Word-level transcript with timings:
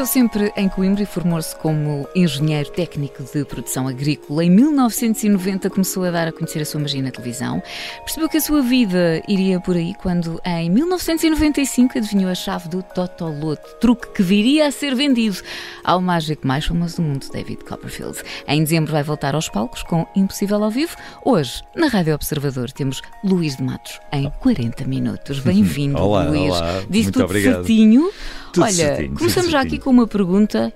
Viveu 0.00 0.14
sempre 0.14 0.50
em 0.56 0.66
Coimbra 0.66 1.02
e 1.02 1.06
formou-se 1.06 1.54
como 1.56 2.08
engenheiro 2.16 2.70
técnico 2.70 3.22
de 3.22 3.44
produção 3.44 3.86
agrícola. 3.86 4.42
Em 4.42 4.48
1990 4.48 5.68
começou 5.68 6.04
a 6.04 6.10
dar 6.10 6.26
a 6.26 6.32
conhecer 6.32 6.62
a 6.62 6.64
sua 6.64 6.80
magia 6.80 7.02
na 7.02 7.10
televisão. 7.10 7.62
Percebeu 8.02 8.26
que 8.26 8.38
a 8.38 8.40
sua 8.40 8.62
vida 8.62 9.22
iria 9.28 9.60
por 9.60 9.76
aí 9.76 9.92
quando, 10.00 10.40
em 10.42 10.70
1995, 10.70 11.98
adivinhou 11.98 12.30
a 12.30 12.34
chave 12.34 12.70
do 12.70 12.82
Totoloto, 12.82 13.76
truque 13.78 14.10
que 14.14 14.22
viria 14.22 14.68
a 14.68 14.70
ser 14.70 14.94
vendido 14.94 15.36
ao 15.84 16.00
mágico 16.00 16.46
mais 16.46 16.64
famoso 16.64 16.96
do 16.96 17.02
mundo, 17.02 17.26
David 17.30 17.62
Copperfield. 17.64 18.22
Em 18.48 18.64
dezembro 18.64 18.92
vai 18.92 19.02
voltar 19.02 19.34
aos 19.34 19.50
palcos 19.50 19.82
com 19.82 20.06
Impossível 20.16 20.64
ao 20.64 20.70
Vivo. 20.70 20.96
Hoje, 21.22 21.60
na 21.76 21.88
Rádio 21.88 22.14
Observador, 22.14 22.72
temos 22.72 23.02
Luís 23.22 23.58
de 23.58 23.62
Matos 23.62 24.00
em 24.10 24.30
40 24.40 24.82
minutos. 24.86 25.40
Bem-vindo, 25.40 25.98
olá, 25.98 26.24
Luís. 26.24 26.52
olá. 26.52 26.80
Disse 26.88 27.04
Muito 27.04 27.12
tudo 27.12 27.24
obrigado. 27.26 27.54
certinho. 27.56 28.10
Tudo 28.52 28.64
Olha, 28.64 28.72
certinho, 28.72 29.14
começamos 29.14 29.50
já 29.50 29.60
aqui 29.60 29.78
com 29.78 29.90
uma 29.90 30.06
pergunta. 30.06 30.72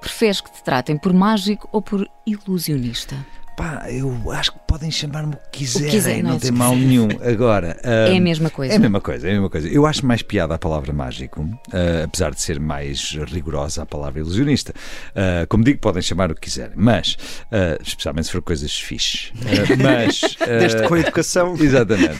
Preferes 0.00 0.40
que 0.40 0.52
te 0.52 0.62
tratem 0.62 0.98
por 0.98 1.12
mágico 1.12 1.68
ou 1.72 1.80
por 1.80 2.08
ilusionista? 2.26 3.16
Pá, 3.56 3.84
eu 3.88 4.30
acho 4.32 4.52
que 4.52 4.58
podem 4.66 4.90
chamar-me 4.90 5.34
o 5.34 5.38
que 5.52 5.58
quiserem, 5.60 5.90
quiser, 5.90 6.22
não 6.22 6.30
não, 6.30 6.36
é? 6.36 6.40
tem 6.40 6.50
mal 6.50 6.74
nenhum. 6.74 7.08
Agora, 7.22 7.78
É 7.84 8.10
a 8.10 8.14
hum, 8.14 8.20
mesma 8.20 8.50
coisa. 8.50 8.72
É 8.74 8.76
a 8.76 8.80
mesma 8.80 9.00
coisa, 9.00 9.28
é 9.28 9.30
a 9.30 9.34
mesma 9.34 9.48
coisa. 9.50 9.68
Eu 9.68 9.86
acho 9.86 10.04
mais 10.04 10.22
piada 10.22 10.54
a 10.54 10.58
palavra 10.58 10.92
mágico, 10.92 11.48
ah, 11.72 12.04
apesar 12.04 12.34
de 12.34 12.40
ser 12.40 12.58
mais 12.58 13.12
rigorosa 13.28 13.82
a 13.82 13.86
palavra 13.86 14.18
ilusionista. 14.20 14.74
Ah, 15.14 15.46
como 15.48 15.62
digo, 15.62 15.78
podem 15.78 16.02
chamar 16.02 16.32
o 16.32 16.34
que 16.34 16.40
quiserem, 16.40 16.72
mas, 16.74 17.16
ah, 17.52 17.78
especialmente 17.80 18.26
se 18.26 18.32
for 18.32 18.42
coisas 18.42 18.72
fixes. 18.76 19.32
Ah, 19.44 19.76
mas, 19.80 20.36
Desde 20.38 20.88
com 20.88 20.94
a 20.94 20.98
educação. 21.00 21.54
Exatamente. 21.60 22.18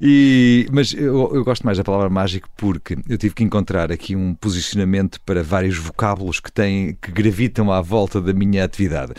E, 0.00 0.68
mas 0.70 0.92
eu, 0.92 1.34
eu 1.34 1.44
gosto 1.44 1.64
mais 1.64 1.76
da 1.76 1.82
palavra 1.82 2.08
mágico 2.08 2.48
porque 2.56 2.96
eu 3.08 3.18
tive 3.18 3.34
que 3.34 3.42
encontrar 3.42 3.90
aqui 3.90 4.14
um 4.14 4.34
posicionamento 4.34 5.20
para 5.22 5.42
vários 5.42 5.76
vocábulos 5.76 6.38
que 6.38 6.52
têm 6.52 6.96
que 7.00 7.10
gravitam 7.10 7.72
à 7.72 7.80
volta 7.80 8.20
da 8.20 8.32
minha 8.32 8.64
atividade, 8.64 9.12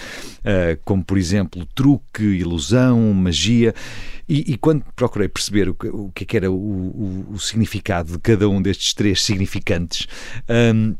como 0.85 1.03
por 1.03 1.17
exemplo 1.17 1.48
truque, 1.75 2.23
ilusão, 2.23 3.13
magia. 3.13 3.73
E, 4.27 4.53
e 4.53 4.57
quando 4.57 4.83
procurei 4.95 5.27
perceber 5.27 5.69
o 5.69 5.73
que, 5.73 5.87
o 5.87 6.11
que 6.13 6.25
é 6.35 6.39
era 6.39 6.51
o, 6.51 6.55
o- 6.55 7.25
o 7.33 7.39
significado 7.39 8.13
de 8.13 8.19
cada 8.19 8.47
um 8.47 8.61
destes 8.61 8.93
três 8.93 9.23
significantes, 9.23 10.07
hum, 10.75 10.95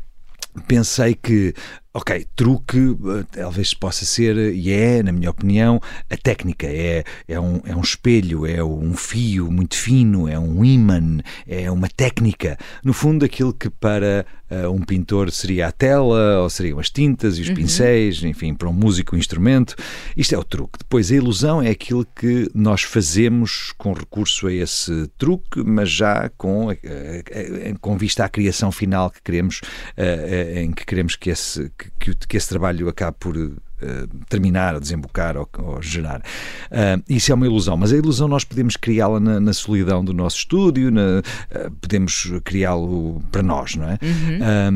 pensei 0.66 1.14
que, 1.14 1.54
ok, 1.94 2.26
truque 2.34 2.78
eh, 2.78 3.24
talvez 3.40 3.72
possa 3.72 4.04
ser, 4.04 4.36
e 4.52 4.72
é, 4.72 5.02
na 5.02 5.12
minha 5.12 5.30
opinião, 5.30 5.80
a 6.10 6.16
técnica. 6.16 6.66
É, 6.66 7.04
é, 7.28 7.38
um, 7.40 7.60
é 7.64 7.74
um 7.74 7.80
espelho, 7.80 8.44
é 8.46 8.62
um 8.62 8.94
fio 8.94 9.50
muito 9.50 9.76
fino, 9.76 10.28
é 10.28 10.38
um 10.38 10.64
ímã, 10.64 11.18
é 11.46 11.70
uma 11.70 11.88
técnica. 11.88 12.58
No 12.84 12.92
fundo, 12.92 13.24
aquilo 13.24 13.54
que 13.54 13.70
para 13.70 14.26
eh, 14.50 14.68
um 14.68 14.80
pintor 14.82 15.30
seria 15.30 15.68
a 15.68 15.72
tela, 15.72 16.40
ou 16.42 16.50
seriam 16.50 16.78
as 16.78 16.90
tintas 16.90 17.38
e 17.38 17.42
os 17.42 17.48
pincéis, 17.50 18.22
enfim, 18.24 18.54
para 18.54 18.68
um 18.68 18.72
músico 18.72 19.14
o 19.14 19.18
instrumento. 19.18 19.74
Isto 20.16 20.34
é 20.34 20.38
o 20.38 20.44
truque. 20.44 20.78
Depois, 20.78 21.10
a 21.10 21.14
ilusão 21.14 21.62
é 21.62 21.70
aquilo 21.70 22.04
que 22.04 22.50
nós 22.54 22.82
fazemos 22.82 23.72
com 23.78 23.92
recurso 23.92 24.46
a 24.46 24.52
esse 24.52 25.08
truque, 25.16 25.62
mas 25.64 25.90
já 25.90 26.28
com, 26.36 26.70
eh, 26.70 27.74
com 27.80 27.96
vista 27.96 28.24
à 28.24 28.28
criação 28.28 28.70
final 28.72 29.10
que 29.10 29.22
queremos, 29.22 29.60
eh, 29.96 30.62
em 30.62 30.72
que 30.72 30.84
queremos 30.84 31.16
que 31.16 31.30
esse, 31.30 31.70
que- 31.98 32.14
que, 32.26 32.36
esse 32.36 32.48
trabalho 32.48 32.88
acabe 32.88 33.16
por 33.20 33.36
terminar, 34.28 34.74
ou 34.74 34.80
desembocar 34.80 35.36
ou, 35.36 35.48
ou 35.58 35.82
gerar. 35.82 36.22
Ah, 36.70 37.00
isso 37.08 37.32
é 37.32 37.34
uma 37.34 37.46
ilusão, 37.46 37.76
mas 37.76 37.92
a 37.92 37.96
ilusão 37.96 38.28
nós 38.28 38.44
podemos 38.44 38.76
criá-la 38.76 39.18
na, 39.20 39.40
na 39.40 39.52
solidão 39.52 40.04
do 40.04 40.12
nosso 40.12 40.38
estúdio, 40.38 40.90
na- 40.90 41.22
ah, 41.54 41.70
podemos 41.80 42.32
criá-lo 42.44 43.22
para 43.32 43.42
nós, 43.42 43.74
não 43.76 43.88
é? 43.88 43.98
Ah, 44.42 44.70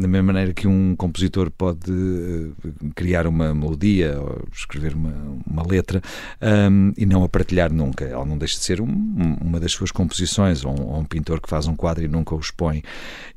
da 0.00 0.08
mesma 0.08 0.32
maneira 0.32 0.52
que 0.52 0.66
um 0.66 0.94
compositor 0.96 1.50
pode 1.50 1.90
eh, 1.90 2.68
criar 2.94 3.26
uma 3.26 3.54
melodia 3.54 4.18
ou 4.20 4.42
escrever 4.52 4.94
uma, 4.94 5.12
uma 5.46 5.66
letra 5.66 6.00
ah, 6.40 6.68
e 6.96 7.06
não 7.06 7.24
a 7.24 7.28
partilhar 7.28 7.72
nunca. 7.72 8.04
Ela 8.04 8.24
não 8.24 8.36
deixa 8.38 8.58
de 8.58 8.64
ser 8.64 8.80
um- 8.80 8.86
um- 8.86 9.36
uma 9.40 9.60
das 9.60 9.72
suas 9.72 9.90
composições, 9.90 10.64
ou 10.64 10.72
um, 10.78 10.84
ou 10.86 11.00
um 11.00 11.04
pintor 11.04 11.40
que 11.40 11.48
faz 11.48 11.66
um 11.66 11.74
quadro 11.76 12.04
e 12.04 12.08
nunca 12.08 12.34
o 12.34 12.38
expõe. 12.40 12.82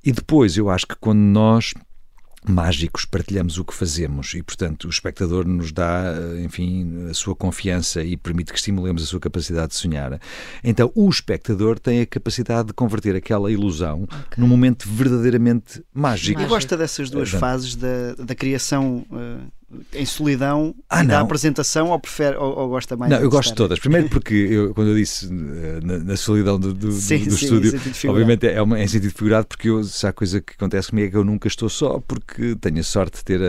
E 0.03 0.11
depois, 0.11 0.57
eu 0.57 0.69
acho 0.69 0.85
que 0.87 0.95
quando 0.99 1.19
nós 1.19 1.73
mágicos, 2.51 3.05
partilhamos 3.05 3.57
o 3.57 3.65
que 3.65 3.73
fazemos 3.73 4.33
e, 4.33 4.43
portanto, 4.43 4.85
o 4.85 4.89
espectador 4.89 5.47
nos 5.47 5.71
dá, 5.71 6.03
eh, 6.15 6.43
enfim, 6.43 7.07
a 7.09 7.13
sua 7.13 7.35
confiança 7.35 8.03
e 8.03 8.15
permite 8.17 8.51
que 8.51 8.57
estimulemos 8.57 9.03
a 9.03 9.05
sua 9.05 9.19
capacidade 9.19 9.69
de 9.69 9.75
sonhar. 9.75 10.19
Então, 10.63 10.91
o 10.95 11.09
espectador 11.09 11.79
tem 11.79 12.01
a 12.01 12.05
capacidade 12.05 12.67
de 12.67 12.73
converter 12.73 13.15
aquela 13.15 13.51
ilusão 13.51 14.07
num 14.37 14.47
momento 14.47 14.87
verdadeiramente 14.89 15.83
mágico. 15.93 16.15
Mágico. 16.15 16.41
E 16.41 16.45
gosta 16.45 16.77
dessas 16.77 17.09
duas 17.09 17.33
Eh, 17.33 17.37
fases 17.37 17.75
da, 17.75 18.15
da 18.17 18.35
criação 18.35 19.05
eh, 19.11 19.37
em 19.93 20.05
solidão 20.05 20.73
Ah, 20.89 21.03
da 21.03 21.19
apresentação 21.19 21.89
ou, 21.89 21.99
prefere, 21.99 22.35
ou, 22.37 22.57
ou 22.57 22.69
gosta 22.69 22.95
mais 22.97 23.11
Não, 23.11 23.19
eu 23.19 23.29
gosto 23.29 23.49
de 23.49 23.55
todas. 23.55 23.79
Primeiro 23.79 24.09
porque, 24.09 24.33
eu, 24.33 24.73
quando 24.73 24.89
eu 24.89 24.95
disse 24.95 25.25
eh, 25.27 25.79
na, 25.83 25.99
na 25.99 26.17
solidão 26.17 26.59
do, 26.59 26.73
do, 26.73 26.91
Sim, 26.91 27.25
do- 27.25 27.31
sim, 27.37 27.45
estúdio, 27.45 27.81
obviamente 28.09 28.47
é, 28.47 28.61
uma, 28.61 28.79
é 28.79 28.83
em 28.83 28.87
sentido 28.87 29.13
figurado, 29.13 29.47
porque 29.47 29.69
eu, 29.69 29.83
se 29.83 30.05
há 30.07 30.13
coisa 30.13 30.41
que 30.41 30.53
acontece 30.53 30.89
comigo 30.89 31.07
é 31.07 31.11
que 31.11 31.17
eu 31.17 31.23
nunca 31.23 31.47
estou 31.47 31.69
só, 31.69 31.99
porque 31.99 32.55
tenho 32.55 32.79
a 32.79 32.83
sorte 32.83 33.17
de 33.17 33.23
ter 33.25 33.41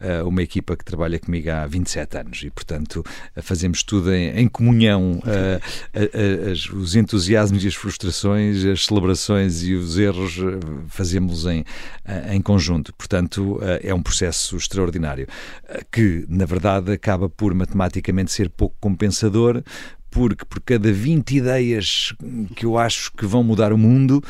a- 0.00 0.20
a 0.20 0.24
uma 0.24 0.42
equipa 0.42 0.76
que 0.76 0.84
trabalha 0.84 1.18
comigo 1.18 1.50
há 1.50 1.66
27 1.66 2.18
anos 2.18 2.42
e, 2.42 2.50
portanto, 2.50 3.04
eh, 3.36 3.42
fazemos 3.42 3.82
tudo 3.82 4.12
em, 4.12 4.30
em 4.40 4.48
comunhão. 4.48 5.20
eh, 5.26 5.60
a- 5.94 6.50
as- 6.52 6.68
os 6.70 6.94
entusiasmos 6.96 7.64
e 7.64 7.68
as 7.68 7.74
frustrações, 7.74 8.64
as 8.64 8.86
celebrações 8.86 9.62
e 9.62 9.74
os 9.74 9.98
erros, 9.98 10.36
eh, 10.38 10.58
fazemos 10.88 11.46
em, 11.46 11.64
eh, 12.04 12.34
em 12.34 12.40
conjunto. 12.40 12.92
Portanto, 12.94 13.58
eh, 13.62 13.80
é 13.88 13.94
um 13.94 14.02
processo 14.02 14.56
extraordinário 14.56 15.26
eh, 15.67 15.67
que, 15.90 16.24
na 16.28 16.44
verdade, 16.44 16.92
acaba 16.92 17.28
por 17.28 17.54
matematicamente 17.54 18.32
ser 18.32 18.48
pouco 18.48 18.76
compensador. 18.80 19.62
Porque 20.10 20.42
por 20.46 20.60
cada 20.62 20.90
20 20.90 21.36
ideias 21.36 22.14
que 22.56 22.64
eu 22.64 22.78
acho 22.78 23.12
que 23.12 23.26
vão 23.26 23.44
mudar 23.44 23.74
o 23.74 23.78
mundo, 23.78 24.24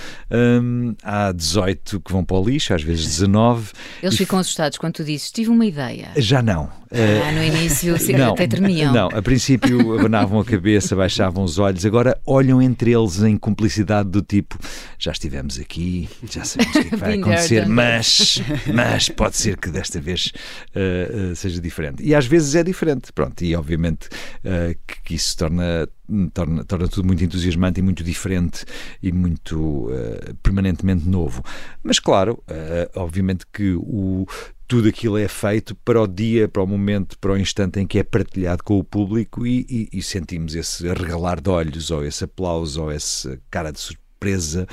hum, 0.60 0.92
há 1.04 1.30
18 1.30 2.00
que 2.00 2.12
vão 2.12 2.24
para 2.24 2.36
o 2.36 2.44
lixo, 2.44 2.74
às 2.74 2.82
vezes 2.82 3.06
19. 3.06 3.70
Eles 4.02 4.16
ficam 4.16 4.40
assustados 4.40 4.76
quando 4.76 4.94
tu 4.94 5.04
dizes, 5.04 5.30
tive 5.30 5.50
uma 5.50 5.64
ideia. 5.64 6.10
Já 6.16 6.42
não. 6.42 6.68
Eh, 6.90 7.20
Ah, 7.22 7.32
no 7.32 7.42
início 7.42 7.94
não, 8.16 8.32
até 8.32 8.46
tremiam. 8.46 8.92
Não, 8.92 9.08
a 9.08 9.20
princípio 9.22 9.94
abanavam 9.98 10.40
a 10.40 10.44
cabeça, 10.44 10.96
baixavam 10.96 11.44
os 11.44 11.58
olhos, 11.58 11.84
agora 11.84 12.18
olham 12.24 12.62
entre 12.62 12.92
eles 12.92 13.22
em 13.22 13.36
cumplicidade 13.36 14.08
do 14.08 14.22
tipo: 14.22 14.58
já 14.98 15.12
estivemos 15.12 15.58
aqui, 15.58 16.08
já 16.28 16.44
sabemos 16.44 16.74
o 16.76 16.80
que, 16.80 16.86
é 16.86 16.90
que 16.90 16.96
vai 16.96 17.14
acontecer, 17.20 17.66
mas, 17.68 18.40
mas 18.72 19.08
pode 19.08 19.36
ser 19.36 19.56
que 19.58 19.68
desta 19.70 20.00
vez 20.00 20.32
eh, 20.74 21.30
eh, 21.32 21.34
seja 21.34 21.60
diferente. 21.60 22.02
E 22.02 22.14
às 22.14 22.26
vezes 22.26 22.54
é 22.54 22.62
diferente, 22.64 23.12
pronto, 23.12 23.42
e 23.42 23.54
obviamente 23.54 24.08
eh, 24.44 24.74
que, 24.86 25.02
que 25.02 25.14
isso 25.14 25.36
torna. 25.36 25.88
Torna, 26.32 26.64
torna 26.64 26.88
tudo 26.88 27.06
muito 27.06 27.22
entusiasmante 27.22 27.80
e 27.80 27.82
muito 27.82 28.02
diferente 28.02 28.64
e 29.02 29.12
muito 29.12 29.90
eh, 29.92 30.32
permanentemente 30.42 31.06
novo. 31.06 31.42
Mas, 31.82 31.98
claro, 31.98 32.42
eh, 32.48 32.88
obviamente 32.94 33.44
que 33.52 33.72
o, 33.74 34.26
tudo 34.68 34.88
aquilo 34.88 35.16
é 35.18 35.26
feito 35.28 35.74
para 35.76 36.00
o 36.00 36.06
dia, 36.06 36.46
para 36.48 36.62
o 36.62 36.66
momento, 36.66 37.18
para 37.18 37.32
o 37.32 37.38
instante 37.38 37.80
em 37.80 37.86
que 37.86 37.98
é 37.98 38.04
partilhado 38.04 38.62
com 38.62 38.78
o 38.78 38.84
público 38.84 39.46
e, 39.46 39.66
e- 39.68 39.88
e 39.98 40.02
sentimos 40.02 40.54
esse 40.54 40.88
arregalar 40.88 41.40
de 41.40 41.50
olhos, 41.50 41.90
ou 41.90 42.04
esse 42.04 42.24
aplauso, 42.24 42.82
ou 42.82 42.90
essa 42.90 43.40
cara 43.50 43.72
de 43.72 43.80
surpresa 43.80 44.66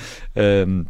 hum, 0.68 0.86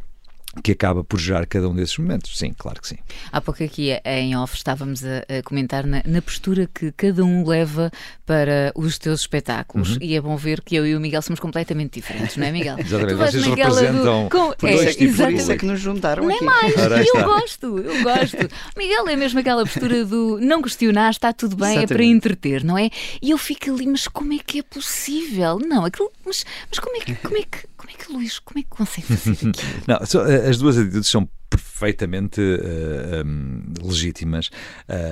que 0.63 0.71
acaba 0.71 1.03
por 1.03 1.19
gerar 1.19 1.45
cada 1.45 1.67
um 1.69 1.75
desses 1.75 1.97
momentos. 1.97 2.37
Sim, 2.37 2.53
claro 2.57 2.81
que 2.81 2.87
sim. 2.87 2.97
Há 3.31 3.41
pouco 3.41 3.63
aqui 3.63 3.89
em 4.05 4.35
off 4.37 4.55
estávamos 4.55 5.03
a, 5.03 5.39
a 5.39 5.43
comentar 5.43 5.85
na, 5.85 6.01
na 6.05 6.21
postura 6.21 6.69
que 6.73 6.91
cada 6.93 7.23
um 7.23 7.45
leva 7.47 7.91
para 8.25 8.71
os 8.75 8.97
teus 8.97 9.21
espetáculos 9.21 9.91
Uhum. 9.93 9.97
e 10.01 10.15
é 10.15 10.21
bom 10.21 10.35
ver 10.37 10.61
que 10.61 10.75
eu 10.75 10.85
e 10.87 10.95
o 10.95 10.99
Miguel 10.99 11.21
somos 11.21 11.39
completamente 11.39 11.93
diferentes, 11.99 12.37
não 12.37 12.45
é, 12.47 12.51
Miguel? 12.51 12.77
Exatamente, 12.79 13.13
Tu 13.13 13.17
vais 13.17 13.31
vocês 13.31 13.47
naquela 13.47 13.79
representam 13.81 14.29
com- 14.29 14.53
por 14.53 14.69
é, 14.69 14.73
dois 14.75 14.95
tipos 14.95 14.97
de 14.97 15.05
Por 15.05 15.13
exatamente. 15.13 15.41
isso 15.41 15.51
é 15.51 15.57
que 15.57 15.65
nos 15.65 15.79
juntaram 15.79 16.25
Nem 16.25 16.35
aqui. 16.37 16.45
mais, 16.45 16.77
Ora, 16.77 16.97
aí 16.97 17.05
eu 17.13 17.23
gosto, 17.23 17.77
eu 17.79 18.03
gosto. 18.03 18.49
Miguel 18.77 19.07
é 19.09 19.15
mesmo 19.15 19.39
aquela 19.39 19.63
postura 19.65 20.05
do 20.05 20.39
não 20.41 20.61
questionar, 20.61 21.09
está 21.11 21.31
tudo 21.33 21.55
bem, 21.55 21.69
é 21.69 21.73
para 21.73 21.81
Exatamente. 21.83 22.15
entreter, 22.15 22.63
não 22.63 22.77
é? 22.77 22.89
E 23.21 23.31
eu 23.31 23.37
fico 23.37 23.71
ali, 23.71 23.87
mas 23.87 24.07
como 24.07 24.33
é 24.33 24.39
que 24.39 24.59
é 24.59 24.63
possível? 24.63 25.59
Não, 25.59 25.85
aquilo, 25.85 26.11
mas, 26.25 26.45
mas 26.69 26.79
como 26.79 26.95
é 26.97 26.99
que, 27.01 27.15
como 27.15 27.37
é 27.37 27.41
que, 27.41 27.67
como 27.77 27.89
é 27.89 27.93
que 27.93 28.11
Luís, 28.11 28.39
como 28.39 28.59
é 28.59 28.63
que 28.63 28.69
consegue 28.69 29.07
fazer 29.07 29.31
aquilo? 29.51 29.53
Não, 29.87 30.05
só, 30.05 30.25
eh, 30.25 30.44
as 30.47 30.57
duas 30.57 30.77
atitudes 30.77 31.09
são 31.09 31.29
perfeitamente 31.49 32.41
uh, 32.41 33.25
um, 33.25 33.63
legítimas, 33.81 34.49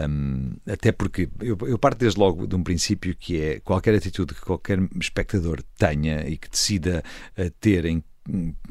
um, 0.09 0.53
até 0.67 0.91
porque 0.91 1.29
eu, 1.39 1.57
eu, 1.61 1.77
parto 1.77 1.99
desde 1.99 2.19
logo 2.19 2.47
de 2.47 2.55
um 2.55 2.63
princípio 2.63 3.15
que 3.15 3.41
é 3.41 3.59
qualquer 3.59 3.95
atitude 3.95 4.33
que 4.33 4.41
qualquer 4.41 4.79
espectador 4.99 5.61
tenha 5.77 6.27
e 6.27 6.37
que 6.37 6.49
decida 6.49 7.03
uh, 7.37 7.49
ter 7.59 7.85
em, 7.85 8.03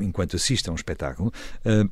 enquanto 0.00 0.36
assiste 0.36 0.68
a 0.68 0.72
um 0.72 0.76
espetáculo. 0.76 1.32
Uh, 1.64 1.90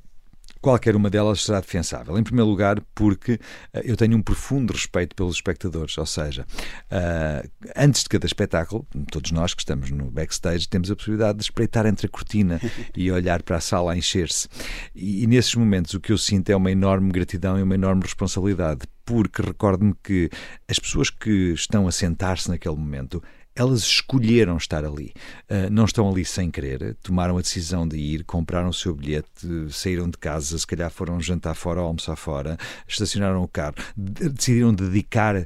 qualquer 0.61 0.95
uma 0.95 1.09
delas 1.09 1.45
será 1.45 1.61
defensável. 1.61 2.19
Em 2.19 2.23
primeiro 2.23 2.49
lugar, 2.49 2.81
porque 2.95 3.35
uh, 3.35 3.39
eu 3.85 3.97
tenho 3.97 4.17
um 4.17 4.23
profundo 4.23 4.73
respeito 4.73 5.17
pelos 5.17 5.37
espectadores, 5.37 5.97
ou 5.97 6.07
seja, 6.07 6.47
uh, 6.91 7.49
antes 7.77 8.03
de 8.03 8.09
cada 8.09 8.27
espetáculo, 8.27 8.87
todos 9.11 9.31
nós 9.33 9.55
que 9.55 9.63
estamos 9.63 9.91
no 9.91 10.11
backstage 10.11 10.69
temos 10.69 10.91
a 10.91 10.97
possibilidade 10.97 11.39
de 11.39 11.45
espreitar 11.45 11.87
entre 11.87 12.07
a 12.07 12.11
cortina 12.11 12.61
e 12.97 13.11
olhar 13.11 13.43
para 13.43 13.57
a 13.57 13.61
sala 13.61 13.93
a 13.93 13.97
encher-se. 13.97 14.49
E, 14.95 15.23
e 15.23 15.27
nesses 15.27 15.55
momentos 15.55 15.95
o 15.95 16.01
que 16.01 16.13
eu 16.13 16.19
sinto 16.19 16.51
é 16.51 16.57
uma 16.57 16.71
enorme 16.71 17.11
gratidão 17.11 17.59
e 17.59 17.63
uma 17.63 17.75
enorme 17.75 18.03
responsabilidade, 18.03 18.81
porque 19.05 19.43
recordo-me 19.43 19.95
que 20.03 20.31
as 20.69 20.79
pessoas 20.79 21.11
que 21.11 21.53
estão 21.53 21.89
a 21.89 21.93
sentar-se 21.93 22.49
naquele 22.49 22.77
momento 22.77 23.23
elas 23.61 23.83
escolheram 23.83 24.57
estar 24.57 24.85
ali. 24.85 25.13
Uh, 25.51 25.71
não 25.71 25.85
estão 25.85 26.09
ali 26.09 26.25
sem 26.25 26.51
querer, 26.51 26.97
tomaram 27.03 27.37
a 27.37 27.43
decisão 27.43 27.87
de 27.87 27.97
ir, 27.97 28.25
compraram 28.25 28.71
o 28.71 28.75
seu 28.75 28.95
bilhete, 28.95 29.29
saíram 29.71 30.09
de 30.09 30.17
casa, 30.17 30.59
se 30.59 30.67
calhar 30.67 30.91
foram 30.91 31.21
jantar 31.21 31.55
fora 31.55 31.81
ou 31.81 31.87
almoçar 31.87 32.17
fora, 32.17 32.57
estacionaram 32.89 33.43
o 33.43 33.49
carro, 33.49 33.75
decidiram 33.97 34.73
dedicar 34.73 35.37
uh, 35.37 35.45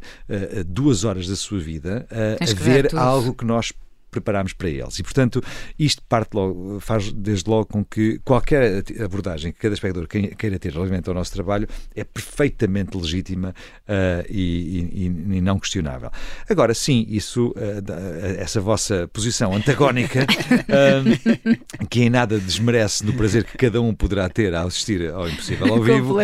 duas 0.65 1.03
horas 1.03 1.27
da 1.27 1.35
sua 1.35 1.59
vida 1.59 2.07
uh, 2.11 2.43
a 2.43 2.55
ver 2.55 2.95
algo 2.95 3.35
que 3.35 3.45
nós 3.45 3.73
preparamos 4.15 4.53
para 4.53 4.69
eles. 4.69 4.99
E, 4.99 5.03
portanto, 5.03 5.43
isto 5.79 6.03
parte 6.09 6.35
logo, 6.35 6.79
faz 6.81 7.13
desde 7.13 7.49
logo 7.49 7.67
com 7.67 7.85
que 7.85 8.21
qualquer 8.25 8.83
abordagem 9.03 9.53
que 9.53 9.59
cada 9.59 9.75
espectador 9.75 10.07
queira 10.07 10.59
ter 10.59 10.73
relativamente 10.73 11.09
ao 11.09 11.15
nosso 11.15 11.33
trabalho 11.33 11.69
é 11.95 12.05
perfeitamente 12.05 12.97
legítima 12.97 13.55
uh, 13.89 14.25
e, 14.29 14.81
e, 14.93 15.37
e, 15.37 15.41
não 15.41 15.59
questionável. 15.59 16.11
Agora, 16.49 16.75
sim, 16.75 17.07
isso, 17.09 17.49
uh, 17.49 18.35
essa 18.39 18.61
vossa 18.61 19.09
posição 19.13 19.55
antagónica, 19.55 20.21
uh, 20.23 21.87
que 21.91 22.03
em 22.03 22.11
nada 22.11 22.39
desmerece 22.39 23.05
no 23.05 23.13
prazer 23.15 23.45
que 23.45 23.57
cada 23.57 23.81
um 23.81 23.95
poderá 23.95 24.29
ter 24.29 24.55
ao 24.55 24.67
assistir 24.69 25.11
ao 25.11 25.29
Impossível 25.29 25.73
ao 25.73 25.83
vivo, 25.83 26.17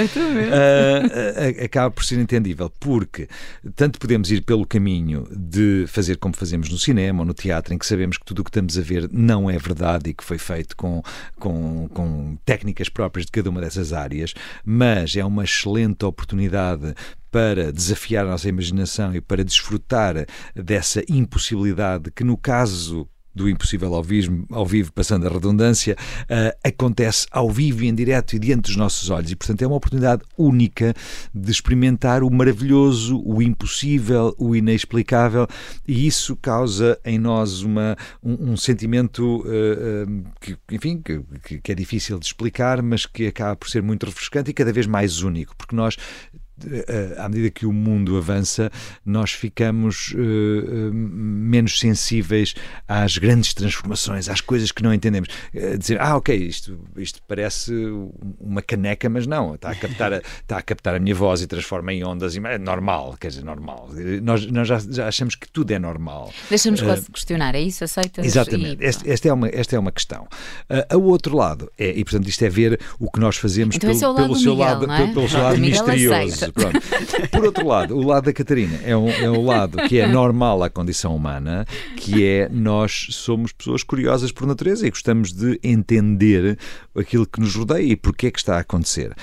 acaba 1.64 1.90
por 1.90 2.04
ser 2.04 2.18
entendível, 2.18 2.70
porque 2.78 3.28
tanto 3.74 3.98
podemos 3.98 4.30
ir 4.30 4.42
pelo 4.42 4.66
caminho 4.66 5.26
de 5.30 5.84
fazer 5.88 6.16
como 6.16 6.36
fazemos 6.36 6.68
no 6.68 6.78
cinema 6.78 7.20
ou 7.20 7.26
no 7.26 7.34
teatro, 7.34 7.74
em 7.74 7.78
que 7.80 7.86
sabemos 7.86 8.16
que 8.16 8.24
tudo 8.24 8.40
o 8.40 8.44
que 8.44 8.50
estamos 8.50 8.78
a 8.78 8.82
ver 8.82 9.08
não 9.10 9.50
é 9.50 9.58
verdade 9.58 10.10
e 10.10 10.14
que 10.14 10.22
foi 10.22 10.38
feito 10.38 10.76
com, 10.76 11.02
com, 11.38 11.88
com 11.88 12.36
técnicas 12.44 12.88
próprias 12.88 13.26
de 13.26 13.32
cada 13.32 13.50
uma 13.50 13.60
dessas 13.60 13.92
áreas, 13.92 14.34
mas 14.64 15.16
é 15.16 15.24
uma 15.24 15.42
excelente 15.42 16.04
oportunidade 16.04 16.94
para 17.30 17.72
desafiar 17.72 18.26
a 18.26 18.30
nossa 18.30 18.48
imaginação 18.48 19.14
e 19.14 19.20
para 19.20 19.44
desfrutar 19.44 20.26
dessa 20.54 21.02
impossibilidade 21.08 22.10
que, 22.10 22.22
no 22.22 22.36
caso 22.36 23.08
do 23.34 23.48
impossível 23.48 23.94
ao 23.94 24.02
vivo, 24.02 24.44
ao 24.50 24.66
vivo 24.66 24.92
passando 24.92 25.26
a 25.26 25.30
redundância, 25.30 25.96
uh, 26.22 26.56
acontece 26.64 27.26
ao 27.30 27.50
vivo 27.50 27.84
e 27.84 27.88
em 27.88 27.94
direto 27.94 28.34
e 28.34 28.38
diante 28.38 28.62
dos 28.62 28.76
nossos 28.76 29.10
olhos. 29.10 29.30
E, 29.30 29.36
portanto, 29.36 29.62
é 29.62 29.66
uma 29.66 29.76
oportunidade 29.76 30.22
única 30.36 30.94
de 31.34 31.50
experimentar 31.50 32.22
o 32.22 32.30
maravilhoso, 32.30 33.22
o 33.24 33.40
impossível, 33.40 34.34
o 34.38 34.54
inexplicável, 34.54 35.46
e 35.86 36.06
isso 36.06 36.36
causa 36.36 36.98
em 37.04 37.18
nós 37.18 37.62
uma, 37.62 37.96
um, 38.22 38.52
um 38.52 38.56
sentimento 38.56 39.40
uh, 39.40 40.24
que, 40.40 40.56
enfim, 40.70 41.00
que, 41.00 41.58
que 41.58 41.72
é 41.72 41.74
difícil 41.74 42.18
de 42.18 42.26
explicar, 42.26 42.82
mas 42.82 43.06
que 43.06 43.26
acaba 43.26 43.56
por 43.56 43.68
ser 43.68 43.82
muito 43.82 44.06
refrescante 44.06 44.50
e 44.50 44.54
cada 44.54 44.72
vez 44.72 44.86
mais 44.86 45.22
único, 45.22 45.54
porque 45.56 45.76
nós 45.76 45.96
à 47.18 47.28
medida 47.28 47.50
que 47.50 47.66
o 47.66 47.72
mundo 47.72 48.16
avança, 48.16 48.70
nós 49.04 49.32
ficamos 49.32 50.12
uh, 50.14 50.92
menos 50.92 51.78
sensíveis 51.78 52.54
às 52.86 53.18
grandes 53.18 53.54
transformações, 53.54 54.28
às 54.28 54.40
coisas 54.40 54.72
que 54.72 54.82
não 54.82 54.92
entendemos. 54.92 55.28
Uh, 55.54 55.78
dizer, 55.78 56.00
ah, 56.00 56.16
ok, 56.16 56.34
isto, 56.34 56.78
isto 56.96 57.20
parece 57.26 57.72
uma 58.38 58.62
caneca, 58.62 59.08
mas 59.08 59.26
não, 59.26 59.54
está 59.54 59.70
a 59.70 59.74
captar 59.74 60.12
a, 60.12 60.16
está 60.18 60.58
a, 60.58 60.62
captar 60.62 60.94
a 60.94 60.98
minha 60.98 61.14
voz 61.14 61.42
e 61.42 61.46
transforma 61.46 61.92
em 61.92 62.04
ondas. 62.04 62.36
É 62.36 62.58
normal, 62.58 63.16
quer 63.18 63.28
dizer, 63.28 63.44
normal. 63.44 63.90
Nós, 64.22 64.46
nós 64.46 64.68
já, 64.68 64.78
já 64.78 65.08
achamos 65.08 65.34
que 65.34 65.48
tudo 65.48 65.70
é 65.72 65.78
normal. 65.78 66.32
Deixamos 66.48 66.80
quase 66.80 67.02
uh, 67.02 67.12
questionar, 67.12 67.54
é 67.54 67.60
isso? 67.60 67.84
Aceitas? 67.84 68.24
Exatamente. 68.24 68.82
E... 68.82 68.86
Esta, 68.86 69.10
esta, 69.10 69.28
é 69.28 69.32
uma, 69.32 69.48
esta 69.48 69.76
é 69.76 69.78
uma 69.78 69.92
questão. 69.92 70.26
Uh, 70.68 70.98
o 70.98 71.04
outro 71.04 71.36
lado, 71.36 71.70
é, 71.78 71.90
e 71.90 72.04
portanto 72.04 72.28
isto 72.28 72.44
é 72.44 72.48
ver 72.48 72.80
o 72.98 73.10
que 73.10 73.20
nós 73.20 73.36
fazemos 73.36 73.76
então 73.76 73.90
pelo, 73.90 74.18
é 74.18 74.22
pelo, 74.22 74.36
seu 74.36 74.54
lado, 74.54 74.90
é? 74.90 74.96
pelo, 74.96 75.14
pelo 75.14 75.28
seu 75.28 75.42
lado 75.42 75.58
misterioso. 75.58 76.49
Pronto. 76.52 76.80
Por 77.30 77.44
outro 77.44 77.66
lado, 77.66 77.96
o 77.96 78.06
lado 78.06 78.24
da 78.24 78.32
Catarina 78.32 78.78
é 78.84 78.96
um, 78.96 79.08
é 79.08 79.30
um 79.30 79.44
lado 79.44 79.78
que 79.88 79.98
é 79.98 80.06
normal 80.06 80.62
à 80.62 80.70
condição 80.70 81.14
humana, 81.14 81.66
que 81.96 82.24
é 82.24 82.48
nós 82.48 83.08
somos 83.10 83.52
pessoas 83.52 83.82
curiosas 83.82 84.32
por 84.32 84.46
natureza 84.46 84.86
e 84.86 84.90
gostamos 84.90 85.32
de 85.32 85.58
entender 85.62 86.58
aquilo 86.96 87.26
que 87.26 87.40
nos 87.40 87.54
rodeia 87.54 87.92
e 87.92 87.96
porque 87.96 88.26
é 88.26 88.30
que 88.30 88.38
está 88.38 88.56
a 88.56 88.60
acontecer. 88.60 89.14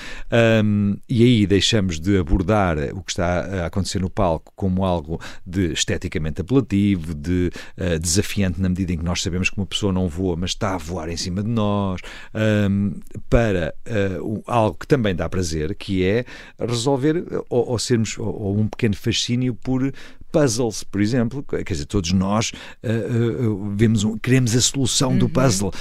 Um, 0.64 0.96
e 1.08 1.22
aí 1.22 1.46
deixamos 1.46 1.98
de 1.98 2.18
abordar 2.18 2.78
o 2.94 3.02
que 3.02 3.12
está 3.12 3.62
a 3.62 3.66
acontecer 3.66 4.00
no 4.00 4.10
palco 4.10 4.52
como 4.56 4.84
algo 4.84 5.20
de 5.46 5.72
esteticamente 5.72 6.40
apelativo, 6.40 7.14
de 7.14 7.50
uh, 7.76 7.98
desafiante 7.98 8.60
na 8.60 8.68
medida 8.68 8.92
em 8.92 8.98
que 8.98 9.04
nós 9.04 9.22
sabemos 9.22 9.50
que 9.50 9.56
uma 9.56 9.66
pessoa 9.66 9.92
não 9.92 10.08
voa, 10.08 10.36
mas 10.36 10.50
está 10.50 10.74
a 10.74 10.78
voar 10.78 11.08
em 11.08 11.16
cima 11.16 11.42
de 11.42 11.48
nós, 11.48 12.00
um, 12.70 12.94
para 13.28 13.74
uh, 13.86 14.42
algo 14.46 14.76
que 14.78 14.86
também 14.86 15.14
dá 15.14 15.28
prazer, 15.28 15.74
que 15.74 16.04
é 16.04 16.24
resolver 16.58 17.17
ou, 17.48 17.70
ou 17.70 17.78
sermos 17.78 18.18
ou, 18.18 18.26
ou 18.26 18.58
um 18.58 18.68
pequeno 18.68 18.96
fascínio 18.96 19.54
por 19.54 19.92
puzzles, 20.30 20.84
por 20.84 21.00
exemplo. 21.00 21.42
Quer 21.42 21.64
dizer, 21.64 21.86
todos 21.86 22.12
nós 22.12 22.52
uh, 22.82 23.48
uh, 23.48 23.74
vemos 23.74 24.04
um, 24.04 24.18
queremos 24.18 24.54
a 24.54 24.60
solução 24.60 25.10
uhum. 25.10 25.18
do 25.18 25.28
puzzle. 25.28 25.72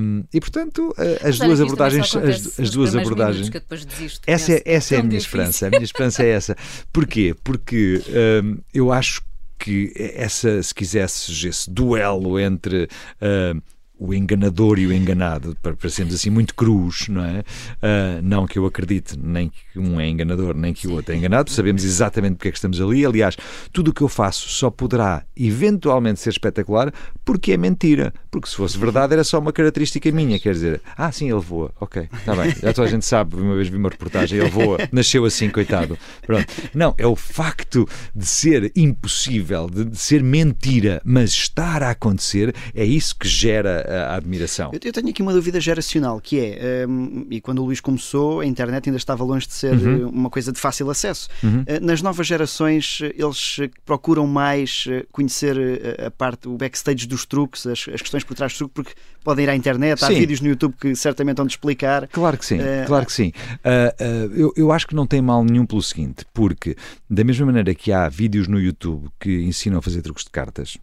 Um, 0.00 0.24
e, 0.32 0.40
portanto, 0.40 0.88
uh, 0.90 1.26
as 1.26 1.38
duas 1.38 1.60
abordagens. 1.60 2.16
As, 2.16 2.60
as 2.60 2.70
duas 2.70 2.94
abordagens. 2.94 3.48
Desisto, 3.48 4.22
essa 4.26 4.52
é, 4.52 4.62
essa 4.64 4.94
é 4.94 4.98
a 4.98 5.02
minha 5.02 5.18
difícil. 5.18 5.26
esperança. 5.26 5.66
A 5.66 5.70
minha 5.70 5.84
esperança 5.84 6.22
é 6.22 6.28
essa. 6.28 6.56
Porquê? 6.92 7.34
Porque 7.42 8.02
um, 8.42 8.58
eu 8.72 8.92
acho 8.92 9.22
que 9.58 9.92
essa, 9.96 10.62
se 10.62 10.74
quisesses, 10.74 11.44
esse 11.44 11.70
duelo 11.70 12.38
entre. 12.38 12.88
Uh, 13.20 13.60
o 13.98 14.14
enganador 14.14 14.78
e 14.78 14.86
o 14.86 14.92
enganado, 14.92 15.56
para, 15.62 15.90
sermos 15.90 16.14
assim 16.14 16.30
muito 16.30 16.54
crus, 16.54 17.08
não 17.08 17.24
é? 17.24 17.40
Uh, 17.40 18.22
não 18.22 18.46
que 18.46 18.58
eu 18.58 18.64
acredite 18.66 19.18
nem 19.18 19.48
que 19.48 19.78
um 19.78 20.00
é 20.00 20.08
enganador, 20.08 20.56
nem 20.56 20.72
que 20.72 20.86
o 20.86 20.92
outro 20.92 21.12
é 21.12 21.16
enganado, 21.16 21.50
sabemos 21.50 21.84
exatamente 21.84 22.36
porque 22.36 22.48
é 22.48 22.50
que 22.50 22.58
estamos 22.58 22.80
ali. 22.80 23.04
Aliás, 23.04 23.36
tudo 23.72 23.90
o 23.90 23.94
que 23.94 24.02
eu 24.02 24.08
faço 24.08 24.48
só 24.48 24.70
poderá 24.70 25.24
eventualmente 25.36 26.20
ser 26.20 26.30
espetacular 26.30 26.92
porque 27.24 27.52
é 27.52 27.56
mentira. 27.56 28.12
Porque 28.30 28.48
se 28.48 28.56
fosse 28.56 28.78
verdade 28.78 29.12
era 29.12 29.24
só 29.24 29.38
uma 29.38 29.52
característica 29.52 30.10
minha, 30.12 30.38
quer 30.38 30.52
dizer, 30.52 30.80
ah, 30.96 31.10
sim, 31.10 31.30
ele 31.30 31.40
voa, 31.40 31.72
ok, 31.80 32.08
está 32.12 32.34
bem, 32.36 32.54
já 32.62 32.72
toda 32.72 32.86
a 32.86 32.90
gente 32.90 33.04
sabe, 33.04 33.36
uma 33.36 33.54
vez 33.54 33.68
vi 33.68 33.76
uma 33.76 33.88
reportagem, 33.88 34.38
ele 34.38 34.50
voa, 34.50 34.78
nasceu 34.92 35.24
assim, 35.24 35.48
coitado. 35.48 35.98
Pronto. 36.26 36.46
Não, 36.74 36.94
é 36.96 37.06
o 37.06 37.16
facto 37.16 37.88
de 38.14 38.26
ser 38.26 38.70
impossível, 38.76 39.68
de, 39.68 39.84
de 39.84 39.96
ser 39.96 40.22
mentira, 40.22 41.00
mas 41.04 41.30
estar 41.30 41.82
a 41.82 41.90
acontecer, 41.90 42.54
é 42.74 42.84
isso 42.84 43.16
que 43.16 43.26
gera 43.26 43.84
a 43.88 44.16
admiração. 44.16 44.70
Eu, 44.72 44.80
eu, 44.84 44.92
tenho 44.92 45.08
aqui 45.08 45.22
uma 45.22 45.32
dúvida 45.32 45.60
geracional, 45.60 46.20
que 46.20 46.40
é, 46.40 46.86
um, 46.88 47.26
e 47.30 47.40
quando 47.40 47.60
o 47.60 47.64
Luís 47.64 47.80
começou, 47.80 48.40
a 48.40 48.46
internet 48.46 48.88
ainda 48.88 48.96
estava 48.96 49.24
longe 49.24 49.46
de 49.46 49.54
ser 49.54 49.74
uhum. 49.74 50.02
Eh, 50.02 50.06
uma 50.06 50.30
coisa 50.30 50.52
de 50.52 50.58
fácil 50.58 50.90
acesso. 50.90 51.28
Uhum. 51.42 51.62
Uh, 51.62 51.84
nas 51.84 52.02
novas 52.02 52.26
gerações, 52.26 53.00
eles 53.02 53.56
procuram 53.84 54.26
mais 54.26 54.86
conhecer 55.10 55.56
a 56.04 56.10
parte, 56.10 56.48
o 56.48 56.56
backstage 56.56 57.06
dos 57.06 57.24
truques, 57.24 57.66
as, 57.66 57.86
as 57.92 58.02
questões 58.02 58.24
por 58.24 58.34
trás 58.34 58.52
do 58.52 58.58
truque, 58.58 58.74
porque 58.74 58.94
podem 59.24 59.44
ir 59.44 59.50
à 59.50 59.56
internet, 59.56 60.02
há 60.04 60.08
sim. 60.08 60.18
vídeos 60.18 60.40
no 60.40 60.48
YouTube 60.48 60.74
que 60.80 60.94
certamente 60.94 61.36
vão 61.36 61.46
explicar. 61.46 62.08
Claro 62.08 62.38
que 62.38 62.46
sim, 62.46 62.58
uh, 62.58 62.86
claro 62.86 63.06
que 63.06 63.12
sim. 63.12 63.32
Uh, 63.64 64.34
eu, 64.34 64.52
eu 64.56 64.72
acho 64.72 64.86
que 64.86 64.94
não 64.94 65.06
tem 65.06 65.20
mal 65.20 65.44
nenhum 65.44 65.66
pelo 65.66 65.82
seguinte, 65.82 66.24
porque 66.32 66.76
da 67.08 67.24
mesma 67.24 67.46
maneira 67.46 67.74
que 67.74 67.92
há 67.92 68.08
vídeos 68.08 68.48
no 68.48 68.60
YouTube 68.60 69.08
que 69.20 69.42
ensinam 69.42 69.78
a 69.78 69.82
fazer 69.82 70.02
truques 70.02 70.24
de 70.24 70.30
cartas, 70.30 70.78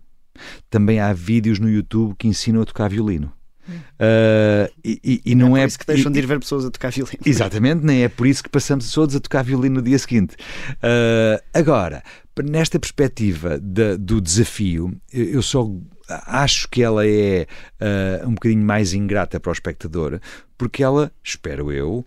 também 0.70 1.00
há 1.00 1.14
vídeos 1.14 1.60
no 1.60 1.70
YouTube 1.70 2.16
que 2.18 2.28
ensinam 2.28 2.62
a 2.62 2.66
tocar 2.66 2.90
violino. 2.90 3.32
Uh, 3.68 4.70
e, 4.84 5.00
e, 5.04 5.22
e, 5.26 5.36
não 5.36 5.58
é, 5.58 5.62
por 5.62 5.68
isso 5.68 5.80
que 5.80 5.88
deixam 5.88 6.12
de 6.12 6.20
ir 6.20 6.28
ver 6.28 6.40
pessoas 6.40 6.66
a 6.66 6.72
tocar 6.72 6.92
violino. 6.92 7.20
Exatamente, 7.26 7.84
nem 7.84 8.04
é 8.04 8.10
por 8.10 8.28
isso 8.28 8.44
que 8.44 8.50
passamos 8.50 8.92
todos 8.92 9.16
a 9.16 9.20
tocar 9.20 9.44
violino 9.44 9.76
no 9.76 9.82
dia 9.82 9.98
seguinte. 9.98 10.36
Uh, 10.76 11.42
agora, 11.54 12.04
nesta 12.44 12.80
perspectiva 12.80 13.60
de, 13.60 13.98
do 13.98 14.22
desafio, 14.22 14.96
eu 15.12 15.42
só 15.42 15.68
acho 16.08 16.70
que 16.70 16.84
ela 16.84 17.08
é 17.08 17.48
uh, 17.82 18.28
um 18.28 18.36
bocadinho 18.36 18.64
mais 18.64 18.94
ingrata 18.94 19.40
para 19.40 19.50
o 19.50 19.54
espectador, 19.54 20.20
porque 20.58 20.84
ela, 20.84 21.12
espero 21.24 21.72
eu, 21.72 22.06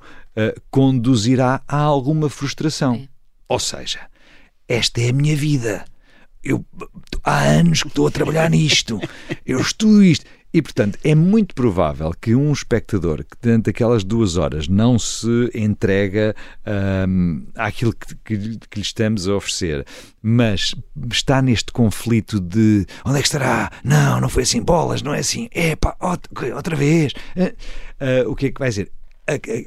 conduzirá 0.70 1.60
a 1.66 1.78
alguma 1.78 2.30
frustração. 2.30 2.94
Sim. 2.94 3.08
Ou 3.48 3.58
seja, 3.58 4.00
esta 4.68 5.00
é 5.00 5.08
a 5.08 5.12
minha 5.12 5.34
vida 5.34 5.84
eu 6.42 6.64
há 7.24 7.42
anos 7.42 7.82
que 7.82 7.88
estou 7.88 8.06
a 8.06 8.10
trabalhar 8.10 8.48
nisto, 8.50 9.00
eu 9.44 9.60
estudo 9.60 10.02
isto, 10.02 10.24
E, 10.52 10.62
portanto, 10.62 10.98
é 11.04 11.14
muito 11.14 11.54
provável 11.54 12.10
que 12.18 12.34
um 12.34 12.50
espectador 12.50 13.18
que 13.18 13.36
durante 13.40 13.68
aquelas 13.68 14.02
duas 14.02 14.38
horas 14.38 14.66
não 14.66 14.98
se 14.98 15.50
entrega 15.54 16.34
um, 17.06 17.46
àquilo 17.54 17.92
que, 17.92 18.14
que, 18.24 18.58
que 18.58 18.78
lhe 18.78 18.82
estamos 18.82 19.28
a 19.28 19.34
oferecer, 19.34 19.86
mas 20.22 20.74
está 21.12 21.42
neste 21.42 21.70
conflito 21.70 22.40
de 22.40 22.86
onde 23.04 23.18
é 23.18 23.20
que 23.20 23.28
estará? 23.28 23.70
Não, 23.84 24.22
não 24.22 24.28
foi 24.30 24.44
assim, 24.44 24.62
bolas, 24.62 25.02
não 25.02 25.12
é 25.12 25.18
assim, 25.18 25.50
epá, 25.54 25.94
outra 26.54 26.74
vez. 26.74 27.12
Uh, 27.36 28.26
uh, 28.26 28.30
o 28.30 28.34
que 28.34 28.46
é 28.46 28.50
que 28.50 28.58
vai 28.58 28.70
dizer? 28.70 28.90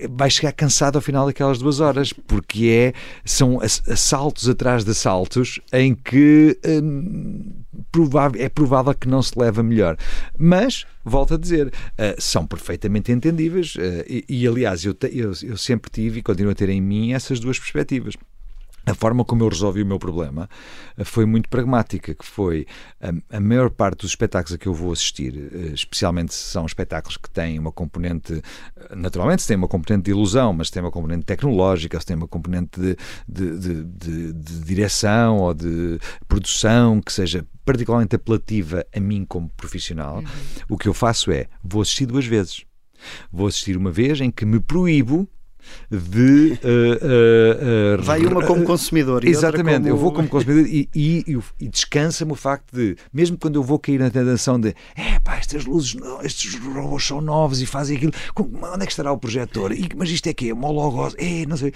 Vai 0.09 0.29
chegar 0.29 0.51
cansado 0.51 0.95
ao 0.95 1.01
final 1.01 1.25
daquelas 1.25 1.59
duas 1.59 1.79
horas, 1.79 2.13
porque 2.13 2.93
é, 2.93 2.93
são 3.23 3.59
assaltos 3.61 4.49
atrás 4.49 4.83
de 4.83 4.91
assaltos 4.91 5.59
em 5.71 5.93
que 5.93 6.57
hum, 6.65 7.61
provável, 7.91 8.41
é 8.41 8.49
provável 8.49 8.93
que 8.93 9.07
não 9.07 9.21
se 9.21 9.37
leva 9.37 9.61
melhor. 9.61 9.97
Mas, 10.37 10.85
volto 11.03 11.35
a 11.35 11.37
dizer, 11.37 11.67
uh, 11.67 12.19
são 12.19 12.45
perfeitamente 12.45 13.11
entendíveis 13.11 13.75
uh, 13.75 14.03
e, 14.07 14.25
e, 14.27 14.47
aliás, 14.47 14.83
eu, 14.85 14.93
te, 14.93 15.07
eu, 15.07 15.31
eu 15.43 15.57
sempre 15.57 15.91
tive 15.91 16.19
e 16.19 16.23
continuo 16.23 16.51
a 16.51 16.55
ter 16.55 16.69
em 16.69 16.81
mim 16.81 17.13
essas 17.13 17.39
duas 17.39 17.59
perspectivas. 17.59 18.15
A 18.91 18.93
forma 18.93 19.23
como 19.23 19.41
eu 19.41 19.47
resolvi 19.47 19.81
o 19.81 19.85
meu 19.85 19.97
problema 19.97 20.49
eh, 20.97 21.05
foi 21.05 21.25
muito 21.25 21.47
pragmática, 21.47 22.13
que 22.13 22.25
foi 22.25 22.67
a, 22.99 23.37
a 23.37 23.39
maior 23.39 23.69
parte 23.69 24.01
dos 24.01 24.11
espetáculos 24.11 24.53
a 24.53 24.57
que 24.57 24.67
eu 24.67 24.73
vou 24.73 24.91
assistir, 24.91 25.33
eh, 25.33 25.71
especialmente 25.73 26.33
se 26.33 26.51
são 26.51 26.65
espetáculos 26.65 27.15
que 27.15 27.29
têm 27.29 27.57
uma 27.57 27.71
componente, 27.71 28.43
eh, 28.75 28.95
naturalmente 28.95 29.43
se 29.43 29.47
tem 29.47 29.55
uma 29.55 29.69
componente 29.69 30.03
de 30.03 30.11
ilusão, 30.11 30.51
mas 30.51 30.67
se 30.67 30.73
tem 30.73 30.83
uma 30.83 30.91
componente 30.91 31.23
tecnológica, 31.23 31.97
se 32.01 32.05
tem 32.05 32.17
uma 32.17 32.27
componente 32.27 32.81
de, 32.81 32.97
de, 33.25 33.57
de, 33.57 33.83
de, 33.85 34.33
de 34.33 34.59
direção 34.59 35.37
ou 35.37 35.53
de 35.53 35.97
produção 36.27 36.99
que 36.99 37.13
seja 37.13 37.45
particularmente 37.63 38.17
apelativa 38.17 38.85
a 38.93 38.99
mim 38.99 39.23
como 39.23 39.49
profissional, 39.55 40.17
uhum. 40.17 40.25
o 40.67 40.77
que 40.77 40.89
eu 40.89 40.93
faço 40.93 41.31
é, 41.31 41.47
vou 41.63 41.81
assistir 41.81 42.07
duas 42.07 42.25
vezes. 42.25 42.65
Vou 43.31 43.47
assistir 43.47 43.77
uma 43.77 43.89
vez 43.89 44.19
em 44.19 44.29
que 44.29 44.45
me 44.45 44.59
proíbo 44.59 45.29
de. 45.89 46.59
Uh, 46.63 47.99
uh, 47.99 48.01
Vai 48.01 48.25
uma 48.25 48.45
como 48.45 48.63
consumidor. 48.63 49.25
exatamente, 49.25 49.77
como... 49.77 49.87
eu 49.89 49.97
vou 49.97 50.11
como 50.11 50.27
consumidor 50.27 50.65
e, 50.67 50.89
e, 50.95 51.39
e 51.59 51.67
descansa-me 51.67 52.31
o 52.31 52.35
facto 52.35 52.73
de, 52.73 52.95
mesmo 53.13 53.37
quando 53.37 53.55
eu 53.55 53.63
vou 53.63 53.79
cair 53.79 53.99
na 53.99 54.09
tentação 54.09 54.59
de 54.59 54.75
é 54.95 55.19
pá, 55.19 55.35
estas 55.35 55.65
luzes, 55.65 55.95
estes 56.23 56.55
robôs 56.55 57.05
são 57.05 57.21
novos 57.21 57.61
e 57.61 57.65
fazem 57.65 57.97
aquilo, 57.97 58.13
onde 58.37 58.83
é 58.83 58.85
que 58.85 58.91
estará 58.91 59.11
o 59.11 59.17
projetor? 59.17 59.71
E, 59.71 59.89
mas 59.95 60.09
isto 60.09 60.27
é 60.27 60.33
que 60.33 60.49
é 60.49 60.53
uma 60.53 60.71
é, 61.17 61.45
não 61.45 61.57
sei. 61.57 61.73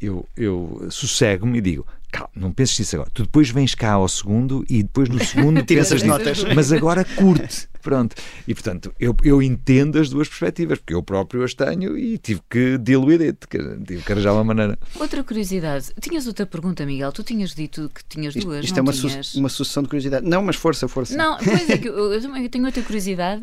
Eu, 0.00 0.26
eu 0.36 0.86
sossego-me 0.90 1.58
e 1.58 1.60
digo: 1.60 1.86
calma, 2.14 2.30
não 2.36 2.52
penses 2.52 2.78
nisso 2.78 2.96
agora. 2.96 3.10
Tu 3.12 3.22
depois 3.24 3.50
vens 3.50 3.74
cá 3.74 3.92
ao 3.92 4.08
segundo 4.08 4.64
e 4.68 4.82
depois 4.82 5.08
no 5.08 5.22
segundo 5.24 5.64
pensas 5.66 6.02
notas. 6.02 6.44
Mas 6.54 6.72
agora 6.72 7.04
curte. 7.04 7.68
Pronto. 7.82 8.16
E 8.48 8.54
portanto, 8.54 8.94
eu, 8.98 9.14
eu 9.22 9.42
entendo 9.42 9.98
as 9.98 10.08
duas 10.08 10.26
perspectivas, 10.26 10.78
porque 10.78 10.94
eu 10.94 11.02
próprio 11.02 11.44
as 11.44 11.52
tenho 11.52 11.98
e 11.98 12.16
tive 12.16 12.40
que 12.48 12.78
diluir 12.78 13.20
it, 13.20 13.38
tive 13.86 14.02
que 14.02 14.12
arranjar 14.12 14.32
uma 14.32 14.44
maneira. 14.44 14.78
Outra 14.98 15.22
curiosidade. 15.22 15.92
Tinhas 16.00 16.26
outra 16.26 16.46
pergunta, 16.46 16.86
Miguel? 16.86 17.12
Tu 17.12 17.22
tinhas 17.22 17.54
dito 17.54 17.90
que 17.94 18.02
tinhas 18.08 18.34
duas. 18.34 18.64
Isto, 18.64 18.78
é 18.78 18.82
uma, 18.82 18.92
su 18.92 19.08
uma 19.38 19.50
sucessão 19.50 19.82
de 19.82 19.90
curiosidade. 19.90 20.26
Não, 20.26 20.42
mas 20.42 20.56
força, 20.56 20.88
força. 20.88 21.14
Não, 21.14 21.36
pois 21.36 21.68
é 21.68 21.76
que 21.76 21.88
eu, 21.88 22.12
eu 22.14 22.48
tenho 22.48 22.64
outra 22.64 22.82
curiosidade. 22.82 23.42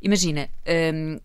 Imagina. 0.00 0.48
Hum, 0.66 1.18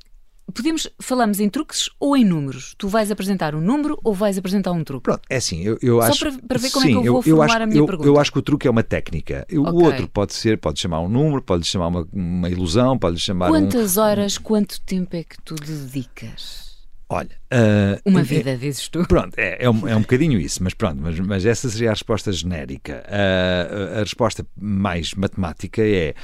podemos 0.53 0.87
falamos 0.99 1.39
em 1.39 1.49
truques 1.49 1.89
ou 1.99 2.15
em 2.15 2.23
números? 2.23 2.75
Tu 2.77 2.87
vais 2.87 3.11
apresentar 3.11 3.55
um 3.55 3.61
número 3.61 3.99
ou 4.03 4.13
vais 4.13 4.37
apresentar 4.37 4.71
um 4.71 4.83
truque? 4.83 5.03
Pronto, 5.03 5.21
é 5.29 5.37
assim, 5.37 5.61
eu, 5.61 5.77
eu 5.81 6.01
Só 6.01 6.07
acho. 6.07 6.19
Só 6.19 6.31
para, 6.31 6.47
para 6.47 6.59
ver 6.59 6.71
como 6.71 6.85
sim, 6.85 6.97
é 6.97 7.01
que 7.01 7.07
eu 7.07 7.13
vou 7.13 7.19
eu, 7.19 7.23
formular 7.23 7.45
acho, 7.45 7.63
a 7.63 7.65
minha 7.65 7.79
eu, 7.79 7.85
pergunta. 7.85 8.09
Eu 8.09 8.19
acho 8.19 8.31
que 8.31 8.39
o 8.39 8.41
truque 8.41 8.67
é 8.67 8.71
uma 8.71 8.83
técnica. 8.83 9.45
Okay. 9.47 9.57
O 9.57 9.83
outro 9.83 10.07
pode 10.07 10.33
ser, 10.33 10.57
pode 10.57 10.79
chamar 10.79 11.01
um 11.01 11.09
número, 11.09 11.41
pode 11.41 11.65
chamar 11.65 11.87
uma, 11.87 12.07
uma 12.13 12.49
ilusão, 12.49 12.97
pode 12.97 13.19
chamar 13.19 13.49
Quantas 13.49 13.97
um... 13.97 14.01
horas, 14.01 14.37
quanto 14.37 14.79
tempo 14.81 15.15
é 15.15 15.23
que 15.23 15.41
tu 15.43 15.55
dedicas? 15.55 16.65
Olha. 17.07 17.29
Uh, 17.53 18.01
uma 18.03 18.23
vida, 18.23 18.51
é, 18.51 18.55
dizes 18.55 18.89
tu. 18.89 19.05
Pronto, 19.07 19.37
é, 19.37 19.63
é, 19.63 19.69
um, 19.69 19.87
é 19.87 19.95
um 19.95 20.01
bocadinho 20.01 20.39
isso, 20.39 20.63
mas 20.63 20.73
pronto, 20.73 20.99
mas, 21.01 21.19
mas 21.19 21.45
essa 21.45 21.69
seria 21.69 21.89
a 21.89 21.93
resposta 21.93 22.31
genérica. 22.31 23.03
Uh, 23.07 23.97
a 23.97 23.99
resposta 23.99 24.45
mais 24.59 25.13
matemática 25.13 25.81
é. 25.83 26.15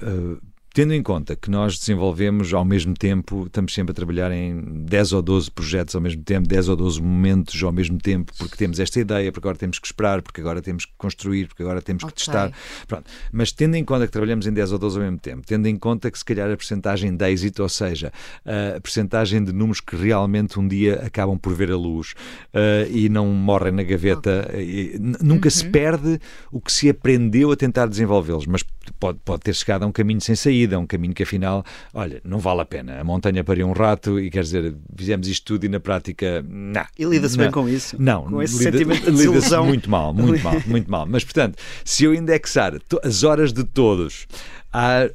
Uh, 0.00 0.40
Tendo 0.78 0.94
em 0.94 1.02
conta 1.02 1.34
que 1.34 1.50
nós 1.50 1.76
desenvolvemos 1.76 2.54
ao 2.54 2.64
mesmo 2.64 2.94
tempo, 2.94 3.46
estamos 3.46 3.74
sempre 3.74 3.90
a 3.90 3.94
trabalhar 3.94 4.30
em 4.30 4.62
10 4.84 5.12
ou 5.14 5.22
12 5.22 5.50
projetos 5.50 5.96
ao 5.96 6.00
mesmo 6.00 6.22
tempo, 6.22 6.46
10 6.46 6.68
ou 6.68 6.76
12 6.76 7.02
momentos 7.02 7.60
ao 7.64 7.72
mesmo 7.72 7.98
tempo, 7.98 8.32
porque 8.38 8.56
temos 8.56 8.78
esta 8.78 9.00
ideia, 9.00 9.32
porque 9.32 9.44
agora 9.44 9.58
temos 9.58 9.80
que 9.80 9.88
esperar, 9.88 10.22
porque 10.22 10.40
agora 10.40 10.62
temos 10.62 10.84
que 10.84 10.92
construir, 10.96 11.48
porque 11.48 11.64
agora 11.64 11.82
temos 11.82 12.04
que 12.04 12.10
okay. 12.10 12.24
testar. 12.24 12.52
Pronto. 12.86 13.10
Mas 13.32 13.50
tendo 13.50 13.74
em 13.74 13.84
conta 13.84 14.06
que 14.06 14.12
trabalhamos 14.12 14.46
em 14.46 14.52
10 14.52 14.70
ou 14.70 14.78
12 14.78 14.98
ao 14.98 15.02
mesmo 15.02 15.18
tempo, 15.18 15.42
tendo 15.44 15.66
em 15.66 15.76
conta 15.76 16.12
que 16.12 16.16
se 16.16 16.24
calhar 16.24 16.48
a 16.48 16.56
percentagem 16.56 17.12
de 17.12 17.28
êxito, 17.28 17.64
ou 17.64 17.68
seja, 17.68 18.12
a 18.46 18.80
percentagem 18.80 19.42
de 19.42 19.52
números 19.52 19.80
que 19.80 19.96
realmente 19.96 20.60
um 20.60 20.68
dia 20.68 21.02
acabam 21.04 21.36
por 21.36 21.54
ver 21.54 21.72
a 21.72 21.76
luz 21.76 22.14
uh, 22.54 22.88
e 22.88 23.08
não 23.08 23.26
morrem 23.26 23.72
na 23.72 23.82
gaveta, 23.82 24.46
okay. 24.48 24.96
nunca 24.96 25.48
uhum. 25.48 25.50
se 25.50 25.68
perde 25.70 26.20
o 26.52 26.60
que 26.60 26.70
se 26.70 26.88
aprendeu 26.88 27.50
a 27.50 27.56
tentar 27.56 27.88
desenvolvê-los, 27.88 28.46
mas 28.46 28.62
pode, 28.98 29.18
pode 29.24 29.40
ter 29.42 29.54
chegado 29.54 29.84
a 29.84 29.86
um 29.86 29.92
caminho 29.92 30.20
sem 30.20 30.34
saída, 30.34 30.76
a 30.76 30.78
um 30.78 30.86
caminho 30.86 31.14
que 31.14 31.22
afinal, 31.22 31.64
olha, 31.94 32.20
não 32.24 32.38
vale 32.38 32.60
a 32.60 32.64
pena. 32.64 33.00
A 33.00 33.04
montanha 33.04 33.42
pariu 33.42 33.66
um 33.66 33.72
rato 33.72 34.18
e 34.18 34.30
quer 34.30 34.42
dizer, 34.42 34.74
fizemos 34.96 35.28
isto 35.28 35.44
tudo 35.44 35.64
e 35.64 35.68
na 35.68 35.80
prática, 35.80 36.44
não. 36.48 36.84
E 36.98 37.04
lida-se 37.04 37.36
bem 37.36 37.50
com 37.50 37.68
isso? 37.68 37.96
Não, 37.98 38.24
com 38.24 38.42
esse 38.42 38.58
lida, 38.58 38.78
sentimento 38.78 39.10
de 39.10 39.26
lida-se 39.26 39.56
muito 39.58 39.90
mal, 39.90 40.12
muito 40.12 40.42
mal, 40.42 40.54
muito 40.66 40.90
mal. 40.90 41.06
Mas 41.06 41.24
portanto, 41.24 41.58
se 41.84 42.04
eu 42.04 42.14
indexar 42.14 42.74
as 43.02 43.22
horas 43.22 43.52
de 43.52 43.64
todos 43.64 44.26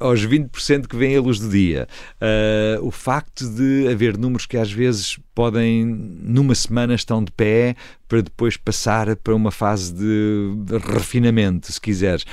aos 0.00 0.26
20% 0.26 0.86
que 0.86 0.96
vêm 0.96 1.16
à 1.16 1.20
luz 1.20 1.38
do 1.38 1.48
dia. 1.48 1.86
Uh, 2.20 2.84
o 2.86 2.90
facto 2.90 3.48
de 3.48 3.88
haver 3.88 4.18
números 4.18 4.46
que 4.46 4.56
às 4.56 4.70
vezes 4.70 5.18
podem, 5.34 5.84
numa 5.84 6.54
semana, 6.54 6.94
estão 6.94 7.22
de 7.22 7.30
pé 7.30 7.76
para 8.08 8.20
depois 8.20 8.56
passar 8.56 9.14
para 9.16 9.34
uma 9.34 9.50
fase 9.50 9.92
de 9.92 10.76
refinamento, 10.92 11.72
se 11.72 11.80
quiseres. 11.80 12.24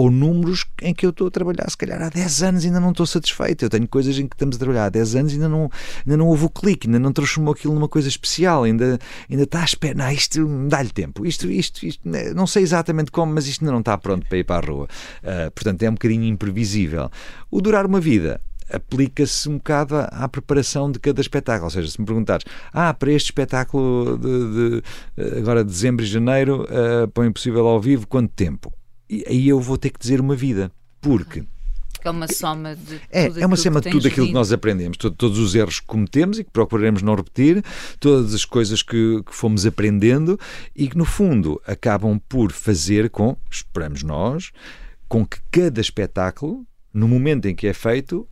Ou 0.00 0.10
números 0.10 0.64
em 0.80 0.94
que 0.94 1.04
eu 1.04 1.10
estou 1.10 1.26
a 1.26 1.30
trabalhar, 1.30 1.68
se 1.68 1.76
calhar 1.76 2.00
há 2.00 2.08
10 2.08 2.42
anos 2.42 2.64
ainda 2.64 2.80
não 2.80 2.90
estou 2.90 3.04
satisfeito. 3.04 3.66
Eu 3.66 3.68
tenho 3.68 3.86
coisas 3.86 4.18
em 4.18 4.26
que 4.26 4.34
estamos 4.34 4.56
a 4.56 4.58
trabalhar 4.58 4.86
há 4.86 4.88
10 4.88 5.14
anos 5.14 5.32
ainda 5.34 5.46
não, 5.46 5.70
ainda 6.06 6.16
não 6.16 6.26
houve 6.26 6.46
o 6.46 6.48
clique, 6.48 6.86
ainda 6.86 6.98
não 6.98 7.12
transformou 7.12 7.52
aquilo 7.52 7.74
numa 7.74 7.86
coisa 7.86 8.08
especial, 8.08 8.64
ainda, 8.64 8.98
ainda 9.30 9.42
está 9.42 9.60
à 9.60 9.64
espera. 9.64 9.94
Não, 9.94 10.10
isto 10.10 10.42
dá-lhe 10.68 10.88
tempo. 10.88 11.26
Isto, 11.26 11.50
isto, 11.50 11.84
isto, 11.84 12.08
né, 12.08 12.32
não 12.32 12.46
sei 12.46 12.62
exatamente 12.62 13.10
como, 13.10 13.34
mas 13.34 13.46
isto 13.46 13.60
ainda 13.60 13.72
não 13.72 13.80
está 13.80 13.98
pronto 13.98 14.26
para 14.26 14.38
ir 14.38 14.44
para 14.44 14.64
a 14.64 14.70
rua. 14.70 14.88
Uh, 15.22 15.50
portanto, 15.50 15.82
é 15.82 15.90
um 15.90 15.92
bocadinho 15.92 16.24
imprevisível. 16.24 17.10
O 17.50 17.60
durar 17.60 17.84
uma 17.84 18.00
vida 18.00 18.40
aplica-se 18.72 19.50
um 19.50 19.58
bocado 19.58 19.96
à, 19.98 20.26
preparação 20.28 20.90
de 20.90 20.98
cada 20.98 21.20
espetáculo. 21.20 21.66
Ou 21.66 21.70
seja, 21.70 21.90
se 21.90 22.00
me 22.00 22.06
perguntares, 22.06 22.46
ah, 22.72 22.94
para 22.94 23.12
este 23.12 23.26
espetáculo 23.26 24.16
de, 24.16 24.80
de 24.80 25.38
agora 25.38 25.62
de 25.62 25.70
dezembro 25.70 26.02
e 26.02 26.08
janeiro, 26.08 26.64
uh, 26.64 27.06
para 27.08 27.22
o 27.22 27.26
Impossível 27.26 27.66
ao 27.66 27.78
vivo, 27.78 28.06
quanto 28.06 28.32
tempo? 28.32 28.72
E 29.12 29.24
aí 29.26 29.48
eu 29.48 29.60
vou 29.60 29.76
ter 29.76 29.90
que 29.90 29.98
dizer 29.98 30.20
uma 30.20 30.36
vida. 30.36 30.70
Porque 31.00 31.42
é 32.04 32.10
uma 32.10 32.28
soma 32.28 32.76
de 32.76 33.00
é, 33.10 33.26
tudo 33.26 33.40
é 33.40 33.46
uma 33.46 33.56
soma 33.56 33.80
de 33.80 33.90
tudo 33.90 34.06
aquilo 34.06 34.26
que 34.28 34.32
nós 34.32 34.52
aprendemos, 34.52 34.96
todo, 34.96 35.14
todos 35.16 35.38
os 35.38 35.54
erros 35.54 35.80
que 35.80 35.86
cometemos 35.86 36.38
e 36.38 36.44
que 36.44 36.50
procuraremos 36.50 37.02
não 37.02 37.16
repetir, 37.16 37.62
todas 37.98 38.32
as 38.32 38.44
coisas 38.44 38.82
que, 38.82 39.22
que, 39.24 39.34
fomos 39.34 39.66
aprendendo 39.66 40.38
e 40.74 40.88
que, 40.88 40.96
no 40.96 41.04
fundo, 41.04 41.60
acabam 41.66 42.20
por 42.28 42.52
fazer 42.52 43.10
com, 43.10 43.36
esperamos 43.50 44.04
nós, 44.04 44.52
com 45.08 45.26
que 45.26 45.38
cada 45.50 45.80
espetáculo, 45.80 46.64
no 46.94 47.08
momento 47.08 47.46
em 47.46 47.54
que 47.54 47.66
é 47.66 47.74
feito, 47.74 48.26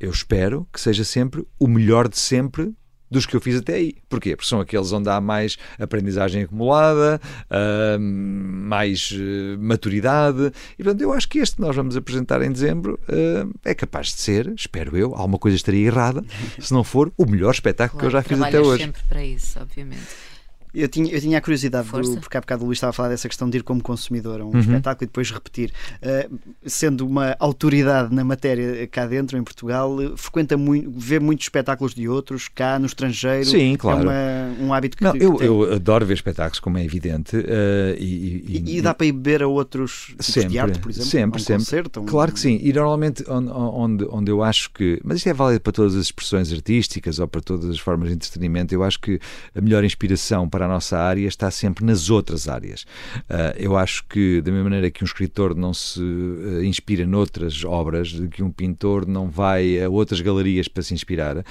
eu 0.00 0.10
espero 0.10 0.66
que 0.72 0.80
seja 0.80 1.04
sempre 1.04 1.46
o 1.58 1.68
melhor 1.68 2.08
de 2.08 2.18
sempre 2.18 2.74
dos 3.14 3.26
que 3.26 3.34
eu 3.34 3.40
fiz 3.40 3.56
até 3.56 3.74
aí. 3.74 3.94
Porquê? 4.08 4.36
Porque 4.36 4.48
são 4.48 4.60
aqueles 4.60 4.92
onde 4.92 5.08
há 5.08 5.20
mais 5.20 5.56
aprendizagem 5.78 6.42
acumulada, 6.42 7.20
uh, 7.46 8.00
mais 8.00 9.10
uh, 9.12 9.58
maturidade. 9.58 10.52
E, 10.78 10.82
portanto, 10.82 11.00
eu 11.00 11.12
acho 11.12 11.28
que 11.28 11.38
este 11.38 11.56
que 11.56 11.62
nós 11.62 11.74
vamos 11.74 11.96
apresentar 11.96 12.42
em 12.42 12.50
dezembro 12.50 12.98
uh, 13.08 13.52
é 13.64 13.74
capaz 13.74 14.08
de 14.08 14.20
ser, 14.20 14.52
espero 14.56 14.96
eu, 14.96 15.14
alguma 15.14 15.38
coisa 15.38 15.56
estaria 15.56 15.86
errada, 15.86 16.22
se 16.58 16.72
não 16.72 16.84
for 16.84 17.12
o 17.16 17.24
melhor 17.24 17.52
espetáculo 17.52 18.00
claro, 18.00 18.10
que 18.10 18.16
eu 18.16 18.20
já 18.20 18.28
fiz 18.28 18.40
até 18.40 18.60
hoje. 18.60 18.84
sempre 18.84 19.02
para 19.08 19.24
isso, 19.24 19.58
obviamente. 19.60 20.33
Eu 20.74 20.88
tinha, 20.88 21.12
eu 21.12 21.20
tinha 21.20 21.38
a 21.38 21.40
curiosidade, 21.40 21.88
do, 21.88 22.20
porque 22.20 22.36
há 22.36 22.40
bocado 22.40 22.64
o 22.64 22.66
Luís 22.66 22.76
estava 22.76 22.90
a 22.90 22.92
falar 22.92 23.08
dessa 23.08 23.28
questão 23.28 23.48
de 23.48 23.58
ir 23.58 23.62
como 23.62 23.82
consumidor 23.82 24.40
a 24.40 24.44
um 24.44 24.50
uhum. 24.50 24.60
espetáculo 24.60 25.04
e 25.04 25.06
depois 25.06 25.30
repetir. 25.30 25.72
Uh, 26.02 26.38
sendo 26.66 27.06
uma 27.06 27.36
autoridade 27.38 28.14
na 28.14 28.24
matéria 28.24 28.86
cá 28.88 29.06
dentro, 29.06 29.38
em 29.38 29.44
Portugal, 29.44 29.96
frequenta 30.16 30.56
muito, 30.56 30.90
vê 30.90 31.20
muitos 31.20 31.44
espetáculos 31.46 31.94
de 31.94 32.08
outros, 32.08 32.48
cá 32.48 32.78
no 32.78 32.86
estrangeiro. 32.86 33.46
Sim, 33.46 33.76
claro. 33.76 34.10
É 34.10 34.52
uma, 34.58 34.66
um 34.66 34.74
hábito 34.74 34.96
que, 34.96 35.04
Não, 35.04 35.12
que 35.12 35.22
eu, 35.22 35.40
eu, 35.40 35.74
adoro 35.74 36.04
ver 36.04 36.14
espetáculos, 36.14 36.58
como 36.58 36.76
é 36.78 36.84
evidente. 36.84 37.36
Uh, 37.36 37.94
e, 37.98 38.64
e, 38.66 38.78
e, 38.78 38.82
dá 38.82 38.92
para 38.92 39.06
ir 39.06 39.12
beber 39.12 39.42
a 39.42 39.46
outros 39.46 40.14
sempre, 40.18 40.50
de 40.50 40.58
arte, 40.58 40.78
por 40.80 40.90
exemplo? 40.90 41.10
Sempre, 41.10 41.40
um 41.40 41.44
sempre. 41.44 41.64
Concerto, 41.64 42.00
um... 42.00 42.06
Claro 42.06 42.32
que 42.32 42.40
sim. 42.40 42.58
E 42.60 42.72
normalmente 42.72 43.24
onde, 43.28 43.50
onde, 43.50 44.04
onde 44.10 44.30
eu 44.30 44.42
acho 44.42 44.70
que. 44.72 45.00
Mas 45.04 45.18
isto 45.18 45.28
é 45.28 45.32
válido 45.32 45.60
para 45.60 45.72
todas 45.72 45.94
as 45.94 46.06
expressões 46.06 46.52
artísticas 46.52 47.18
ou 47.18 47.28
para 47.28 47.40
todas 47.40 47.70
as 47.70 47.78
formas 47.78 48.08
de 48.08 48.14
entretenimento. 48.14 48.74
Eu 48.74 48.82
acho 48.82 49.00
que 49.00 49.20
a 49.54 49.60
melhor 49.60 49.84
inspiração 49.84 50.48
para 50.48 50.63
para 50.64 50.66
a 50.66 50.68
nossa 50.68 50.98
área 50.98 51.28
está 51.28 51.50
sempre 51.50 51.84
nas 51.84 52.08
outras 52.08 52.48
áreas. 52.48 52.82
Uh, 53.28 53.54
eu 53.56 53.76
acho 53.76 54.04
que, 54.08 54.40
da 54.40 54.50
mesma 54.50 54.64
maneira 54.64 54.90
que 54.90 55.04
um 55.04 55.06
escritor 55.06 55.54
não 55.54 55.74
se 55.74 56.00
uh, 56.00 56.64
inspira 56.64 57.06
noutras 57.06 57.64
obras, 57.64 58.12
que 58.30 58.42
um 58.42 58.50
pintor 58.50 59.06
não 59.06 59.28
vai 59.28 59.82
a 59.82 59.90
outras 59.90 60.20
galerias 60.20 60.66
para 60.66 60.82
se 60.82 60.94
inspirar, 60.94 61.38
uh, 61.38 61.44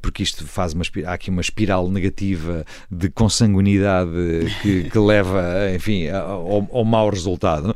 porque 0.00 0.22
isto 0.22 0.46
faz 0.46 0.74
uma, 0.74 0.82
há 1.06 1.14
aqui 1.14 1.30
uma 1.30 1.40
espiral 1.40 1.90
negativa 1.90 2.64
de 2.90 3.08
consanguinidade 3.08 4.10
que, 4.60 4.90
que 4.90 4.98
leva, 4.98 5.42
enfim, 5.74 6.08
ao, 6.08 6.68
ao 6.70 6.84
mau 6.84 7.08
resultado 7.08 7.74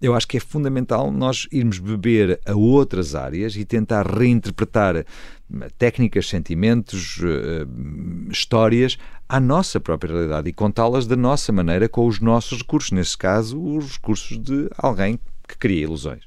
eu 0.00 0.14
acho 0.14 0.28
que 0.28 0.36
é 0.36 0.40
fundamental 0.40 1.10
nós 1.10 1.48
irmos 1.50 1.78
beber 1.78 2.38
a 2.44 2.54
outras 2.54 3.14
áreas 3.14 3.56
e 3.56 3.64
tentar 3.64 4.06
reinterpretar 4.06 5.04
técnicas, 5.78 6.28
sentimentos, 6.28 7.18
uh, 7.18 8.30
histórias 8.30 8.98
à 9.28 9.40
nossa 9.40 9.80
própria 9.80 10.12
realidade 10.12 10.48
e 10.48 10.52
contá-las 10.52 11.06
da 11.06 11.16
nossa 11.16 11.52
maneira 11.52 11.88
com 11.88 12.06
os 12.06 12.20
nossos 12.20 12.58
recursos, 12.58 12.92
nesse 12.92 13.16
caso, 13.16 13.60
os 13.60 13.92
recursos 13.92 14.38
de 14.38 14.68
alguém 14.76 15.18
que 15.48 15.56
cria 15.56 15.84
ilusões. 15.84 16.24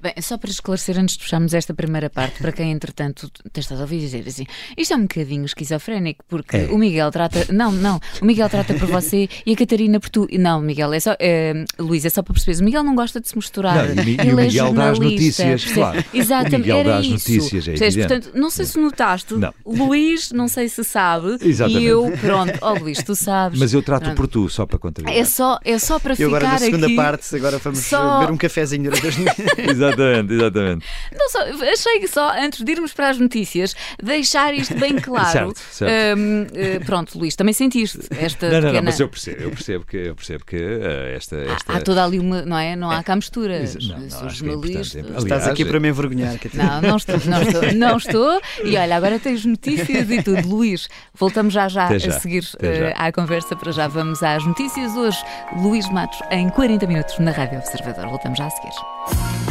Bem, 0.00 0.14
só 0.20 0.36
para 0.36 0.50
esclarecer, 0.50 0.98
antes 0.98 1.16
de 1.16 1.24
fecharmos 1.24 1.54
esta 1.54 1.74
primeira 1.74 2.10
parte, 2.10 2.40
para 2.40 2.52
quem 2.52 2.72
entretanto 2.72 3.30
tem 3.52 3.60
estado 3.60 3.78
a 3.78 3.82
ouvir 3.82 4.00
dizer 4.00 4.24
assim, 4.26 4.46
isto 4.76 4.94
é 4.94 4.96
um 4.96 5.02
bocadinho 5.02 5.44
esquizofrénico, 5.44 6.24
porque 6.28 6.56
é. 6.56 6.68
o 6.70 6.78
Miguel 6.78 7.10
trata. 7.10 7.46
Não, 7.52 7.72
não, 7.72 8.00
o 8.20 8.24
Miguel 8.24 8.48
trata 8.48 8.74
por 8.74 8.88
você 8.88 9.28
e 9.44 9.52
a 9.52 9.56
Catarina 9.56 10.00
por 10.00 10.08
tu. 10.08 10.26
Não, 10.32 10.60
Miguel, 10.60 10.92
é 10.92 11.00
só. 11.00 11.16
É, 11.18 11.64
Luís, 11.78 12.04
é 12.04 12.10
só 12.10 12.22
para 12.22 12.34
perceber. 12.34 12.60
O 12.60 12.64
Miguel 12.64 12.82
não 12.82 12.94
gosta 12.94 13.20
de 13.20 13.28
se 13.28 13.36
misturar. 13.36 13.94
Não, 13.94 14.02
e, 14.04 14.16
e 14.16 14.32
o 14.32 14.40
é 14.40 14.44
Miguel 14.44 14.66
é 14.66 14.72
dá 14.72 14.90
as 14.90 14.98
notícias, 14.98 15.64
claro. 15.64 16.04
Exatamente, 16.12 16.56
o 16.56 16.58
Miguel 16.58 16.76
era 16.78 16.88
dá 16.90 16.98
as 16.98 17.06
isso. 17.06 17.32
notícias, 17.32 17.68
é 17.68 17.72
evidente. 17.72 17.98
Portanto, 17.98 18.30
não 18.34 18.50
sei 18.50 18.64
se 18.64 18.78
notaste, 18.78 19.34
não. 19.34 19.54
Luís, 19.64 20.32
não 20.32 20.48
sei 20.48 20.68
se 20.68 20.82
sabe, 20.84 21.38
Exatamente. 21.42 21.82
e 21.82 21.86
eu, 21.86 22.12
pronto, 22.20 22.58
ó 22.60 22.72
oh, 22.72 22.78
Luís, 22.78 23.02
tu 23.02 23.14
sabes. 23.14 23.58
Mas 23.58 23.72
eu 23.72 23.82
trato 23.82 24.04
pronto. 24.04 24.16
por 24.16 24.28
tu, 24.28 24.48
só 24.48 24.66
para 24.66 24.78
contrariar. 24.78 25.16
É 25.16 25.24
só, 25.24 25.58
é 25.64 25.78
só 25.78 25.98
para 25.98 26.14
e 26.14 26.16
ficar 26.16 26.28
agora, 26.28 26.48
na 26.48 26.58
segunda 26.58 26.86
aqui, 26.86 26.96
parte, 26.96 27.36
agora 27.36 27.58
vamos 27.58 27.78
só... 27.80 28.20
beber 28.20 28.32
um 28.32 28.36
cafezinho 28.36 28.90
das 28.90 29.00
Exatamente, 29.68 30.34
exatamente. 30.34 30.86
Não, 31.12 31.28
só, 31.28 31.38
achei 31.40 32.00
que 32.00 32.08
só, 32.08 32.30
antes 32.38 32.64
de 32.64 32.72
irmos 32.72 32.92
para 32.92 33.10
as 33.10 33.18
notícias, 33.18 33.74
deixar 34.02 34.54
isto 34.54 34.74
bem 34.76 34.96
claro. 35.00 35.32
certo, 35.32 35.58
certo. 35.70 36.18
Um, 36.18 36.46
eh, 36.54 36.78
pronto, 36.80 37.18
Luís, 37.18 37.34
também 37.34 37.52
sentiste 37.52 37.98
esta 38.10 38.46
não, 38.46 38.54
não, 38.54 38.60
pequena... 38.60 38.72
não, 38.72 38.82
mas 38.84 39.00
eu 39.00 39.08
percebo, 39.08 39.42
eu 39.42 39.50
percebo 39.50 39.84
que, 39.84 39.96
eu 39.96 40.14
percebo 40.14 40.44
que 40.44 40.56
uh, 40.56 41.16
esta, 41.16 41.36
esta... 41.36 41.72
Há, 41.72 41.80
toda 41.80 42.04
ali 42.04 42.18
uma, 42.18 42.42
não 42.42 42.58
é? 42.58 42.76
Não 42.76 42.90
há 42.90 43.02
cá 43.02 43.16
mistura. 43.16 43.58
Não, 43.58 43.98
não, 43.98 44.26
Os 44.26 44.34
jornalistas... 44.34 44.96
É 44.96 45.00
Aliás, 45.00 45.24
Estás 45.24 45.48
aqui 45.48 45.64
para 45.64 45.80
me 45.80 45.88
envergonhar, 45.88 46.38
Catarina. 46.38 46.80
Não, 46.80 46.90
não 46.90 46.96
estou, 46.96 47.16
não 47.26 47.42
estou, 47.42 47.72
não 47.74 47.96
estou. 47.96 48.40
E 48.64 48.76
olha, 48.76 48.96
agora 48.96 49.18
tens 49.18 49.44
notícias 49.44 50.10
e 50.10 50.22
tudo. 50.22 50.48
Luís, 50.48 50.88
voltamos 51.14 51.52
já 51.52 51.68
já, 51.68 51.96
já 51.98 52.16
a 52.16 52.20
seguir 52.20 52.44
uh, 52.44 52.94
à 52.96 53.12
conversa, 53.12 53.54
para 53.56 53.72
já 53.72 53.88
vamos 53.88 54.22
às 54.22 54.44
notícias. 54.44 54.96
Hoje, 54.96 55.18
Luís 55.56 55.88
Matos, 55.90 56.18
em 56.30 56.48
40 56.48 56.86
minutos, 56.86 57.18
na 57.18 57.30
Rádio 57.30 57.58
Observador. 57.58 58.08
Voltamos 58.08 58.38
já 58.38 58.46
a 58.46 58.50
seguir. 58.50 59.47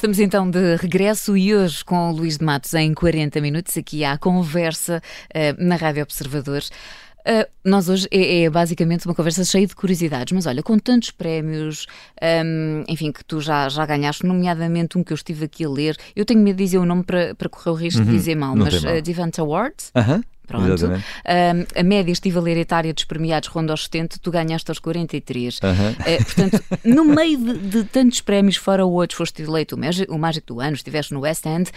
Estamos 0.00 0.18
então 0.18 0.50
de 0.50 0.76
regresso 0.76 1.36
e 1.36 1.54
hoje 1.54 1.84
com 1.84 2.08
o 2.08 2.10
Luís 2.10 2.38
de 2.38 2.44
Matos 2.46 2.72
em 2.72 2.94
40 2.94 3.38
minutos, 3.38 3.76
aqui 3.76 4.02
à 4.02 4.16
conversa 4.16 5.02
uh, 5.28 5.62
na 5.62 5.76
Rádio 5.76 6.02
Observadores. 6.02 6.70
Uh, 7.18 7.46
nós 7.62 7.90
hoje 7.90 8.08
é, 8.10 8.44
é, 8.44 8.48
basicamente 8.48 9.04
uma 9.04 9.14
conversa 9.14 9.44
cheia 9.44 9.66
de 9.66 9.74
curiosidades, 9.76 10.32
mas 10.32 10.46
olha, 10.46 10.62
com 10.62 10.78
tantos 10.78 11.10
prémios, 11.10 11.84
um, 12.22 12.82
enfim, 12.88 13.12
que 13.12 13.22
tu 13.22 13.42
já, 13.42 13.68
já 13.68 13.84
ganhaste, 13.84 14.24
nomeadamente 14.24 14.96
um 14.96 15.04
que 15.04 15.12
eu 15.12 15.16
estive 15.16 15.44
aqui 15.44 15.66
a 15.66 15.68
ler, 15.68 15.98
eu 16.16 16.24
tenho 16.24 16.40
medo 16.40 16.56
de 16.56 16.64
dizer 16.64 16.78
o 16.78 16.86
nome 16.86 17.04
para, 17.04 17.34
para 17.34 17.50
correr 17.50 17.70
o 17.70 17.74
risco 17.74 18.00
uhum, 18.00 18.06
de 18.06 18.12
dizer 18.12 18.34
mal, 18.34 18.56
mas 18.56 18.82
mal. 18.82 18.96
Uh, 18.96 19.02
Divant 19.02 19.38
Awards. 19.38 19.92
Uhum. 19.94 20.22
Pronto. 20.50 20.84
Um, 20.84 21.78
a 21.78 21.82
média 21.84 22.10
estival 22.10 22.48
etária 22.48 22.92
dos 22.92 23.04
premiados 23.04 23.48
ronda 23.48 23.72
aos 23.72 23.84
70, 23.84 24.18
tu 24.20 24.32
ganhaste 24.32 24.68
aos 24.68 24.80
43. 24.80 25.60
Uhum. 25.62 25.70
Uh, 25.70 26.24
portanto, 26.24 26.64
no 26.84 27.04
meio 27.04 27.38
de, 27.38 27.58
de, 27.58 27.84
tantos 27.84 28.20
prémios, 28.20 28.56
fora 28.56 28.84
outros, 28.84 29.16
foste 29.16 29.42
eleito 29.42 29.76
o, 29.76 30.14
o 30.14 30.18
Mágico 30.18 30.54
do 30.54 30.60
Ano, 30.60 30.74
estiveste 30.74 31.14
no 31.14 31.20
West 31.20 31.46
End. 31.46 31.70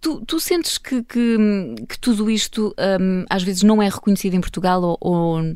Tu, 0.00 0.20
tu 0.24 0.38
sentes 0.38 0.78
que, 0.78 1.02
que, 1.02 1.36
que, 1.88 1.98
tudo 1.98 2.30
isto 2.30 2.74
um, 3.00 3.24
às 3.28 3.42
vezes 3.42 3.64
não 3.64 3.82
é 3.82 3.88
reconhecido 3.88 4.34
em 4.34 4.40
Portugal 4.40 4.82
ou, 4.82 4.98
ou 5.00 5.54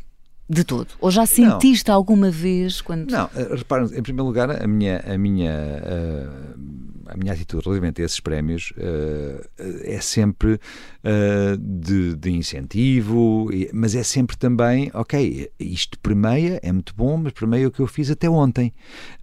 de 0.49 0.65
todo? 0.65 0.89
Ou 1.01 1.11
já 1.11 1.27
sentiste 1.27 1.89
não. 1.89 1.95
alguma 1.95 2.31
vez 2.31 2.81
quando. 2.81 3.11
Não, 3.11 3.31
eh, 3.37 3.55
reparem, 3.57 3.87
em 3.87 4.03
primeiro 4.03 4.27
lugar, 4.27 4.51
a 4.51 4.67
minha, 4.67 5.05
a 5.07 5.17
minha 5.17 5.53
uh 5.53 6.81
a 7.11 7.17
minha 7.17 7.33
atitude 7.33 7.65
relativamente 7.65 8.01
a 8.01 8.05
esses 8.05 8.21
prémios 8.21 8.73
uh, 8.77 9.49
é 9.83 10.01
sempre 10.01 10.53
uh, 10.55 11.57
de, 11.59 12.15
de, 12.15 12.31
incentivo, 12.31 13.51
mas 13.73 13.95
é 13.95 14.03
sempre 14.03 14.37
também, 14.37 14.91
ok, 14.95 15.51
isto 15.59 15.99
permeia, 15.99 16.61
é 16.63 16.73
muito 16.73 16.95
bom, 16.95 17.17
mas 17.17 17.33
permeia 17.33 17.67
o 17.67 17.71
que 17.71 17.81
eu 17.81 17.87
fiz 17.87 18.11
até 18.11 18.31
ontem. 18.31 18.73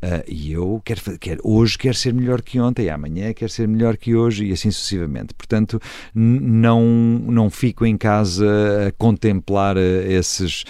Uh, 0.04 0.24
e 0.28 0.52
eu 0.52 0.82
quero, 0.84 1.02
quero, 1.18 1.42
hoje 1.44 1.78
quero 1.78 1.96
ser 1.96 2.14
melhor 2.14 2.42
que 2.42 2.60
ontem, 2.60 2.90
amanhã 2.90 3.34
quero 3.34 3.52
ser 3.52 3.68
melhor 3.68 3.96
que 3.96 4.16
hoje 4.16 4.46
e 4.46 4.52
assim 4.52 4.70
sucessivamente. 4.70 5.34
Portanto, 5.34 5.80
não, 6.14 6.84
não 6.84 7.50
fico 7.50 7.86
em 7.86 7.98
casa 7.98 8.46
a 8.88 8.92
contemplar 8.92 9.78
esses, 9.78 10.66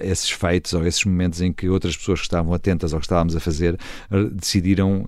esses 0.00 0.30
feitos 0.30 0.72
ou 0.72 0.86
esses 0.86 1.04
momentos 1.04 1.40
em 1.40 1.52
que 1.52 1.68
outras 1.68 1.96
pessoas 1.96 2.20
que 2.20 2.26
estavam 2.26 2.54
atentas 2.54 2.92
ao 2.92 3.00
que 3.00 3.06
estávamos 3.06 3.34
a 3.34 3.40
fazer 3.40 3.76
decidiram 4.32 5.06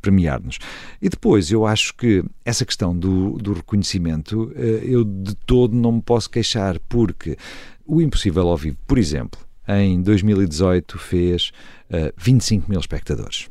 premiar-nos. 0.00 0.58
E 1.00 1.08
depois, 1.08 1.50
eu 1.50 1.66
acho 1.66 1.94
que 1.94 2.24
essa 2.44 2.64
questão 2.64 2.96
do, 2.96 3.32
do 3.32 3.52
reconhecimento, 3.52 4.52
eh, 4.54 4.80
eu 4.84 5.04
de 5.04 5.34
todo 5.34 5.74
não 5.74 5.92
me 5.92 6.02
posso 6.02 6.30
queixar, 6.30 6.78
porque 6.88 7.36
o 7.86 8.00
Impossível 8.00 8.48
ao 8.48 8.56
Vivo, 8.56 8.76
por 8.86 8.98
exemplo, 8.98 9.40
em 9.68 10.00
2018 10.00 10.98
fez 10.98 11.50
uh, 11.90 12.12
25 12.16 12.70
mil 12.70 12.80
espectadores. 12.80 13.48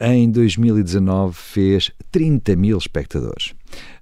Em 0.00 0.28
2019 0.30 1.32
fez 1.32 1.92
30 2.10 2.56
mil 2.56 2.76
espectadores. 2.76 3.54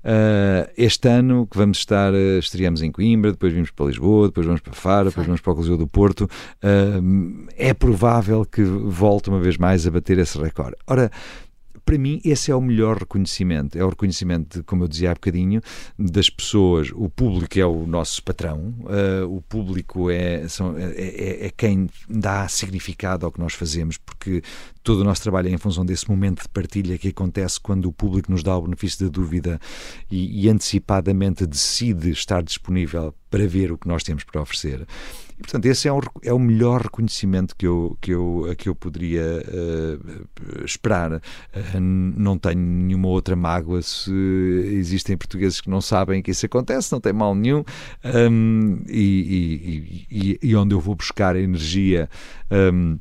Uh, 0.02 0.64
este 0.74 1.06
ano 1.08 1.46
que 1.46 1.58
vamos 1.58 1.76
estar, 1.78 2.14
uh, 2.14 2.38
estreamos 2.38 2.80
em 2.80 2.90
Coimbra, 2.90 3.32
depois 3.32 3.52
vimos 3.52 3.70
para 3.70 3.86
Lisboa, 3.86 4.28
depois 4.28 4.46
vamos 4.46 4.62
para 4.62 4.72
Faro, 4.72 5.10
depois 5.10 5.26
vamos 5.26 5.42
para 5.42 5.52
o 5.52 5.54
Coliseu 5.54 5.76
do 5.76 5.86
Porto. 5.86 6.22
Uh, 6.24 7.46
é 7.54 7.74
provável 7.74 8.46
que 8.46 8.62
volte 8.62 9.28
uma 9.28 9.40
vez 9.40 9.58
mais 9.58 9.86
a 9.86 9.90
bater 9.90 10.18
esse 10.18 10.38
recorde. 10.38 10.76
Ora, 10.86 11.10
para 11.90 11.98
mim, 11.98 12.20
esse 12.24 12.52
é 12.52 12.54
o 12.54 12.60
melhor 12.60 12.98
reconhecimento. 12.98 13.76
É 13.76 13.84
o 13.84 13.88
reconhecimento, 13.88 14.62
como 14.62 14.84
eu 14.84 14.88
dizia 14.88 15.10
há 15.10 15.14
bocadinho, 15.14 15.60
das 15.98 16.30
pessoas. 16.30 16.92
O 16.94 17.10
público 17.10 17.58
é 17.58 17.66
o 17.66 17.84
nosso 17.84 18.22
patrão, 18.22 18.72
uh, 18.82 19.26
o 19.26 19.42
público 19.42 20.08
é, 20.08 20.46
são, 20.46 20.78
é, 20.78 20.84
é, 20.84 21.46
é, 21.46 21.50
quem 21.50 21.90
dá 22.08 22.46
significado 22.46 23.26
ao 23.26 23.32
que 23.32 23.40
nós 23.40 23.54
fazemos, 23.54 23.98
porque 23.98 24.40
todo 24.84 25.00
o 25.00 25.04
nosso 25.04 25.20
trabalho 25.20 25.48
é 25.48 25.50
em 25.50 25.58
função 25.58 25.84
desse 25.84 26.08
momento 26.08 26.42
de 26.42 26.48
partilha 26.50 26.96
que 26.96 27.08
acontece 27.08 27.58
quando 27.58 27.86
o 27.86 27.92
público 27.92 28.30
nos 28.30 28.44
dá 28.44 28.56
o 28.56 28.62
benefício 28.62 29.06
da 29.06 29.10
dúvida 29.10 29.58
e, 30.08 30.44
e 30.44 30.48
antecipadamente 30.48 31.44
decide 31.44 32.12
estar 32.12 32.40
disponível 32.40 33.12
para 33.28 33.48
ver 33.48 33.72
o 33.72 33.76
que 33.76 33.88
nós 33.88 34.04
temos 34.04 34.22
para 34.22 34.40
oferecer. 34.40 34.86
E, 35.40 35.42
portanto, 35.42 35.64
esse 35.64 35.88
é, 35.88 35.92
um, 35.92 36.00
é 36.22 36.32
o 36.34 36.38
melhor 36.38 36.82
reconhecimento 36.82 37.56
que 37.56 37.66
eu, 37.66 37.96
que 37.98 38.10
eu, 38.10 38.54
que 38.58 38.68
eu 38.68 38.74
poderia 38.74 39.42
uh, 39.48 40.64
esperar. 40.64 41.12
Uh, 41.12 41.20
não 41.80 42.36
tenho 42.36 42.60
nenhuma 42.60 43.08
outra 43.08 43.34
mágoa 43.34 43.80
se 43.80 44.12
existem 44.66 45.16
portugueses 45.16 45.62
que 45.62 45.70
não 45.70 45.80
sabem 45.80 46.22
que 46.22 46.30
isso 46.30 46.44
acontece, 46.44 46.92
não 46.92 47.00
tem 47.00 47.14
mal 47.14 47.34
nenhum. 47.34 47.64
Um, 48.04 48.82
e, 48.86 50.04
e, 50.10 50.38
e, 50.42 50.56
onde 50.56 50.74
eu 50.74 50.80
vou 50.80 50.94
buscar 50.94 51.34
energia. 51.34 52.10
Um, 52.50 52.98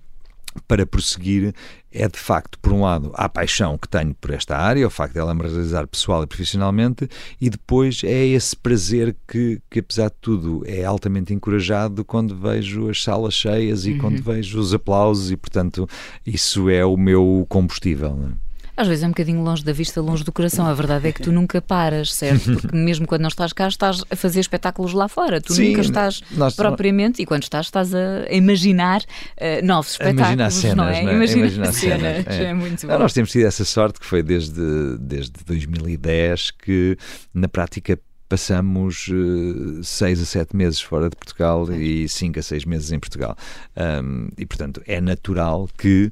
para 0.64 0.86
prosseguir 0.86 1.54
é 1.92 2.08
de 2.08 2.20
facto, 2.20 2.60
por 2.60 2.72
um 2.72 2.82
lado, 2.82 3.12
a 3.16 3.28
paixão 3.28 3.78
que 3.78 3.88
tenho 3.88 4.14
por 4.14 4.32
esta 4.32 4.56
área, 4.56 4.86
o 4.86 4.90
facto 4.92 5.16
dela 5.16 5.34
me 5.34 5.42
realizar 5.42 5.88
pessoal 5.88 6.24
e 6.24 6.28
profissionalmente, 6.28 7.10
e 7.42 7.50
depois 7.50 8.04
é 8.04 8.28
esse 8.28 8.56
prazer 8.56 9.16
que, 9.28 9.60
que 9.70 9.80
apesar 9.80 10.10
de 10.10 10.16
tudo, 10.22 10.64
é 10.68 10.84
altamente 10.84 11.34
encorajado 11.34 12.06
quando 12.06 12.36
vejo 12.36 12.90
as 12.90 13.02
salas 13.02 13.34
cheias 13.34 13.86
e 13.86 13.94
uhum. 13.94 13.98
quando 13.98 14.22
vejo 14.22 14.60
os 14.60 14.74
aplausos, 14.74 15.32
e 15.32 15.38
portanto, 15.38 15.88
isso 16.26 16.70
é 16.70 16.86
o 16.86 16.96
meu 16.96 17.46
combustível. 17.50 18.18
É? 18.24 18.49
Às 18.80 18.88
vezes 18.88 19.04
é 19.04 19.08
um 19.08 19.10
bocadinho 19.10 19.44
longe 19.44 19.62
da 19.62 19.74
vista, 19.74 20.00
longe 20.00 20.24
do 20.24 20.32
coração. 20.32 20.66
A 20.66 20.74
verdade 20.74 21.10
é 21.10 21.12
que 21.12 21.22
tu 21.22 21.34
nunca 21.34 21.62
paras, 21.62 22.14
certo? 22.14 22.54
Porque 22.56 22.78
mesmo 22.78 23.06
quando 23.06 23.24
não 23.24 23.28
estás 23.28 23.52
cá, 23.52 23.68
estás 23.68 24.06
a 24.10 24.16
fazer 24.16 24.40
espetáculos 24.40 24.94
lá 24.94 25.10
fora. 25.10 25.42
Tu 25.42 25.54
Sim, 25.54 25.70
nunca 25.70 25.82
estás 25.82 26.24
nós, 26.32 26.56
propriamente, 26.56 27.22
e 27.22 27.26
quando 27.26 27.44
estás, 27.44 27.66
estás 27.66 27.94
a 27.94 28.32
imaginar 28.32 29.02
uh, 29.02 29.66
novos 29.66 29.92
espetáculos. 29.92 30.22
Imaginar 30.22 30.52
cenas, 30.52 30.78
não 30.78 30.88
é? 30.88 31.04
Não 31.04 31.12
é? 31.12 31.16
Imaginar, 31.16 31.40
imaginar 31.40 31.74
cenas. 31.74 32.02
cenas. 32.02 32.28
É. 32.28 32.44
é. 32.46 32.54
muito 32.54 32.88
bom. 32.88 32.98
nós 32.98 33.12
temos 33.12 33.32
tido 33.32 33.46
essa 33.46 33.66
sorte 33.66 34.00
que 34.00 34.06
foi 34.06 34.24
desde, 34.24 34.98
desde 34.98 35.34
2010 35.46 36.52
que, 36.52 36.98
na 37.34 37.50
prática, 37.50 38.00
passamos 38.30 39.08
uh, 39.08 39.84
seis 39.84 40.22
a 40.22 40.26
sete 40.26 40.56
meses 40.56 40.80
fora 40.80 41.10
de 41.10 41.16
Portugal 41.16 41.70
e 41.74 42.08
cinco 42.08 42.40
a 42.40 42.44
seis 42.44 42.64
meses 42.64 42.92
em 42.92 43.00
Portugal. 43.00 43.36
Um, 43.76 44.30
e, 44.38 44.46
portanto, 44.46 44.82
é 44.86 45.02
natural 45.02 45.68
que 45.76 46.12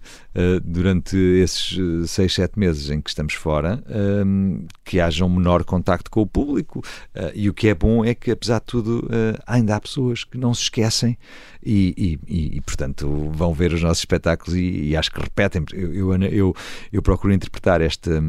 durante 0.64 1.18
esses 1.18 1.78
6, 2.10 2.34
7 2.34 2.60
meses 2.60 2.90
em 2.90 3.02
que 3.02 3.10
estamos 3.10 3.34
fora, 3.34 3.84
um, 4.26 4.66
que 4.86 5.00
haja 5.00 5.26
um 5.26 5.30
menor 5.30 5.64
contacto 5.64 6.12
com 6.12 6.22
o 6.22 6.28
público. 6.28 6.80
Uh, 7.16 7.32
e 7.34 7.50
o 7.50 7.54
que 7.54 7.68
é 7.68 7.74
bom 7.74 8.06
é 8.06 8.14
que, 8.14 8.32
apesar 8.32 8.60
de 8.60 8.66
tudo, 8.66 9.08
ainda 9.46 9.76
há 9.76 9.80
pessoas 9.80 10.24
que 10.24 10.38
não 10.38 10.54
se 10.54 10.64
esquecem 10.64 11.18
e, 11.64 12.20
e, 12.28 12.56
e, 12.58 12.62
portanto, 12.62 13.30
vão 13.34 13.54
ver 13.54 13.74
os 13.74 13.82
nossos 13.82 14.00
espetáculos 14.00 14.56
e, 14.56 14.90
e 14.90 14.96
acho 14.96 15.12
que 15.12 15.20
repetem. 15.20 15.64
Eu, 15.74 16.14
eu, 16.14 16.24
eu, 16.24 16.56
eu 16.94 17.02
procuro 17.02 17.34
interpretar 17.34 17.82
esta 17.82 18.24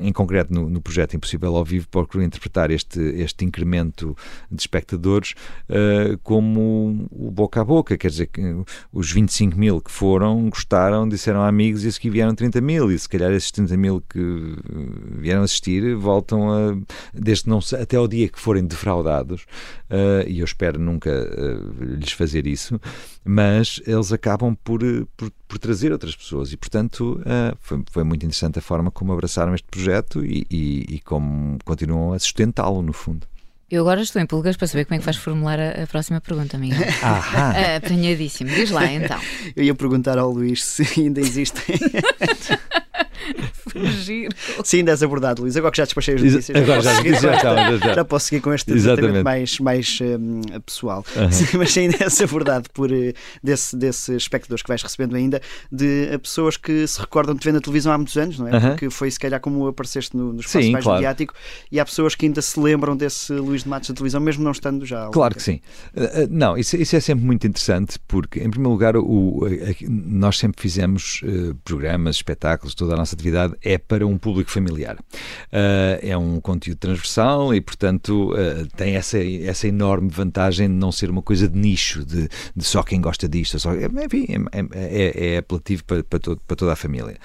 em 0.00 0.12
concreto 0.12 0.54
no, 0.54 0.70
no, 0.70 0.80
projeto 0.80 1.16
Impossível 1.16 1.56
ao 1.56 1.64
Vivo, 1.64 1.88
procuro 1.88 2.22
interpretar 2.22 2.70
este, 2.70 3.00
este 3.00 3.44
incremento 3.44 4.16
de 4.50 4.60
espectadores 4.60 5.34
uh, 5.68 6.16
como 6.22 7.08
o 7.10 7.30
boca 7.30 7.60
a 7.60 7.64
boca, 7.64 7.98
quer 7.98 8.10
dizer 8.10 8.26
que 8.28 8.40
os 8.92 9.10
25 9.10 9.58
mil 9.58 9.80
que 9.80 9.90
foram 9.90 10.48
gostaram, 10.48 10.93
disseram 11.08 11.42
a 11.42 11.48
amigos 11.48 11.84
e 11.84 12.00
que 12.00 12.08
vieram 12.08 12.34
30 12.34 12.60
mil, 12.60 12.90
e 12.90 12.98
se 12.98 13.08
calhar 13.08 13.32
esses 13.32 13.50
30 13.50 13.76
mil 13.76 14.00
que 14.00 14.56
vieram 15.18 15.42
assistir 15.42 15.94
voltam 15.96 16.50
a, 16.50 16.76
desde 17.12 17.48
não 17.48 17.58
até 17.80 17.98
o 17.98 18.06
dia 18.06 18.28
que 18.28 18.40
forem 18.40 18.64
defraudados, 18.64 19.42
uh, 19.90 20.28
e 20.28 20.38
eu 20.38 20.44
espero 20.44 20.78
nunca 20.78 21.10
uh, 21.10 21.84
lhes 21.96 22.12
fazer 22.12 22.46
isso, 22.46 22.80
mas 23.24 23.80
eles 23.86 24.12
acabam 24.12 24.56
por, 24.62 24.80
por, 25.16 25.30
por 25.48 25.58
trazer 25.58 25.92
outras 25.92 26.14
pessoas 26.14 26.52
e, 26.52 26.56
portanto, 26.56 27.20
uh, 27.20 27.56
foi, 27.60 27.82
foi, 27.90 28.04
muito 28.04 28.24
interessante 28.24 28.58
a 28.58 28.62
forma 28.62 28.90
como 28.90 29.12
abraçaram 29.12 29.54
este 29.54 29.66
projeto 29.68 30.24
e, 30.24 30.46
e, 30.50 30.96
e 30.96 31.00
como 31.00 31.58
continuam 31.64 32.12
a 32.12 32.18
sustentá-lo, 32.18 32.82
no 32.82 32.92
fundo. 32.92 33.26
Eu 33.70 33.80
agora 33.80 34.02
estou 34.02 34.20
em 34.20 34.26
pulgas 34.26 34.56
para 34.56 34.66
saber 34.68 34.84
como 34.84 34.96
é 34.96 34.98
que 34.98 35.04
vais 35.04 35.16
formular 35.16 35.58
a, 35.58 35.82
a 35.82 35.86
próxima 35.86 36.20
pergunta, 36.20 36.56
amiga. 36.56 36.76
Ah, 37.02 37.76
Aprenhadíssimo. 37.76 38.50
Diz 38.50 38.70
lá, 38.70 38.86
então. 38.92 39.18
Eu 39.56 39.64
ia 39.64 39.74
perguntar 39.74 40.18
ao 40.18 40.30
Luís 40.30 40.62
se 40.64 41.00
ainda 41.00 41.20
existem 41.20 41.76
Fugir. 43.68 44.28
Sim, 44.62 44.78
ainda 44.78 44.92
és 44.92 45.02
abordado, 45.02 45.42
Luís. 45.42 45.56
Agora 45.56 45.72
que 45.72 45.78
já 45.78 45.84
despachei 45.84 46.14
as 46.14 46.22
notícias, 46.22 46.62
agora 46.62 46.80
já, 46.80 46.94
já, 46.94 47.02
já, 47.02 47.38
já, 47.38 47.76
já, 47.76 47.94
já, 47.94 48.04
posso 48.04 48.26
seguir 48.26 48.40
com 48.40 48.52
este 48.52 48.72
tratamento 48.80 49.24
mais, 49.24 49.58
mais 49.58 49.98
um, 50.00 50.40
pessoal. 50.60 51.04
Sim, 51.30 51.58
mas 51.58 51.76
ainda 51.76 51.96
és 52.00 52.20
abordado 52.20 52.68
por 52.72 52.90
uh, 52.90 53.12
desse, 53.42 53.76
desses 53.76 54.08
espectadores 54.08 54.62
que 54.62 54.68
vais 54.68 54.82
recebendo 54.82 55.16
ainda, 55.16 55.40
de 55.72 56.10
uh, 56.14 56.18
pessoas 56.18 56.56
que 56.56 56.86
se 56.86 57.00
recordam 57.00 57.34
de 57.34 57.40
te 57.40 57.44
ver 57.44 57.52
na 57.52 57.60
televisão 57.60 57.92
há 57.92 57.98
muitos 57.98 58.16
anos, 58.16 58.38
não 58.38 58.48
é? 58.48 58.60
Porque 58.60 58.90
foi 58.90 59.10
se 59.10 59.18
calhar 59.18 59.40
como 59.40 59.66
apareceste 59.66 60.16
no, 60.16 60.32
no 60.32 60.40
espaço 60.40 60.64
Sim, 60.64 60.72
mais 60.72 60.84
claro. 60.84 61.00
mediático 61.00 61.34
e 61.70 61.80
há 61.80 61.84
pessoas 61.84 62.14
que 62.14 62.26
ainda 62.26 62.40
se 62.40 62.58
lembram 62.60 62.96
desse 62.96 63.32
Luís 63.32 63.62
de 63.62 63.68
Matos 63.68 63.88
na 63.88 63.94
televisão, 63.94 64.20
mesmo 64.20 64.44
não 64.44 64.52
estando 64.52 64.84
já. 64.86 65.08
Claro 65.08 65.34
que 65.34 65.42
sim. 65.42 65.60
Uh, 65.94 66.28
não, 66.30 66.56
isso, 66.56 66.76
isso, 66.76 66.94
é 66.94 67.00
sempre 67.00 67.24
muito 67.24 67.46
interessante 67.46 67.98
porque, 68.06 68.40
em 68.40 68.50
primeiro 68.50 68.70
lugar, 68.70 68.96
o, 68.96 69.40
nós 69.88 70.38
sempre 70.38 70.62
fizemos 70.62 71.22
programas, 71.64 72.16
espetáculos, 72.16 72.74
toda 72.84 72.94
a 72.94 72.98
nossa 72.98 73.14
atividade 73.14 73.54
é 73.62 73.78
para 73.78 74.06
um 74.06 74.18
público 74.18 74.50
familiar. 74.50 74.96
Uh, 74.96 75.98
é 76.02 76.16
um 76.16 76.40
conteúdo 76.40 76.78
transversal 76.78 77.54
e, 77.54 77.60
portanto, 77.60 78.32
uh, 78.32 78.66
tem 78.76 78.94
essa, 78.94 79.18
essa 79.18 79.66
enorme 79.66 80.10
vantagem 80.10 80.68
de 80.68 80.74
não 80.74 80.92
ser 80.92 81.10
uma 81.10 81.22
coisa 81.22 81.48
de 81.48 81.58
nicho, 81.58 82.04
de, 82.04 82.28
de 82.54 82.64
só 82.64 82.82
quem 82.82 83.00
gosta 83.00 83.28
disto. 83.28 83.58
Só, 83.58 83.72
enfim, 83.74 84.26
é, 84.52 84.60
é, 84.60 84.64
é, 84.72 85.34
é 85.34 85.38
apelativo 85.38 85.84
para, 85.84 86.04
para, 86.04 86.18
todo, 86.18 86.40
para, 86.46 86.56
toda 86.56 86.72
a 86.72 86.76
família. 86.76 87.16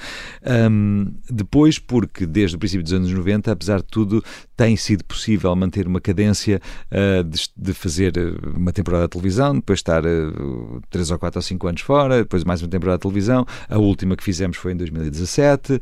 Um, 0.71 1.13
depois, 1.29 1.77
porque 1.77 2.25
desde 2.25 2.55
o 2.55 2.59
princípio 2.59 2.83
dos 2.83 2.93
anos 2.93 3.11
90, 3.11 3.51
apesar 3.51 3.77
de 3.77 3.87
tudo, 3.87 4.23
tem 4.59 4.75
sido 4.75 5.05
possível 5.05 5.55
manter 5.55 5.87
uma 5.87 6.01
cadência 6.01 6.59
uh, 6.91 7.23
de, 7.23 7.47
de, 7.55 7.73
fazer 7.73 8.11
uma 8.53 8.73
temporada 8.73 9.05
de 9.05 9.11
televisão, 9.11 9.55
depois 9.55 9.79
estar 9.79 10.05
uh, 10.05 10.81
3 10.89 11.11
ou 11.11 11.17
4 11.17 11.37
ou 11.37 11.41
5 11.41 11.67
anos 11.69 11.81
fora, 11.81 12.17
depois 12.17 12.43
mais 12.43 12.61
uma 12.61 12.67
temporada 12.67 12.97
de 12.97 13.03
televisão. 13.03 13.45
A 13.69 13.77
última 13.77 14.17
que 14.17 14.23
fizemos 14.23 14.57
foi 14.57 14.73
em 14.73 14.75
2017. 14.75 15.79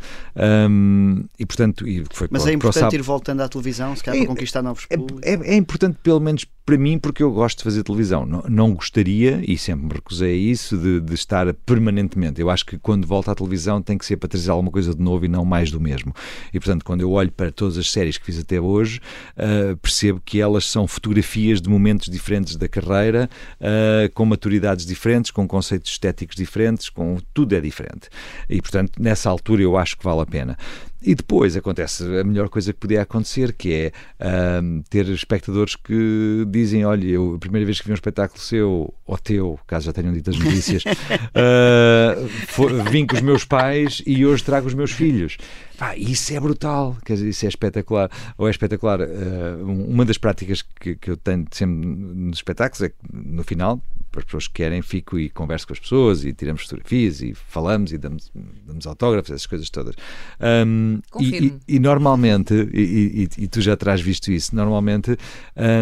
Um, 0.69 1.25
e, 1.39 1.45
portanto, 1.47 1.87
e 1.87 2.03
foi 2.11 2.27
Mas 2.29 2.43
para, 2.43 2.51
é 2.51 2.53
importante 2.53 2.95
ir 2.95 3.01
voltando 3.01 3.41
à 3.41 3.49
televisão, 3.49 3.95
se 3.95 4.03
calhar, 4.03 4.21
é, 4.21 4.25
para 4.25 4.35
conquistar 4.35 4.61
novos 4.61 4.85
é? 4.91 4.95
É, 5.23 5.53
é, 5.53 5.55
importante, 5.55 5.97
pelo 6.03 6.19
menos 6.19 6.45
para 6.67 6.77
mim, 6.77 6.99
porque 6.99 7.23
eu 7.23 7.31
gosto 7.31 7.59
de 7.59 7.63
fazer 7.63 7.81
televisão. 7.81 8.25
Não, 8.25 8.43
não 8.49 8.73
gostaria, 8.73 9.41
e 9.47 9.57
sempre 9.57 9.85
me 9.85 9.93
recusei 9.93 10.33
a 10.33 10.51
isso, 10.51 10.77
de, 10.77 10.99
de, 10.99 11.13
estar 11.13 11.51
permanentemente. 11.65 12.41
Eu 12.41 12.49
acho 12.49 12.65
que 12.65 12.77
quando 12.77 13.07
volto 13.07 13.31
à 13.31 13.35
televisão 13.35 13.81
tem 13.81 13.97
que 13.97 14.05
ser 14.05 14.17
para 14.17 14.27
trazer 14.27 14.51
alguma 14.51 14.69
coisa 14.69 14.93
de 14.93 15.01
novo 15.01 15.23
e 15.23 15.29
não 15.29 15.45
mais 15.45 15.71
do 15.71 15.79
mesmo. 15.79 16.13
E, 16.53 16.59
portanto, 16.59 16.83
quando 16.83 16.99
eu 16.99 17.11
olho 17.11 17.31
para 17.31 17.53
todas 17.53 17.77
as 17.77 17.89
séries 17.89 18.17
que 18.17 18.25
fiz 18.25 18.37
até 18.37 18.59
hoje, 18.67 18.99
uh, 19.37 19.75
percebo 19.77 20.21
que 20.23 20.41
elas 20.41 20.65
são 20.65 20.87
fotografias 20.87 21.61
de 21.61 21.69
momentos 21.69 22.09
diferentes 22.09 22.55
da 22.55 22.67
carreira, 22.67 23.29
uh, 23.59 24.11
com 24.13 24.25
maturidades 24.25 24.85
diferentes, 24.85 25.31
com 25.31 25.47
conceitos 25.47 25.91
estéticos 25.91 26.35
diferentes, 26.35 26.89
com 26.89 27.17
tudo 27.33 27.55
é 27.55 27.61
diferente. 27.61 28.09
E, 28.49 28.61
portanto, 28.61 29.01
nessa 29.01 29.29
altura 29.29 29.61
eu 29.61 29.77
acho 29.77 29.97
que 29.97 30.03
vale 30.03 30.21
a 30.21 30.25
pena. 30.25 30.57
E 31.01 31.13
depois 31.13 31.55
acontece 31.55 32.03
a 32.19 32.23
melhor 32.23 32.49
coisa 32.49 32.73
que 32.73 32.79
podia 32.79 33.03
acontecer, 33.03 33.53
que 33.53 33.91
é 34.19 34.61
um, 34.61 34.81
ter 34.89 35.07
espectadores 35.09 35.75
que 35.75 36.43
dizem: 36.49 36.85
Olha, 36.85 37.05
eu, 37.05 37.35
a 37.35 37.39
primeira 37.39 37.65
vez 37.65 37.79
que 37.79 37.85
vi 37.85 37.91
um 37.91 37.95
espetáculo 37.95 38.39
seu, 38.39 38.93
ou 39.05 39.17
teu, 39.17 39.59
caso 39.67 39.85
já 39.85 39.93
tenham 39.93 40.11
dito 40.11 40.31
as 40.31 40.39
notícias, 40.39 40.83
uh, 41.37 42.27
for, 42.47 42.71
vim 42.89 43.05
com 43.05 43.15
os 43.15 43.21
meus 43.21 43.45
pais 43.45 44.01
e 44.07 44.25
hoje 44.25 44.43
trago 44.43 44.67
os 44.67 44.73
meus 44.73 44.91
filhos. 44.91 45.37
Pá, 45.77 45.95
isso 45.95 46.33
é 46.33 46.39
brutal, 46.39 46.97
quer 47.05 47.13
dizer, 47.13 47.29
isso 47.29 47.45
é 47.45 47.49
espetacular. 47.49 48.09
Ou 48.35 48.47
é 48.47 48.51
espetacular. 48.51 48.99
Uh, 48.99 49.63
uma 49.87 50.03
das 50.03 50.17
práticas 50.17 50.63
que, 50.63 50.95
que 50.95 51.11
eu 51.11 51.17
tenho 51.17 51.45
sempre 51.51 51.75
nos 51.85 52.39
espetáculos 52.39 52.81
é 52.81 52.89
que 52.89 52.95
no 53.13 53.43
final, 53.43 53.79
para 54.17 54.21
as 54.21 54.25
pessoas 54.25 54.47
que 54.47 54.53
querem, 54.55 54.81
fico 54.81 55.19
e 55.19 55.29
converso 55.29 55.67
com 55.67 55.73
as 55.73 55.79
pessoas 55.79 56.25
e 56.25 56.33
tiramos 56.33 56.63
fotografias 56.63 57.21
e 57.21 57.35
falamos 57.35 57.93
e 57.93 57.97
damos, 57.99 58.31
damos 58.65 58.87
autógrafos, 58.87 59.29
essas 59.29 59.45
coisas 59.45 59.69
todas. 59.69 59.95
Um, 60.41 60.99
e, 61.19 61.37
e, 61.37 61.59
e, 61.67 61.79
normalmente, 61.79 62.53
e, 62.73 63.29
e, 63.37 63.47
tu 63.47 63.61
já 63.61 63.77
terás 63.77 64.01
visto 64.01 64.31
isso, 64.31 64.55
normalmente 64.55 65.15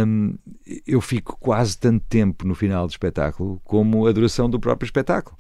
um, 0.06 0.36
eu 0.86 1.00
fico 1.00 1.38
quase 1.40 1.78
tanto 1.78 2.04
tempo 2.10 2.46
no 2.46 2.56
final 2.56 2.86
do 2.86 2.92
espetáculo 2.92 3.62
como 3.64 4.06
a 4.06 4.12
duração 4.12 4.50
do 4.50 4.60
próprio 4.60 4.86
espetáculo. 4.86 5.38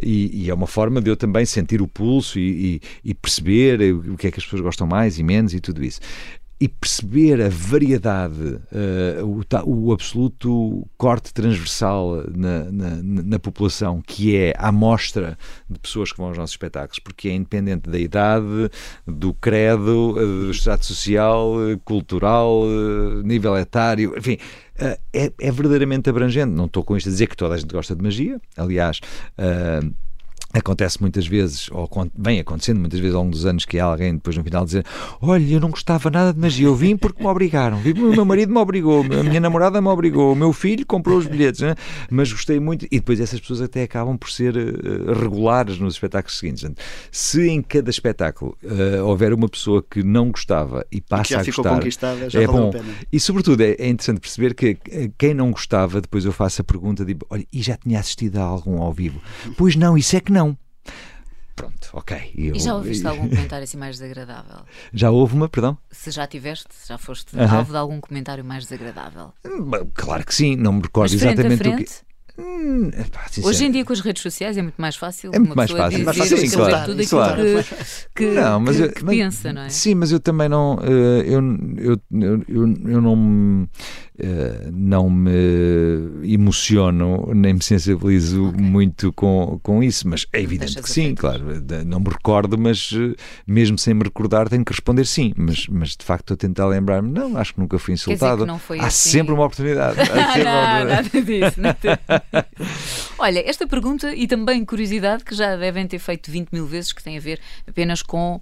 E, 0.00 0.48
é 0.48 0.54
uma 0.54 0.68
forma 0.68 1.00
de 1.00 1.10
eu 1.10 1.16
também 1.16 1.44
sentir 1.44 1.82
o 1.82 1.88
pulso 1.88 2.38
e, 2.38 2.80
perceber 3.20 3.80
o 3.92 4.16
que 4.16 4.28
é 4.28 4.30
que 4.30 4.38
as 4.38 4.44
pessoas 4.44 4.62
gostam 4.62 4.86
mais 4.86 5.18
e 5.18 5.22
menos 5.24 5.52
e 5.52 5.60
tudo 5.60 5.82
isso 5.82 6.00
e 6.58 6.68
perceber 6.68 7.42
a 7.42 7.50
variedade, 7.50 8.58
uh, 8.72 9.42
o, 9.66 9.88
o, 9.88 9.92
absoluto 9.92 10.88
corte 10.96 11.32
transversal 11.34 12.24
na, 12.34 12.64
na, 12.64 13.02
na, 13.02 13.38
população, 13.38 14.00
que 14.00 14.34
é 14.34 14.54
a 14.56 14.68
amostra 14.68 15.36
de 15.68 15.78
pessoas 15.78 16.12
que 16.12 16.18
vão 16.18 16.28
aos 16.28 16.38
nossos 16.38 16.54
espetáculos, 16.54 16.98
porque 16.98 17.28
é 17.28 17.34
independente 17.34 17.90
da 17.90 17.98
idade, 17.98 18.70
do 19.06 19.34
credo, 19.34 20.12
uh, 20.12 20.46
do 20.46 20.50
estado 20.50 20.82
social, 20.82 21.56
uh, 21.56 21.78
cultural, 21.84 22.62
nível 23.22 23.56
etário, 23.56 24.14
enfim. 24.16 24.38
É, 24.78 24.98
é, 25.40 25.50
verdadeiramente 25.50 26.10
abrangente. 26.10 26.52
Não 26.52 26.66
estou 26.66 26.84
com 26.84 26.98
isto 26.98 27.08
a 27.08 27.12
dizer 27.12 27.28
que 27.28 27.36
toda 27.36 27.54
a 27.54 27.58
gente 27.58 27.72
gosta 27.72 27.96
de 27.96 28.02
magia. 28.02 28.38
Aliás, 28.58 29.00
Acontece 30.56 31.00
muitas 31.00 31.26
vezes, 31.26 31.68
ou 31.70 31.88
vem 32.16 32.40
acontecendo 32.40 32.80
muitas 32.80 32.98
vezes 32.98 33.14
ao 33.14 33.22
longo 33.22 33.32
dos 33.32 33.44
anos, 33.44 33.64
que 33.64 33.78
há 33.78 33.84
alguém 33.84 34.14
depois 34.14 34.36
no 34.36 34.44
final 34.44 34.64
dizer: 34.64 34.84
Olha, 35.20 35.44
eu 35.44 35.60
não 35.60 35.70
gostava 35.70 36.10
nada 36.10 36.32
de 36.32 36.40
magia, 36.40 36.66
eu 36.66 36.74
vim 36.74 36.96
porque 36.96 37.22
me 37.22 37.28
obrigaram, 37.28 37.78
o 37.78 38.14
meu 38.14 38.24
marido 38.24 38.52
me 38.52 38.58
obrigou, 38.58 39.02
a 39.02 39.22
minha 39.22 39.40
namorada 39.40 39.80
me 39.80 39.88
obrigou, 39.88 40.32
o 40.32 40.36
meu 40.36 40.52
filho 40.52 40.86
comprou 40.86 41.18
os 41.18 41.26
bilhetes, 41.26 41.60
né? 41.60 41.74
mas 42.10 42.32
gostei 42.32 42.58
muito. 42.58 42.86
E 42.86 42.96
depois 42.96 43.20
essas 43.20 43.40
pessoas 43.40 43.60
até 43.60 43.82
acabam 43.82 44.16
por 44.16 44.30
ser 44.30 44.56
uh, 44.56 45.12
regulares 45.12 45.78
nos 45.78 45.94
espetáculos 45.94 46.38
seguintes. 46.38 46.64
Se 47.10 47.48
em 47.48 47.62
cada 47.62 47.90
espetáculo 47.90 48.56
uh, 48.62 49.04
houver 49.04 49.32
uma 49.32 49.48
pessoa 49.48 49.82
que 49.82 50.02
não 50.02 50.30
gostava 50.30 50.86
e 50.90 51.00
passa 51.00 51.34
e 51.34 51.36
a 51.36 51.42
gostar, 51.42 51.80
já 52.28 52.42
é 52.42 52.46
bom. 52.46 52.70
E 53.12 53.20
sobretudo 53.20 53.62
é, 53.62 53.72
é, 53.78 53.88
interessante 53.88 54.20
perceber 54.20 54.54
que 54.54 54.78
eh, 54.90 55.10
quem 55.18 55.34
não 55.34 55.50
gostava, 55.50 56.00
depois 56.00 56.24
eu 56.24 56.32
faço 56.32 56.60
a 56.60 56.64
pergunta 56.64 57.04
de: 57.04 57.16
Olha, 57.30 57.46
e 57.52 57.62
já 57.62 57.76
tinha 57.76 57.98
assistido 57.98 58.38
a 58.38 58.42
algum 58.42 58.80
ao 58.80 58.92
vivo? 58.92 59.20
Pois 59.56 59.76
não, 59.76 59.96
isso 59.96 60.16
é 60.16 60.20
que 60.20 60.32
não. 60.32 60.45
Pronto, 61.54 61.88
ok. 61.94 62.32
Eu, 62.36 62.54
e 62.54 62.60
já 62.60 62.74
ouviste 62.76 63.06
algum 63.06 63.28
comentário 63.28 63.64
assim 63.64 63.78
mais 63.78 63.98
desagradável? 63.98 64.58
Já 64.92 65.10
houve 65.10 65.34
uma, 65.34 65.48
perdão? 65.48 65.78
Se 65.90 66.10
já 66.10 66.26
tiveste, 66.26 66.68
já 66.86 66.98
foste 66.98 67.34
uh 67.34 67.40
-huh. 67.40 67.50
alvo 67.50 67.72
de 67.72 67.78
algum 67.78 68.00
comentário 68.00 68.44
mais 68.44 68.64
desagradável? 68.64 69.32
Claro 69.94 70.24
que 70.24 70.34
sim, 70.34 70.54
não 70.54 70.74
me 70.74 70.82
recordo 70.82 71.12
Mas 71.12 71.22
exatamente 71.22 71.56
frente 71.56 71.82
o 71.82 71.84
que. 71.84 72.06
Hum, 72.38 72.90
pá, 73.10 73.24
Hoje 73.42 73.64
em 73.64 73.70
dia 73.70 73.82
com 73.82 73.94
as 73.94 74.00
redes 74.00 74.22
sociais 74.22 74.58
é 74.58 74.62
muito 74.62 74.76
mais 74.76 74.94
fácil 74.94 75.30
é 75.32 75.38
muito 75.38 75.56
mais 75.56 75.70
fácil. 75.70 76.04
Dizer, 76.04 76.36
sim, 76.36 76.46
sim, 76.48 76.56
claro, 76.56 76.84
tudo 76.84 77.00
aquilo 77.00 77.08
claro. 77.08 77.42
que, 77.42 78.08
que, 78.14 78.26
não, 78.26 78.60
mas 78.60 78.76
que, 78.76 78.82
eu, 78.82 78.92
que 78.92 79.04
mas, 79.04 79.16
pensa, 79.16 79.52
não 79.54 79.62
é? 79.62 79.68
Sim, 79.70 79.94
mas 79.94 80.12
eu 80.12 80.20
também 80.20 80.46
não 80.46 80.78
eu, 80.80 81.40
eu, 81.78 82.00
eu, 82.46 82.74
eu 82.90 83.00
não 83.00 83.66
não 84.72 85.10
me 85.10 85.30
emociono 86.24 87.32
nem 87.34 87.54
me 87.54 87.62
sensibilizo 87.62 88.48
okay. 88.48 88.60
muito 88.60 89.12
com, 89.12 89.58
com 89.62 89.82
isso, 89.82 90.08
mas 90.08 90.26
é 90.32 90.40
evidente 90.40 90.80
que 90.80 90.90
sim, 90.90 91.14
claro. 91.14 91.44
Não 91.84 92.00
me 92.00 92.08
recordo, 92.08 92.58
mas 92.58 92.90
mesmo 93.46 93.78
sem 93.78 93.94
me 93.94 94.04
recordar, 94.04 94.48
tenho 94.48 94.64
que 94.64 94.72
responder 94.72 95.04
sim. 95.06 95.32
Mas, 95.36 95.66
mas 95.68 95.96
de 95.96 96.04
facto, 96.04 96.32
estou 96.32 96.34
a 96.34 96.38
tentar 96.38 96.66
lembrar-me, 96.66 97.10
não, 97.10 97.36
acho 97.36 97.54
que 97.54 97.60
nunca 97.60 97.78
fui 97.78 97.94
insultado. 97.94 98.44
Há 98.44 98.86
assim... 98.86 99.10
sempre 99.10 99.34
uma 99.34 99.44
oportunidade. 99.44 100.00
Há 100.00 100.06
sempre 100.32 100.44
não, 100.44 100.52
uma 100.52 100.62
oportunidade. 100.62 101.10
nada 101.12 101.22
disso. 101.22 101.60
Nada. 101.60 102.46
Olha, 103.18 103.48
esta 103.48 103.66
pergunta 103.66 104.14
e 104.14 104.26
também 104.26 104.64
curiosidade 104.64 105.24
que 105.24 105.34
já 105.34 105.56
devem 105.56 105.86
ter 105.86 105.98
feito 105.98 106.30
20 106.30 106.50
mil 106.52 106.66
vezes, 106.66 106.92
que 106.92 107.02
tem 107.02 107.16
a 107.16 107.20
ver 107.20 107.40
apenas 107.66 108.02
com 108.02 108.40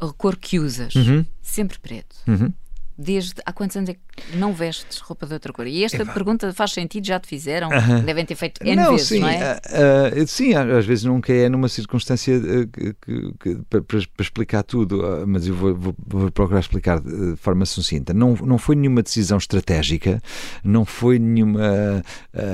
a 0.00 0.12
cor 0.12 0.36
que 0.36 0.58
usas. 0.58 0.94
Uhum. 0.94 1.24
Sempre 1.40 1.78
preto. 1.78 2.16
Uhum 2.26 2.52
desde 2.96 3.34
há 3.44 3.52
quantos 3.52 3.76
anos 3.76 3.90
é 3.90 3.94
que 3.94 4.36
não 4.36 4.52
vestes 4.52 4.98
roupa 4.98 5.26
de 5.26 5.32
outra 5.32 5.52
cor? 5.52 5.66
E 5.66 5.84
esta 5.84 6.04
pergunta 6.04 6.52
faz 6.52 6.72
sentido, 6.72 7.06
já 7.06 7.18
te 7.18 7.26
fizeram, 7.26 7.68
uh 7.68 7.72
-huh. 7.72 8.02
devem 8.02 8.24
ter 8.24 8.34
feito 8.34 8.62
N 8.62 8.76
não, 8.76 8.92
vezes, 8.92 9.08
sim, 9.08 9.20
não 9.20 9.28
é? 9.28 9.60
Uh, 10.12 10.22
uh, 10.22 10.26
sim, 10.26 10.54
às 10.54 10.84
vezes 10.84 11.04
nunca 11.04 11.32
é 11.32 11.48
numa 11.48 11.68
circunstância 11.68 12.40
para, 13.68 13.98
explicar 14.20 14.62
tudo, 14.62 15.24
mas 15.26 15.46
eu 15.46 15.54
vou, 15.54 15.74
vou, 15.74 15.94
vou, 16.06 16.30
procurar 16.30 16.60
explicar 16.60 17.00
de 17.00 17.36
forma 17.36 17.64
sucinta. 17.64 18.12
Não, 18.12 18.34
não 18.34 18.58
foi 18.58 18.76
nenhuma 18.76 19.02
decisão 19.02 19.38
estratégica, 19.38 20.20
não 20.62 20.84
foi 20.84 21.18
nenhuma, 21.18 22.02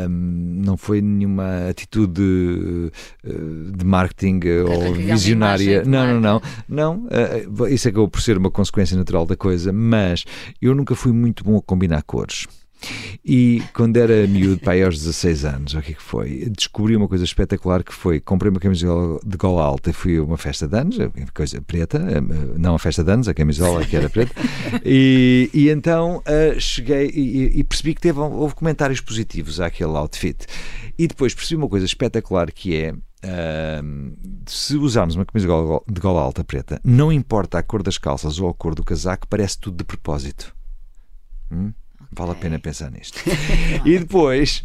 não 0.09 0.77
foi 0.77 1.01
nenhuma 1.01 1.69
atitude 1.69 2.91
de 3.75 3.85
marketing 3.85 4.41
ou 4.67 4.95
visionária. 4.95 5.85
Não, 5.85 6.21
não, 6.21 6.41
não, 6.69 7.07
não. 7.09 7.69
Isso 7.69 7.89
acabou 7.89 8.09
por 8.09 8.21
ser 8.21 8.39
uma 8.39 8.51
consequência 8.51 8.97
natural 8.97 9.27
da 9.27 9.37
coisa, 9.37 9.73
mas 9.73 10.25
eu 10.61 10.75
nunca 10.75 10.95
fui 10.95 11.13
muito 11.13 11.45
bom 11.45 11.57
a 11.57 11.63
combinar 11.63 12.03
cores. 12.03 12.47
E 13.25 13.63
quando 13.75 13.97
era 13.97 14.27
miúdo, 14.27 14.61
pai, 14.61 14.83
aos 14.83 14.97
16 14.99 15.45
anos, 15.45 15.75
o 15.75 15.83
que 15.83 15.93
é 15.93 15.95
que 15.95 16.03
foi? 16.03 16.49
Descobri 16.57 16.97
uma 16.97 17.09
coisa 17.09 17.25
espetacular 17.25 17.83
que 17.83 17.93
foi: 17.93 18.21
comprei 18.21 18.51
uma 18.51 18.61
camisola 18.61 19.21
de 19.25 19.37
gola 19.37 19.63
alta 19.63 19.91
e 19.91 19.93
fui 19.93 20.17
a 20.17 20.23
uma 20.23 20.39
festa 20.39 20.67
de 20.67 20.79
anos, 20.79 20.97
coisa 21.35 21.61
preta, 21.61 21.99
não 22.57 22.77
a 22.77 22.79
festa 22.79 23.03
de 23.03 23.11
anos, 23.11 23.29
a 23.29 23.35
camisola 23.35 23.85
que 23.85 23.97
era 23.97 24.09
preta, 24.09 24.33
e, 24.85 25.51
e 25.53 25.69
então 25.69 26.19
uh, 26.19 26.61
cheguei 26.61 27.11
e, 27.11 27.59
e, 27.59 27.65
percebi 27.65 27.95
que 27.95 28.01
teve, 28.01 28.19
houve 28.21 28.55
comentários 28.55 29.01
positivos 29.01 29.61
àquele 29.61 29.97
outfit. 29.97 30.47
E 30.99 31.07
depois 31.07 31.35
percebi 31.35 31.57
uma 31.57 31.69
coisa 31.69 31.85
espetacular 31.85 32.51
que 32.51 32.77
é. 32.77 32.95
Se 34.47 34.77
usarmos 34.77 35.17
uma 35.17 35.27
camisa 35.27 35.47
de 35.89 36.01
gola 36.01 36.21
alta 36.21 36.45
preta, 36.45 36.81
não 36.85 37.13
importa 37.13 37.59
a 37.59 37.63
cor 37.63 37.83
das 37.83 37.99
calças 37.99 38.39
ou 38.39 38.49
a 38.49 38.55
cor 38.55 38.75
do 38.75 38.85
casaco, 38.85 39.27
parece 39.29 39.59
tudo 39.59 39.77
de 39.77 39.85
propósito. 39.85 40.55
Hum? 41.51 41.73
Vale 42.11 42.33
a 42.33 42.35
pena 42.35 42.59
pensar 42.59 42.91
nisto. 42.91 43.21
e 43.85 43.99
depois, 43.99 44.65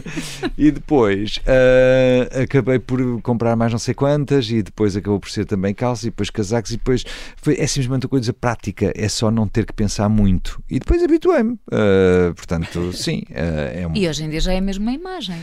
e 0.56 0.70
depois 0.70 1.38
uh, 1.38 2.42
acabei 2.42 2.78
por 2.78 3.20
comprar 3.20 3.54
mais 3.56 3.70
não 3.70 3.78
sei 3.78 3.92
quantas, 3.92 4.50
e 4.50 4.62
depois 4.62 4.96
acabou 4.96 5.20
por 5.20 5.30
ser 5.30 5.44
também 5.44 5.74
calças, 5.74 6.04
e 6.04 6.06
depois 6.06 6.30
casacos, 6.30 6.70
e 6.72 6.76
depois 6.78 7.04
foi, 7.36 7.56
é 7.58 7.66
simplesmente 7.66 8.06
uma 8.06 8.10
coisa 8.10 8.32
prática, 8.32 8.90
é 8.96 9.08
só 9.08 9.30
não 9.30 9.46
ter 9.46 9.66
que 9.66 9.72
pensar 9.72 10.08
muito. 10.08 10.62
E 10.68 10.78
depois 10.78 11.02
habituei-me. 11.02 11.52
Uh, 11.52 12.34
portanto, 12.34 12.92
sim. 12.96 13.22
Uh, 13.30 13.80
é 13.80 13.86
um... 13.86 13.94
E 13.94 14.08
hoje 14.08 14.24
em 14.24 14.30
dia 14.30 14.40
já 14.40 14.54
é 14.54 14.60
mesmo 14.60 14.82
uma 14.82 14.92
imagem. 14.92 15.36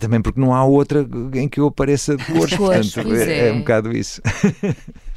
Também 0.00 0.22
porque 0.22 0.40
não 0.40 0.54
há 0.54 0.64
outra 0.64 1.06
em 1.34 1.48
que 1.48 1.60
eu 1.60 1.66
apareça 1.66 2.16
de 2.16 2.24
cores, 2.24 2.56
portanto, 2.56 3.14
é, 3.14 3.24
é. 3.24 3.48
é 3.48 3.52
um 3.52 3.58
bocado 3.58 3.94
isso. 3.94 4.22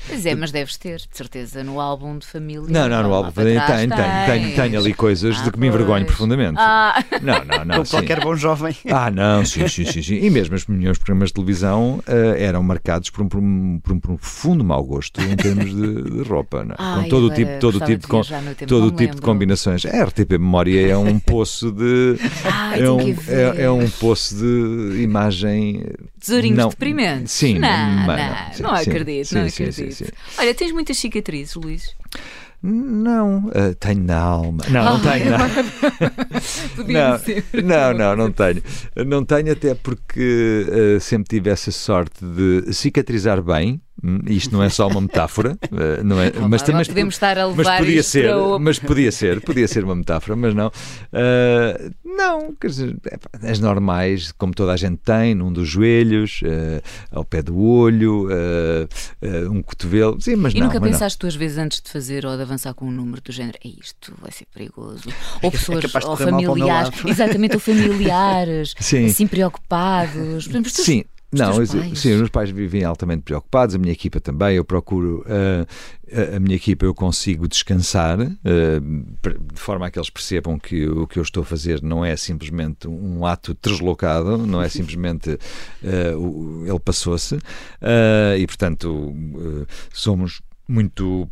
Pois 0.06 0.26
é, 0.26 0.36
mas 0.36 0.52
deves 0.52 0.76
ter, 0.76 0.98
de 0.98 1.16
certeza, 1.16 1.64
no 1.64 1.80
álbum 1.80 2.18
de 2.18 2.28
família. 2.28 2.68
Não, 2.68 2.90
não, 2.90 3.04
no 3.04 3.14
álbum 3.14 3.30
de 3.30 3.36
família 3.36 3.66
tenho, 3.66 3.90
tenho, 3.90 4.26
tenho, 4.26 4.56
tenho, 4.56 4.80
ali 4.80 4.94
coisas 4.94 5.13
ah, 5.24 5.44
de 5.44 5.52
que 5.52 5.60
me 5.60 5.68
envergonho 5.68 6.06
profundamente. 6.06 6.56
Ah. 6.58 7.04
Não, 7.22 7.46
não, 7.46 7.66
não. 7.66 7.76
Como 7.76 7.88
qualquer 7.88 8.20
bom 8.22 8.36
jovem. 8.36 8.76
Ah, 8.92 9.12
não, 9.12 9.46
sim, 9.46 9.68
sim, 9.70 9.86
sim. 9.86 10.02
sim. 10.02 10.16
E 10.16 10.30
mesmo 10.30 10.56
os 10.56 10.66
meus 10.68 10.98
programas 10.98 11.30
de 11.30 11.34
televisão 11.34 12.00
uh, 12.08 12.36
eram 12.38 12.64
marcados 12.64 13.10
por 13.10 13.24
um, 13.24 13.28
por, 13.28 13.40
um, 13.40 13.80
por 13.80 13.92
um, 13.94 14.00
profundo 14.00 14.64
mau 14.64 14.84
gosto 14.84 15.22
em 15.22 15.36
termos 15.36 15.74
de, 15.74 16.24
de 16.24 16.30
roupa. 16.30 16.64
Não? 16.64 16.74
É? 16.74 16.76
Ai, 16.80 17.04
com 17.04 17.10
todo 17.10 17.28
o 17.28 17.34
tipo, 17.34 17.60
todo 17.60 17.76
o 17.76 17.86
tipo, 17.86 18.22
de, 18.56 18.66
todo 18.66 18.92
tipo 18.92 19.16
de 19.16 19.22
combinações. 19.22 19.86
A 19.86 20.04
RTP 20.04 20.32
Memória 20.32 20.88
é 20.88 20.98
um 20.98 21.20
poço 21.20 21.72
de. 21.72 22.18
Ai, 22.46 22.82
é, 22.82 22.92
um, 22.92 23.00
é, 23.28 23.64
é, 23.64 23.72
um 23.72 23.90
poço 23.90 24.36
de 24.36 25.02
imagem. 25.02 25.84
Tesourinhos 26.20 26.58
não, 26.58 26.70
deprimentes. 26.70 27.34
Sim, 27.34 27.60
não, 27.60 27.70
não, 27.70 28.06
não, 28.06 28.16
não, 28.16 28.54
sim, 28.54 28.64
não 28.64 28.74
acredito, 28.74 29.28
sim, 29.28 29.36
não 29.36 29.46
acredito. 29.46 29.94
Sim, 29.94 30.06
Olha, 30.38 30.54
tens 30.54 30.72
muitas 30.72 30.98
cicatrizes, 30.98 31.56
Luís? 31.56 31.96
Não, 32.66 33.48
uh, 33.48 33.76
tenho 33.78 34.06
na 34.06 34.18
alma. 34.18 34.64
Não, 34.70 34.86
não 34.86 35.02
tenho. 35.02 35.32
Não. 36.88 37.20
não, 37.62 37.94
não, 37.94 38.16
não 38.16 38.32
tenho. 38.32 38.64
Não 39.06 39.26
tenho, 39.26 39.52
até 39.52 39.76
porque 39.76 40.66
uh, 40.70 41.00
sempre 41.02 41.28
tive 41.28 41.50
essa 41.50 41.72
sorte 41.72 42.24
de 42.24 42.72
cicatrizar 42.72 43.42
bem. 43.44 43.82
Hum, 44.02 44.20
isto 44.28 44.52
não 44.52 44.64
é 44.64 44.70
só 44.70 44.88
uma 44.88 45.02
metáfora, 45.02 45.58
eh, 45.72 46.04
não 46.04 46.20
é, 46.20 46.32
mas 46.50 46.62
também 46.62 46.84
podemos 46.84 47.14
estar 47.14 47.38
a 47.38 47.46
levar 47.46 47.64
mas 47.64 47.78
podia 47.78 48.04
ser, 48.04 48.36
o... 48.36 48.60
mas 48.60 48.80
podia 48.80 49.12
ser, 49.12 49.42
podia 49.42 49.68
ser 49.68 49.84
uma 49.84 49.96
metáfora, 49.96 50.36
mas 50.36 50.54
não. 50.56 50.68
Uh, 50.68 51.94
não, 52.04 52.54
quer 52.60 52.68
dizer, 52.68 52.98
é, 53.06 53.50
as 53.50 53.60
normais, 53.60 54.32
como 54.32 54.54
toda 54.54 54.74
a 54.74 54.78
gente 54.78 54.98
tem, 54.98 55.36
num 55.36 55.54
dos 55.54 55.70
joelhos, 55.70 56.42
uh, 56.42 56.82
ao 57.12 57.24
pé 57.24 57.42
do 57.42 57.58
olho, 57.58 58.28
uh, 58.28 59.52
um 59.52 59.62
cotovelo, 59.62 60.20
sim, 60.20 60.36
mas 60.36 60.54
e 60.54 60.60
não. 60.60 60.68
Nunca 60.68 60.80
mas 60.80 60.92
pensaste 60.92 61.18
não. 61.18 61.30
duas 61.30 61.36
vezes 61.36 61.58
antes 61.58 61.80
de 61.80 61.90
fazer 61.90 62.26
ou 62.26 62.36
de 62.36 62.42
avançar 62.42 62.74
com 62.74 62.86
um 62.86 62.92
número 62.92 63.22
do 63.22 63.32
género, 63.32 63.58
é 63.64 63.68
isto, 63.68 64.14
vai 64.20 64.32
ser 64.32 64.46
perigoso, 64.54 65.04
ou 65.42 65.48
é 65.50 65.52
pessoas, 65.52 65.84
é 65.86 66.08
ou 66.08 66.18
familiares, 66.18 66.92
exatamente, 67.06 67.54
ou 67.54 67.60
familiares, 67.62 68.74
sim. 68.80 69.06
assim 69.06 69.28
preocupados, 69.28 70.50
sim. 70.72 71.06
Não, 71.34 71.66
sim, 71.66 72.14
os 72.14 72.18
meus 72.18 72.30
pais 72.30 72.50
vivem 72.50 72.84
altamente 72.84 73.24
preocupados, 73.24 73.76
a 73.76 73.78
minha 73.78 73.92
equipa 73.92 74.20
também. 74.20 74.56
Eu 74.56 74.64
procuro, 74.64 75.26
uh, 75.28 76.36
a 76.36 76.40
minha 76.40 76.56
equipa, 76.56 76.86
eu 76.86 76.94
consigo 76.94 77.48
descansar 77.48 78.20
uh, 78.20 78.32
de 79.54 79.60
forma 79.60 79.88
a 79.88 79.92
que 79.92 79.98
eles 79.98 80.10
percebam 80.10 80.60
que 80.60 80.88
o 80.88 81.08
que 81.08 81.18
eu 81.18 81.24
estou 81.24 81.42
a 81.42 81.46
fazer 81.46 81.82
não 81.82 82.06
é 82.06 82.16
simplesmente 82.16 82.88
um 82.88 83.26
ato 83.26 83.58
deslocado, 83.62 84.38
não 84.38 84.62
é 84.62 84.70
simplesmente 84.70 85.32
uh, 85.32 86.66
ele 86.66 86.80
passou-se. 86.80 87.38
e, 88.38 88.48
portanto, 88.48 89.16
somos 89.92 90.42
muito 90.68 91.28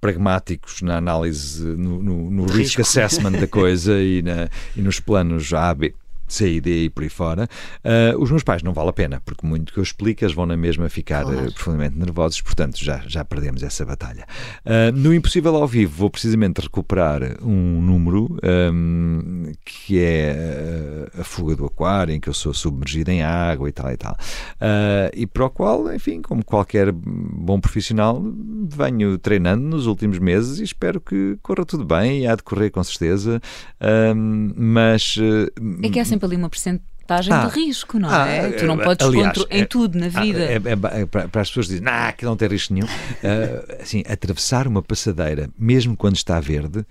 pragmáticos 0.00 0.82
na 0.82 0.96
análise, 0.96 1.64
no, 1.64 2.02
no, 2.02 2.30
no 2.30 2.44
risk 2.46 2.80
assessment 2.80 3.32
da 3.32 3.46
coisa 3.46 3.94
e, 4.02 4.22
na, 4.22 4.48
e 4.76 4.82
nos 4.82 5.00
planos 5.00 5.52
A, 5.52 5.72
B, 5.74 5.94
CID 6.26 6.84
e 6.84 6.90
por 6.90 7.02
aí 7.02 7.08
fora, 7.08 7.48
uh, 7.84 8.20
os 8.20 8.30
meus 8.30 8.42
pais 8.42 8.62
não 8.62 8.72
vale 8.72 8.90
a 8.90 8.92
pena, 8.92 9.20
porque 9.24 9.46
muito 9.46 9.72
que 9.72 9.78
eu 9.78 9.82
explico, 9.82 10.24
eles 10.24 10.34
vão 10.34 10.46
na 10.46 10.56
mesma 10.56 10.88
ficar 10.88 11.24
claro. 11.24 11.48
uh, 11.48 11.52
profundamente 11.52 11.98
nervosos, 11.98 12.40
portanto 12.40 12.82
já, 12.82 13.02
já 13.06 13.24
perdemos 13.24 13.62
essa 13.62 13.84
batalha. 13.84 14.26
Uh, 14.64 14.92
no 14.96 15.14
Impossível 15.14 15.54
ao 15.56 15.66
Vivo 15.66 15.94
vou 15.96 16.10
precisamente 16.10 16.60
recuperar 16.60 17.36
um 17.42 17.80
número 17.80 18.36
um, 18.72 19.52
que 19.64 19.98
é 20.00 21.08
a 21.18 21.24
fuga 21.24 21.56
do 21.56 21.66
aquário, 21.66 22.14
em 22.14 22.20
que 22.20 22.28
eu 22.28 22.34
sou 22.34 22.54
submergido 22.54 23.10
em 23.10 23.22
água 23.22 23.68
e 23.68 23.72
tal 23.72 23.92
e 23.92 23.96
tal. 23.96 24.16
e 25.14 25.26
para 25.26 25.46
o 25.46 25.50
qual, 25.50 25.92
enfim, 25.92 26.22
como 26.22 26.44
qualquer 26.44 26.90
bom 26.92 27.60
profissional, 27.60 28.22
venho 28.68 29.18
treinando 29.18 29.64
nos 29.64 29.86
últimos 29.86 30.18
meses 30.18 30.58
e 30.58 30.64
espero 30.64 31.00
que 31.00 31.36
corra 31.42 31.64
tudo 31.64 31.84
bem 31.84 32.22
e 32.22 32.26
há 32.26 32.34
de 32.34 32.42
correr 32.42 32.70
com 32.70 32.82
certeza. 32.82 33.40
mas. 34.56 35.16
É 35.82 35.88
que 35.88 35.98
é 35.98 36.04
sempre 36.14 36.26
ali 36.26 36.36
uma 36.36 36.48
porcentagem 37.04 37.32
ah, 37.32 37.46
de 37.46 37.54
risco, 37.54 37.98
não 37.98 38.08
ah, 38.08 38.26
é? 38.26 38.50
Tu 38.50 38.66
não 38.66 38.78
podes 38.78 39.06
aliás, 39.06 39.36
em 39.50 39.60
é, 39.60 39.64
tudo 39.64 39.98
na 39.98 40.08
vida. 40.08 40.40
É, 40.40 40.54
é, 40.54 41.00
é, 41.02 41.06
para 41.06 41.42
as 41.42 41.48
pessoas 41.48 41.68
dizem, 41.68 41.82
nah, 41.82 42.12
que 42.12 42.24
não 42.24 42.36
tem 42.36 42.48
risco 42.48 42.72
nenhum. 42.72 42.86
uh, 42.86 43.80
assim, 43.82 44.02
atravessar 44.08 44.66
uma 44.66 44.82
passadeira, 44.82 45.48
mesmo 45.58 45.96
quando 45.96 46.16
está 46.16 46.40
verde, 46.40 46.80
uh, 46.80 46.84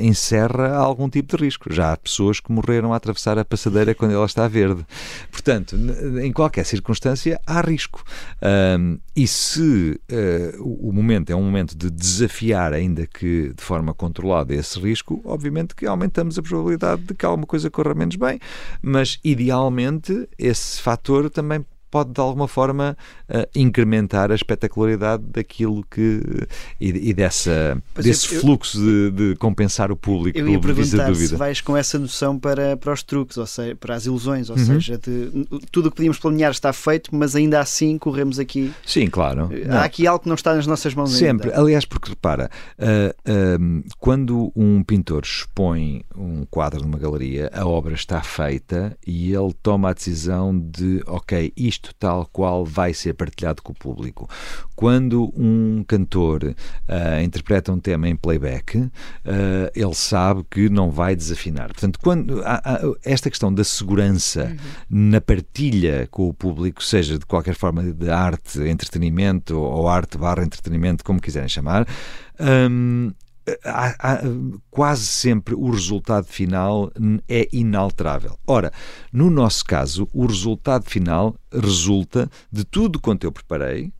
encerra 0.00 0.74
algum 0.76 1.08
tipo 1.08 1.36
de 1.36 1.44
risco. 1.44 1.72
Já 1.72 1.92
há 1.92 1.96
pessoas 1.96 2.40
que 2.40 2.50
morreram 2.50 2.92
a 2.92 2.96
atravessar 2.96 3.38
a 3.38 3.44
passadeira 3.44 3.94
quando 3.94 4.12
ela 4.12 4.26
está 4.26 4.46
verde. 4.46 4.86
Portanto, 5.30 5.76
em 6.22 6.32
qualquer 6.32 6.64
circunstância, 6.64 7.40
há 7.46 7.60
risco. 7.60 8.02
Uh, 8.40 8.98
e 9.14 9.26
se 9.26 9.98
o 10.60 10.92
momento 10.92 11.30
é 11.30 11.34
um 11.34 11.42
momento 11.42 11.74
de 11.74 11.90
desafiar, 11.90 12.74
ainda 12.74 13.06
que 13.06 13.54
de 13.54 13.62
forma 13.62 13.94
controlada, 13.94 14.54
esse 14.54 14.78
risco, 14.78 15.22
obviamente 15.24 15.74
que 15.74 15.86
aumentamos 15.86 16.38
a 16.38 16.42
probabilidade 16.42 17.02
de 17.02 17.14
que 17.14 17.24
alguma 17.24 17.46
coisa 17.46 17.70
corra 17.70 17.94
menos 17.94 18.16
bem, 18.16 18.38
mas 18.82 19.15
idealmente 19.22 20.28
esse 20.38 20.80
fator 20.80 21.30
também 21.30 21.64
pode 21.90 22.12
de 22.12 22.20
alguma 22.20 22.48
forma 22.48 22.96
uh, 23.28 23.48
incrementar 23.54 24.30
a 24.30 24.34
espetacularidade 24.34 25.22
daquilo 25.24 25.84
que 25.90 26.20
e, 26.80 27.10
e 27.10 27.14
dessa, 27.14 27.80
desse 27.94 28.34
eu, 28.34 28.40
fluxo 28.40 28.78
de, 28.78 29.10
de, 29.10 29.36
compensar 29.36 29.90
o 29.90 29.96
público 29.96 30.38
eu 30.38 30.48
ia 30.48 30.60
perguntar 30.60 31.14
se 31.14 31.34
vais 31.36 31.60
com 31.60 31.76
essa 31.76 31.98
noção 31.98 32.38
para, 32.38 32.76
para 32.76 32.92
os 32.92 33.02
truques, 33.02 33.36
ou 33.36 33.46
seja, 33.46 33.74
para 33.74 33.94
as 33.94 34.06
ilusões, 34.06 34.50
ou 34.50 34.56
uhum. 34.56 34.64
seja, 34.64 34.98
de, 34.98 35.46
tudo 35.70 35.86
o 35.86 35.90
que 35.90 35.96
podíamos 35.96 36.18
planear 36.18 36.50
está 36.50 36.72
feito, 36.72 37.14
mas 37.14 37.34
ainda 37.34 37.60
assim 37.60 37.98
corremos 37.98 38.38
aqui. 38.38 38.72
Sim, 38.84 39.08
claro. 39.08 39.50
Há 39.64 39.68
não. 39.68 39.80
aqui 39.80 40.06
algo 40.06 40.22
que 40.22 40.28
não 40.28 40.34
está 40.34 40.54
nas 40.54 40.66
nossas 40.66 40.94
mãos 40.94 41.10
Sempre. 41.10 41.48
Ainda. 41.48 41.60
Aliás, 41.60 41.84
porque 41.84 42.10
repara, 42.10 42.50
uh, 42.78 43.30
uh, 43.30 43.84
quando 43.98 44.52
um 44.54 44.82
pintor 44.82 45.22
expõe 45.24 46.04
um 46.16 46.44
quadro 46.46 46.82
numa 46.82 46.98
galeria, 46.98 47.50
a 47.52 47.66
obra 47.66 47.94
está 47.94 48.22
feita 48.22 48.96
e 49.06 49.32
ele 49.32 49.52
toma 49.62 49.90
a 49.90 49.92
decisão 49.92 50.58
de, 50.58 51.02
ok, 51.06 51.52
isto 51.56 51.75
tal 51.98 52.26
qual 52.26 52.64
vai 52.64 52.92
ser 52.92 53.14
partilhado 53.14 53.62
com 53.62 53.72
o 53.72 53.74
público. 53.74 54.28
Quando 54.74 55.32
um 55.36 55.84
cantor 55.86 56.44
uh, 56.44 57.22
interpreta 57.22 57.72
um 57.72 57.78
tema 57.78 58.08
em 58.08 58.16
playback, 58.16 58.78
uh, 58.78 58.90
ele 59.74 59.94
sabe 59.94 60.44
que 60.50 60.68
não 60.68 60.90
vai 60.90 61.16
desafinar. 61.16 61.68
Portanto, 61.68 61.98
quando 62.00 62.42
há, 62.44 62.60
há 62.64 62.80
esta 63.04 63.30
questão 63.30 63.52
da 63.52 63.64
segurança 63.64 64.44
uhum. 64.44 64.56
na 65.10 65.20
partilha 65.20 66.08
com 66.10 66.28
o 66.28 66.34
público, 66.34 66.82
seja 66.82 67.18
de 67.18 67.26
qualquer 67.26 67.54
forma 67.54 67.82
de 67.82 68.10
arte, 68.10 68.60
entretenimento 68.60 69.58
ou 69.58 69.88
arte 69.88 70.18
barra 70.18 70.42
entretenimento, 70.42 71.04
como 71.04 71.20
quiserem 71.20 71.48
chamar, 71.48 71.86
um, 72.40 73.10
Há, 73.64 73.94
há, 73.98 74.20
quase 74.70 75.06
sempre 75.06 75.54
o 75.54 75.70
resultado 75.70 76.26
final 76.26 76.90
é 77.28 77.48
inalterável. 77.52 78.36
Ora, 78.46 78.72
no 79.12 79.30
nosso 79.30 79.64
caso, 79.64 80.08
o 80.12 80.26
resultado 80.26 80.84
final 80.90 81.36
resulta 81.52 82.28
de 82.50 82.64
tudo 82.64 83.00
quanto 83.00 83.24
eu 83.24 83.30
preparei, 83.30 83.92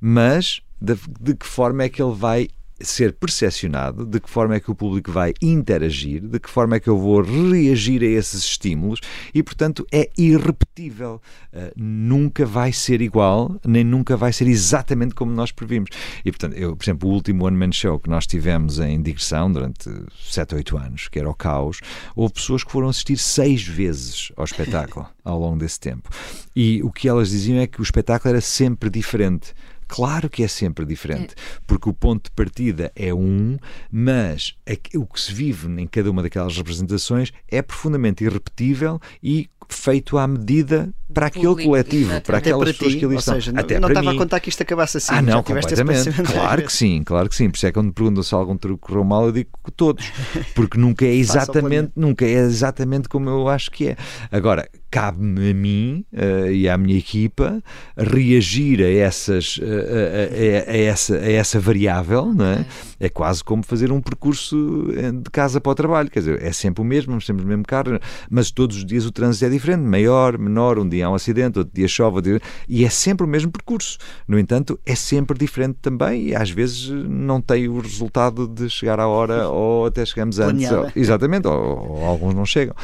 mas 0.00 0.60
de, 0.80 0.96
de 1.20 1.34
que 1.34 1.46
forma 1.46 1.82
é 1.82 1.88
que 1.88 2.00
ele 2.00 2.14
vai 2.14 2.48
ser 2.80 3.12
percepcionado, 3.12 4.04
de 4.04 4.18
que 4.18 4.28
forma 4.28 4.56
é 4.56 4.60
que 4.60 4.70
o 4.70 4.74
público 4.74 5.12
vai 5.12 5.32
interagir, 5.40 6.20
de 6.20 6.40
que 6.40 6.50
forma 6.50 6.76
é 6.76 6.80
que 6.80 6.88
eu 6.88 6.98
vou 6.98 7.22
reagir 7.22 8.02
a 8.02 8.06
esses 8.06 8.42
estímulos 8.44 9.00
e, 9.32 9.42
portanto, 9.42 9.86
é 9.92 10.10
irrepetível. 10.18 11.20
Uh, 11.52 11.70
nunca 11.76 12.44
vai 12.44 12.72
ser 12.72 13.00
igual, 13.00 13.60
nem 13.64 13.84
nunca 13.84 14.16
vai 14.16 14.32
ser 14.32 14.48
exatamente 14.48 15.14
como 15.14 15.32
nós 15.32 15.52
previmos. 15.52 15.90
E, 16.24 16.32
portanto, 16.32 16.54
eu, 16.56 16.76
por 16.76 16.84
exemplo, 16.84 17.08
o 17.08 17.12
último 17.12 17.44
One 17.46 17.56
Man 17.56 17.72
Show 17.72 18.00
que 18.00 18.10
nós 18.10 18.26
tivemos 18.26 18.80
em 18.80 19.00
digressão 19.00 19.50
durante 19.52 19.88
7 20.22 20.54
ou 20.54 20.58
8 20.58 20.76
anos, 20.76 21.08
que 21.08 21.18
era 21.18 21.30
o 21.30 21.34
Caos, 21.34 21.80
houve 22.16 22.34
pessoas 22.34 22.64
que 22.64 22.72
foram 22.72 22.88
assistir 22.88 23.18
seis 23.18 23.62
vezes 23.62 24.32
ao 24.36 24.44
espetáculo 24.44 25.06
ao 25.24 25.38
longo 25.38 25.58
desse 25.58 25.78
tempo. 25.78 26.08
E 26.56 26.82
o 26.82 26.90
que 26.90 27.08
elas 27.08 27.30
diziam 27.30 27.58
é 27.58 27.66
que 27.66 27.80
o 27.80 27.82
espetáculo 27.82 28.34
era 28.34 28.40
sempre 28.40 28.90
diferente 28.90 29.54
Claro 29.86 30.28
que 30.28 30.42
é 30.42 30.48
sempre 30.48 30.84
diferente, 30.84 31.34
é. 31.34 31.60
porque 31.66 31.88
o 31.88 31.92
ponto 31.92 32.24
de 32.24 32.30
partida 32.30 32.92
é 32.94 33.12
um, 33.12 33.56
mas 33.90 34.56
o 34.94 35.06
que 35.06 35.20
se 35.20 35.32
vive 35.32 35.68
em 35.80 35.86
cada 35.86 36.10
uma 36.10 36.22
daquelas 36.22 36.56
representações 36.56 37.32
é 37.48 37.62
profundamente 37.62 38.24
irrepetível 38.24 39.00
e 39.22 39.48
feito 39.68 40.18
à 40.18 40.26
medida 40.26 40.92
para 41.12 41.26
aquele 41.26 41.46
Público, 41.46 41.70
coletivo, 41.70 42.02
exatamente. 42.02 42.26
para 42.26 42.38
aquelas 42.38 42.72
pessoas 42.72 42.92
ti, 42.92 42.98
que 42.98 43.04
ali 43.04 43.16
estão. 43.16 43.34
Seja, 43.34 43.52
Até 43.54 43.78
não 43.78 43.88
estava 43.88 44.10
mim. 44.10 44.16
a 44.16 44.18
contar 44.18 44.40
que 44.40 44.48
isto 44.48 44.62
acabasse 44.62 44.96
assim. 44.96 45.14
Ah, 45.14 45.22
não, 45.22 45.42
completamente. 45.42 46.10
Claro 46.24 46.62
que 46.62 46.72
sim, 46.72 47.02
claro 47.04 47.28
que 47.28 47.36
sim. 47.36 47.50
Por 47.50 47.56
isso 47.56 47.66
é 47.66 47.70
que 47.70 47.74
quando 47.74 47.86
me 47.86 47.92
perguntam 47.92 48.22
se 48.22 48.34
algum 48.34 48.56
truque 48.56 48.80
correu 48.80 49.04
mal, 49.04 49.26
eu 49.26 49.32
digo 49.32 49.50
todos. 49.76 50.10
Porque 50.54 50.78
nunca 50.78 51.04
é 51.04 51.14
exatamente, 51.14 51.92
nunca 51.94 52.24
é 52.24 52.32
exatamente 52.32 53.08
como 53.08 53.28
eu 53.28 53.48
acho 53.48 53.70
que 53.70 53.88
é. 53.88 53.96
Agora, 54.30 54.68
cabe-me 54.94 55.50
a 55.50 55.54
mim 55.54 56.04
uh, 56.12 56.52
e 56.52 56.68
à 56.68 56.78
minha 56.78 56.96
equipa 56.96 57.60
reagir 57.96 58.80
a, 58.80 58.88
essas, 58.88 59.56
uh, 59.56 59.64
a, 59.64 60.70
a, 60.70 60.72
a, 60.72 60.76
essa, 60.76 61.16
a 61.16 61.32
essa 61.32 61.58
variável, 61.58 62.32
não 62.32 62.44
é? 62.44 62.64
É 63.00 63.08
quase 63.08 63.42
como 63.42 63.64
fazer 63.64 63.90
um 63.90 64.00
percurso 64.00 64.86
de 65.20 65.30
casa 65.30 65.60
para 65.60 65.72
o 65.72 65.74
trabalho, 65.74 66.08
quer 66.08 66.20
dizer, 66.20 66.40
é 66.40 66.52
sempre 66.52 66.80
o 66.80 66.84
mesmo, 66.84 67.20
sempre 67.20 67.44
o 67.44 67.48
mesmo 67.48 67.64
carro, 67.64 67.98
mas 68.30 68.52
todos 68.52 68.76
os 68.76 68.86
dias 68.86 69.04
o 69.04 69.10
trânsito 69.10 69.46
é 69.46 69.48
diferente, 69.48 69.80
maior, 69.80 70.38
menor, 70.38 70.78
um 70.78 70.88
dia 70.88 71.06
há 71.06 71.10
um 71.10 71.14
acidente, 71.16 71.58
outro 71.58 71.74
dia 71.74 71.88
chove, 71.88 72.16
outro 72.16 72.30
dia... 72.30 72.40
e 72.68 72.84
é 72.84 72.88
sempre 72.88 73.26
o 73.26 73.28
mesmo 73.28 73.50
percurso. 73.50 73.98
No 74.28 74.38
entanto, 74.38 74.78
é 74.86 74.94
sempre 74.94 75.36
diferente 75.36 75.78
também 75.82 76.28
e 76.28 76.36
às 76.36 76.50
vezes 76.50 76.88
não 76.88 77.40
tem 77.40 77.68
o 77.68 77.80
resultado 77.80 78.46
de 78.46 78.70
chegar 78.70 79.00
à 79.00 79.08
hora 79.08 79.48
ou 79.50 79.86
até 79.86 80.06
chegamos 80.06 80.38
antes. 80.38 80.70
Ou, 80.70 80.88
exatamente, 80.94 81.48
ou, 81.48 81.90
ou, 81.90 82.04
alguns 82.04 82.32
não 82.32 82.46
chegam. 82.46 82.76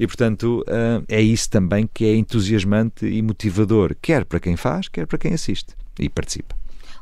E 0.00 0.06
portanto, 0.06 0.64
uh, 0.66 1.04
é 1.06 1.20
isso 1.20 1.50
também 1.50 1.57
também 1.58 1.88
que 1.92 2.04
é 2.04 2.14
entusiasmante 2.14 3.04
e 3.04 3.20
motivador, 3.20 3.96
quer 4.00 4.24
para 4.24 4.38
quem 4.38 4.56
faz, 4.56 4.86
quer 4.86 5.08
para 5.08 5.18
quem 5.18 5.34
assiste 5.34 5.74
e 5.98 6.08
participa. 6.08 6.54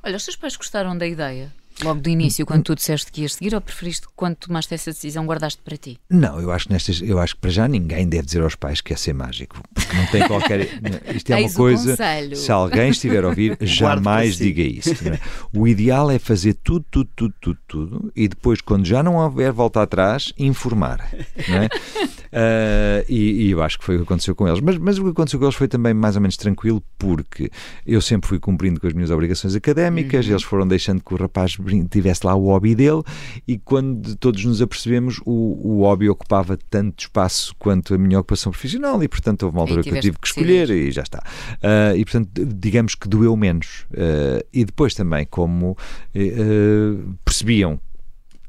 Olha, 0.03 0.17
os 0.17 0.25
teus 0.25 0.37
pais 0.37 0.57
gostaram 0.57 0.97
da 0.97 1.07
ideia? 1.07 1.53
Logo 1.83 2.01
do 2.01 2.09
início, 2.09 2.47
quando 2.47 2.63
tu 2.63 2.75
disseste 2.75 3.13
que 3.13 3.23
ias 3.23 3.35
seguir, 3.35 3.55
ou 3.55 3.61
preferiste, 3.61 4.07
quando 4.17 4.37
tomaste 4.37 4.73
essa 4.73 4.91
decisão, 4.91 5.27
guardaste 5.27 5.61
para 5.63 5.77
ti? 5.77 5.99
Não, 6.09 6.41
eu 6.41 6.51
acho 6.51 6.67
que 6.67 6.73
nestas, 6.73 7.03
eu 7.03 7.19
acho 7.19 7.35
que 7.35 7.41
para 7.43 7.51
já 7.51 7.69
ninguém 7.69 8.09
deve 8.09 8.25
dizer 8.25 8.41
aos 8.41 8.55
pais 8.55 8.81
que 8.81 8.95
é 8.95 8.97
ser 8.97 9.13
mágico. 9.13 9.61
Porque 9.75 9.95
não 9.95 10.07
tem 10.07 10.27
qualquer. 10.27 10.61
Isto 11.15 11.33
é 11.33 11.37
uma 11.37 11.53
coisa. 11.53 11.97
Se 12.35 12.51
alguém 12.51 12.91
estiver 12.91 13.25
a 13.25 13.29
ouvir, 13.29 13.59
jamais 13.61 14.37
diga 14.39 14.63
isso. 14.63 14.91
É? 15.07 15.21
O 15.53 15.69
ideal 15.69 16.11
é 16.11 16.19
fazer 16.19 16.55
tudo, 16.55 16.85
tudo, 16.91 17.11
tudo, 17.15 17.35
tudo, 17.41 17.59
tudo, 17.69 18.13
e 18.17 18.27
depois, 18.27 18.61
quando 18.63 18.87
já 18.87 19.03
não 19.03 19.17
houver 19.17 19.53
volta 19.53 19.83
atrás, 19.83 20.33
informar. 20.39 21.07
Uh, 21.13 23.05
e, 23.09 23.47
e, 23.47 23.51
eu 23.51 23.63
acho 23.63 23.79
que 23.79 23.85
foi 23.85 23.97
o 23.97 23.99
que 23.99 24.05
aconteceu 24.05 24.35
com 24.35 24.49
eles. 24.49 24.61
Mas, 24.61 24.79
mas 24.79 24.99
o 24.99 25.05
que 25.05 25.11
aconteceu 25.11 25.39
com 25.39 25.45
eles 25.45 25.55
foi 25.55 25.69
também 25.69 25.93
mais 25.93 26.17
ou 26.17 26.23
menos 26.23 26.39
tranquilo, 26.39 26.83
porque 26.97 27.51
eu 27.87 28.01
sempre 28.01 28.29
fui 28.29 28.39
cumprindo 28.39 28.81
com 28.81 28.87
as 28.87 28.95
minhas 28.95 29.11
obrigações 29.11 29.55
académicas, 29.55 30.27
uhum. 30.27 30.33
eles 30.33 30.43
foram 30.43 30.67
deixando 30.67 31.03
que 31.03 31.13
o 31.13 31.17
rapaz 31.17 31.57
tivesse 31.89 32.27
lá 32.27 32.35
o 32.35 32.47
hobby 32.47 32.75
dele, 32.75 33.03
e 33.47 33.59
quando 33.59 34.17
todos 34.17 34.45
nos 34.45 34.63
apercebemos, 34.63 35.21
o, 35.25 35.59
o 35.63 35.81
hobby 35.83 36.09
ocupava 36.09 36.59
tanto 36.71 37.01
espaço 37.01 37.55
quanto 37.59 37.95
a 37.95 37.99
minha 37.99 38.19
ocupação 38.19 38.53
profissional, 38.53 39.03
e 39.03 39.09
portanto 39.09 39.45
houve 39.45 39.57
uma 39.57 39.63
altura 39.63 39.83
que 39.83 39.91
eu 39.91 40.01
tive 40.01 40.19
que 40.19 40.27
escolher 40.27 40.71
e 40.71 40.91
já 40.91 41.03
está. 41.03 41.23
Uh, 41.57 41.97
e 41.97 42.05
portanto, 42.05 42.31
digamos 42.45 42.95
que 42.95 43.09
doeu 43.09 43.37
menos. 43.37 43.87
Uh, 43.91 44.45
e 44.53 44.65
depois 44.65 44.95
também, 44.95 45.27
como 45.27 45.77
percebiam 47.25 47.81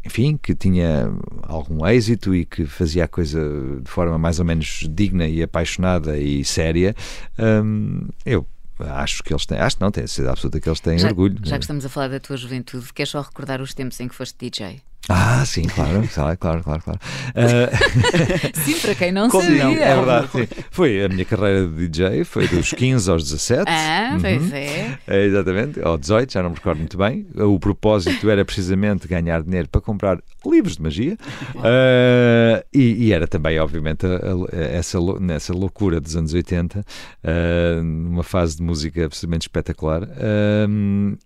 enfim, 0.07 0.39
que 0.41 0.55
tinha 0.55 1.11
algum 1.43 1.85
êxito 1.85 2.33
e 2.33 2.45
que 2.45 2.65
fazia 2.65 3.03
a 3.03 3.07
coisa 3.07 3.39
de 3.83 3.91
forma 3.91 4.17
mais 4.17 4.39
ou 4.39 4.45
menos 4.45 4.87
digna 4.89 5.27
e 5.27 5.43
apaixonada 5.43 6.17
e 6.17 6.45
séria, 6.45 6.95
hum, 7.37 8.07
eu 8.25 8.47
acho 8.79 9.23
que 9.23 9.33
eles 9.33 9.45
têm, 9.45 9.59
acho 9.59 9.77
que 9.77 9.81
não, 9.81 9.91
tenho 9.91 10.05
a 10.05 10.07
certeza 10.07 10.31
absoluta 10.31 10.59
que 10.59 10.69
eles 10.69 10.79
têm 10.79 10.99
já, 10.99 11.07
orgulho. 11.07 11.39
Já 11.43 11.57
que 11.57 11.63
estamos 11.63 11.85
a 11.85 11.89
falar 11.89 12.09
da 12.09 12.19
tua 12.19 12.37
juventude, 12.37 12.93
queres 12.93 13.09
só 13.09 13.21
recordar 13.21 13.61
os 13.61 13.73
tempos 13.73 13.99
em 13.99 14.07
que 14.07 14.15
foste 14.15 14.35
DJ? 14.37 14.81
Ah, 15.09 15.45
sim, 15.45 15.63
claro, 15.73 16.07
claro, 16.13 16.37
claro, 16.37 16.83
claro. 16.83 16.99
Uh... 17.29 18.63
sim, 18.63 18.79
para 18.79 18.95
quem 18.95 19.11
não 19.11 19.29
Como 19.31 19.43
sabia. 19.43 19.63
Não, 19.63 19.71
é 19.71 19.95
verdade, 19.95 20.27
sim. 20.31 20.47
Foi 20.69 21.03
a 21.03 21.09
minha 21.09 21.25
carreira 21.25 21.67
de 21.67 21.87
DJ, 21.87 22.23
foi 22.23 22.47
dos 22.47 22.71
15 22.71 23.09
aos 23.09 23.23
17. 23.23 23.63
Ah, 23.67 24.11
uhum. 24.13 24.21
pois 24.21 24.53
é. 24.53 24.97
é. 25.07 25.25
Exatamente, 25.25 25.79
ou 25.79 25.97
18, 25.97 26.33
já 26.33 26.43
não 26.43 26.49
me 26.49 26.55
recordo 26.55 26.79
muito 26.79 26.97
bem. 26.97 27.25
O 27.35 27.59
propósito 27.59 28.29
era 28.29 28.43
precisamente 28.43 29.07
ganhar 29.07 29.43
dinheiro 29.43 29.69
para 29.69 29.81
comprar 29.81 30.19
livros 30.45 30.77
de 30.77 30.81
magia 30.81 31.17
uh, 31.55 32.65
e, 32.73 33.07
e, 33.07 33.13
era 33.13 33.27
também, 33.27 33.59
obviamente, 33.59 34.05
a, 34.05 34.09
a, 34.09 34.57
essa, 34.57 34.99
nessa 35.19 35.53
loucura 35.53 35.99
dos 35.99 36.15
anos 36.15 36.33
80, 36.33 36.79
uh, 36.79 36.83
ah, 37.23 37.81
numa 37.83 38.23
fase 38.23 38.57
de 38.57 38.63
música 38.63 39.05
absolutamente 39.05 39.43
espetacular 39.43 40.07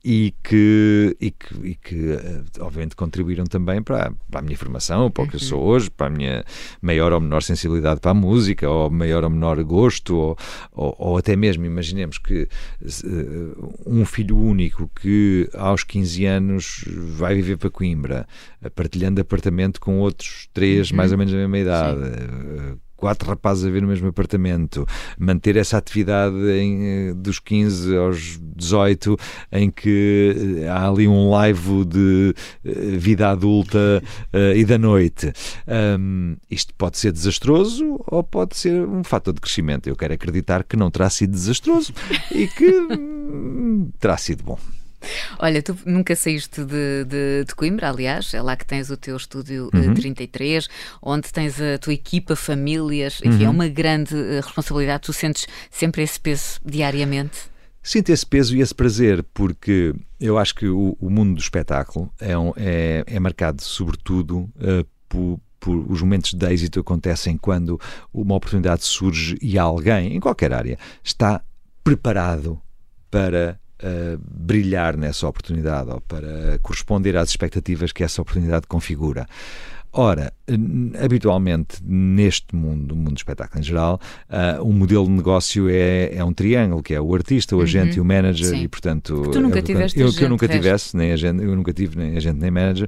e 0.04 0.34
que, 0.44 1.16
e 1.20 1.32
que, 1.32 1.56
e 1.64 1.76
que 1.76 2.20
obviamente, 2.60 2.96
contribuíram 2.96 3.46
também 3.46 3.71
também 3.72 3.82
para, 3.82 4.12
para 4.30 4.40
a 4.40 4.44
minha 4.44 4.58
formação, 4.58 5.10
para 5.10 5.24
o 5.24 5.28
que 5.28 5.36
eu 5.36 5.40
sou 5.40 5.62
uhum. 5.62 5.68
hoje, 5.68 5.90
para 5.90 6.08
a 6.08 6.10
minha 6.10 6.44
maior 6.82 7.14
ou 7.14 7.22
menor 7.22 7.42
sensibilidade 7.42 8.00
para 8.00 8.12
a 8.12 8.14
música, 8.14 8.70
ou 8.70 8.90
maior 8.90 9.24
ou 9.24 9.30
menor 9.30 9.62
gosto, 9.64 10.16
ou, 10.16 10.38
ou, 10.72 10.96
ou 10.98 11.18
até 11.18 11.36
mesmo, 11.36 11.66
imaginemos 11.66 12.18
que 12.18 12.48
uh, 12.84 13.80
um 13.86 14.06
filho 14.06 14.38
único 14.38 14.90
que 15.00 15.50
aos 15.54 15.84
15 15.84 16.26
anos 16.26 16.86
vai 16.88 17.36
viver 17.36 17.58
para 17.58 17.70
Coimbra, 17.70 18.28
partilhando 18.76 19.22
apartamento 19.22 19.80
com 19.80 20.00
outros 20.00 20.50
três, 20.54 20.92
uhum. 20.92 20.98
mais 20.98 21.12
ou 21.12 21.18
menos 21.18 21.34
da 21.34 21.40
mesma 21.40 21.58
idade. 21.58 22.00
Sim 22.02 22.91
quatro 23.02 23.28
rapazes 23.28 23.66
a 23.66 23.70
ver 23.72 23.82
no 23.82 23.88
mesmo 23.88 24.08
apartamento, 24.08 24.86
manter 25.18 25.58
essa 25.58 25.76
atividade 25.76 26.36
em, 26.52 27.10
eh, 27.10 27.14
dos 27.16 27.40
15 27.40 27.98
aos 27.98 28.40
18, 28.56 29.18
em 29.52 29.72
que 29.72 30.62
eh, 30.62 30.68
há 30.68 30.88
ali 30.88 31.08
um 31.08 31.32
live 31.32 31.84
de 31.84 32.36
eh, 32.64 32.72
vida 33.00 33.32
adulta 33.32 34.04
uh, 34.32 34.56
e 34.56 34.64
da 34.64 34.78
noite. 34.78 35.34
Um, 35.98 36.36
isto 36.50 36.76
pode 36.76 37.00
ser 37.00 37.12
desastroso 37.12 38.00
ou 38.06 38.24
pode 38.24 38.56
ser 38.56 38.88
um 38.88 39.04
fator 39.04 39.34
de 39.34 39.42
crescimento. 39.42 39.88
Eu 39.88 39.96
quero 39.96 40.14
acreditar 40.14 40.64
que 40.64 40.78
não 40.78 40.92
terá 40.92 41.10
sido 41.10 41.32
desastroso 41.32 41.92
e 42.32 42.48
que 42.48 42.70
hum, 42.70 43.90
terá 44.00 44.16
sido 44.16 44.44
bom. 44.44 44.60
Olha, 45.40 45.62
tu 45.62 45.78
nunca 45.86 46.16
saíste 46.16 46.64
de, 46.64 47.06
de, 47.06 47.46
de, 47.46 47.56
Coimbra, 47.56 47.90
aliás, 47.90 48.34
é 48.34 48.42
lá 48.42 48.56
que 48.56 48.66
tens 48.66 48.90
o 48.90 48.98
teu 48.98 49.16
estúdio 49.18 49.70
eh, 49.74 49.78
uhum. 49.78 49.94
33, 49.94 50.68
onde 51.02 51.32
tens 51.32 51.60
a 51.60 51.78
tua 51.78 51.94
equipa, 51.94 52.36
famílias, 52.36 53.20
enfim, 53.24 53.44
é 53.44 53.48
uhum. 53.48 53.48
é 53.48 53.50
uma 53.50 53.68
grande 53.68 54.16
eh, 54.16 54.42
responsabilidade. 54.42 55.04
Tu 55.04 55.14
sentes 55.14 55.48
sempre 55.70 56.04
esse 56.04 56.20
peso 56.20 56.60
diariamente? 56.64 57.52
Sinto 57.84 58.10
esse 58.12 58.26
peso 58.26 58.56
e 58.56 58.62
esse 58.62 58.76
prazer, 58.76 59.24
porque 59.34 59.94
eu 60.20 60.38
acho 60.38 60.54
que 60.54 60.68
o, 60.68 60.96
o 61.00 61.10
mundo 61.10 61.34
do 61.34 61.42
espetáculo 61.42 62.12
é, 62.20 62.38
um, 62.38 62.54
é, 62.56 63.04
é 63.08 63.20
marcado, 63.20 63.62
sobretudo, 63.64 64.50
uh, 64.58 64.86
por, 65.10 65.40
por, 65.60 65.92
os 65.92 66.02
momentos 66.02 66.34
de 66.36 66.48
êxito 66.48 66.80
acontecem 66.80 67.38
quando 67.38 67.80
uma 68.14 68.36
oportunidade 68.36 68.84
surge 68.84 69.36
e 69.42 69.58
alguém, 69.58 70.16
em 70.16 70.20
qualquer 70.20 70.54
área, 70.54 70.78
está 71.04 71.42
preparado 71.84 72.62
para 73.10 73.60
uh, 73.84 74.20
brilhar 74.20 74.96
nessa 74.98 75.28
oportunidade 75.28 75.90
ou 75.90 76.02
para 76.02 76.60
corresponder 76.62 77.18
às 77.18 77.30
expectativas 77.30 77.92
que 77.92 78.04
essa 78.04 78.22
oportunidade 78.22 78.68
configura. 78.68 79.28
Ora, 79.94 80.32
habitualmente 81.04 81.84
neste 81.84 82.56
mundo, 82.56 82.96
no 82.96 82.96
mundo 82.96 83.12
do 83.12 83.18
espetáculo 83.18 83.60
em 83.60 83.64
geral, 83.64 84.00
uh, 84.30 84.64
o 84.64 84.72
modelo 84.72 85.04
de 85.04 85.12
negócio 85.12 85.68
é, 85.70 86.16
é 86.16 86.24
um 86.24 86.32
triângulo, 86.32 86.82
que 86.82 86.94
é 86.94 87.02
o 87.02 87.14
artista, 87.14 87.56
o 87.56 87.58
uhum. 87.58 87.66
agente 87.66 87.98
e 87.98 88.00
o 88.00 88.06
manager, 88.06 88.48
Sim. 88.48 88.64
e 88.64 88.68
portanto. 88.70 89.30
tu 89.34 89.42
nunca 89.42 89.62
tiveste 89.62 90.00
eu, 90.00 90.14
que 90.14 90.24
eu 90.24 90.30
nunca 90.30 90.48
tivesse, 90.48 90.96
nem 90.96 91.12
agente, 91.12 91.44
eu 91.44 91.54
nunca 91.58 91.74
tive 91.74 91.98
nem 91.98 92.16
agente 92.16 92.40
nem 92.40 92.50
manager, 92.50 92.88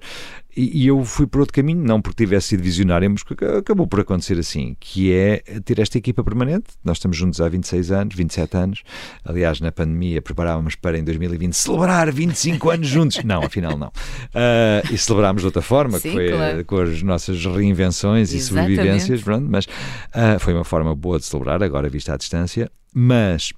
e, 0.55 0.83
e, 0.83 0.87
eu 0.87 1.03
fui 1.03 1.25
por 1.25 1.39
outro 1.39 1.53
caminho, 1.53 1.83
não 1.83 2.01
porque 2.01 2.23
tivesse 2.23 2.49
sido 2.49 2.63
visionário, 2.63 3.09
mas 3.09 3.23
acabou 3.57 3.87
por 3.87 3.99
acontecer 3.99 4.37
assim, 4.37 4.75
que 4.79 5.11
é 5.11 5.37
ter 5.63 5.79
esta 5.79 5.97
equipa 5.97 6.23
permanente. 6.23 6.65
Nós 6.83 6.97
estamos 6.97 7.17
juntos 7.17 7.41
há 7.41 7.49
26 7.49 7.91
anos, 7.91 8.15
27 8.15 8.57
anos. 8.57 8.83
Aliás, 9.25 9.59
na 9.59 9.71
pandemia 9.71 10.21
preparávamos 10.21 10.75
para 10.75 10.97
em 10.97 11.03
2020 11.03 11.53
celebrar 11.53 12.11
25 12.11 12.69
anos 12.69 12.87
juntos. 12.87 13.23
Não, 13.23 13.43
afinal 13.43 13.77
não. 13.77 13.87
Uh, 13.87 14.93
e 14.93 14.97
celebrámos 14.97 15.41
de 15.41 15.47
outra 15.47 15.61
forma, 15.61 15.99
Sim, 15.99 16.09
que 16.09 16.15
foi 16.15 16.29
claro. 16.31 16.65
com 16.65 16.77
as 16.77 17.01
nossas 17.01 17.45
reinvenções 17.45 18.33
Exatamente. 18.33 18.73
e 18.73 18.75
sobrevivências, 18.75 19.23
pronto, 19.23 19.47
mas 19.49 19.65
uh, 19.65 20.39
foi 20.39 20.53
uma 20.53 20.63
forma 20.63 20.95
boa 20.95 21.17
de 21.17 21.25
celebrar, 21.25 21.63
agora 21.63 21.89
vista 21.89 22.13
à 22.13 22.17
distância. 22.17 22.71
Mas 22.93 23.51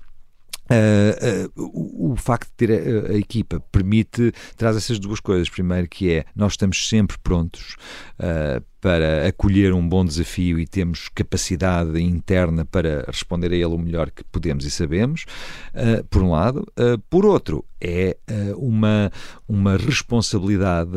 Uh, 0.66 1.48
uh, 1.56 1.64
o, 1.64 2.14
o, 2.14 2.16
facto 2.16 2.50
de 2.50 2.54
ter 2.56 2.72
a, 2.72 3.12
a, 3.12 3.18
equipa 3.18 3.60
permite, 3.72 4.32
traz 4.58 4.76
essas 4.76 4.98
duas 4.98 5.20
coisas. 5.20 5.50
Primeiro, 5.50 5.88
que 5.88 6.12
é 6.12 6.26
nós 6.36 6.54
estamos 6.54 6.90
sempre 6.90 7.18
prontos 7.20 7.76
uh, 8.20 8.64
para 8.86 9.28
acolher 9.28 9.74
um 9.74 9.90
bom 9.90 10.06
desafio 10.06 10.60
e 10.60 10.68
temos 10.68 11.10
capacidade 11.10 12.00
interna 12.00 12.64
para 12.66 13.04
responder 13.08 13.52
a 13.52 13.56
ele 13.56 13.66
o 13.66 13.80
melhor 13.80 14.12
que 14.12 14.24
podemos 14.26 14.64
e 14.64 14.70
sabemos, 14.70 15.26
uh, 15.74 16.04
por 16.04 16.22
um 16.22 16.30
lado. 16.30 16.68
Uh, 16.80 17.00
por 17.10 17.26
outro, 17.26 17.66
é 17.82 18.16
uh, 18.30 18.58
uma, 18.58 19.12
uma 19.48 19.76
responsabilidade 19.76 20.92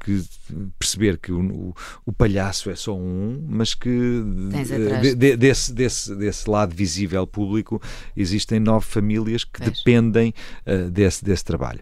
que 0.00 0.24
perceber 0.78 1.18
que 1.18 1.32
o, 1.32 1.74
o, 2.06 2.12
palhaço 2.12 2.70
é 2.70 2.76
só 2.76 2.96
um, 2.96 3.44
mas 3.48 3.74
que 3.74 3.90
de, 3.90 5.14
de, 5.14 5.36
desse, 5.36 5.72
desse, 5.72 6.14
desse 6.14 6.48
lado 6.48 6.74
visível 6.74 7.26
público 7.26 7.82
existem 8.16 8.60
nove 8.60 8.86
famílias 8.86 9.44
que 9.44 9.60
dependem 9.60 10.32
desse, 10.90 11.24
desse 11.24 11.44
trabalho. 11.44 11.80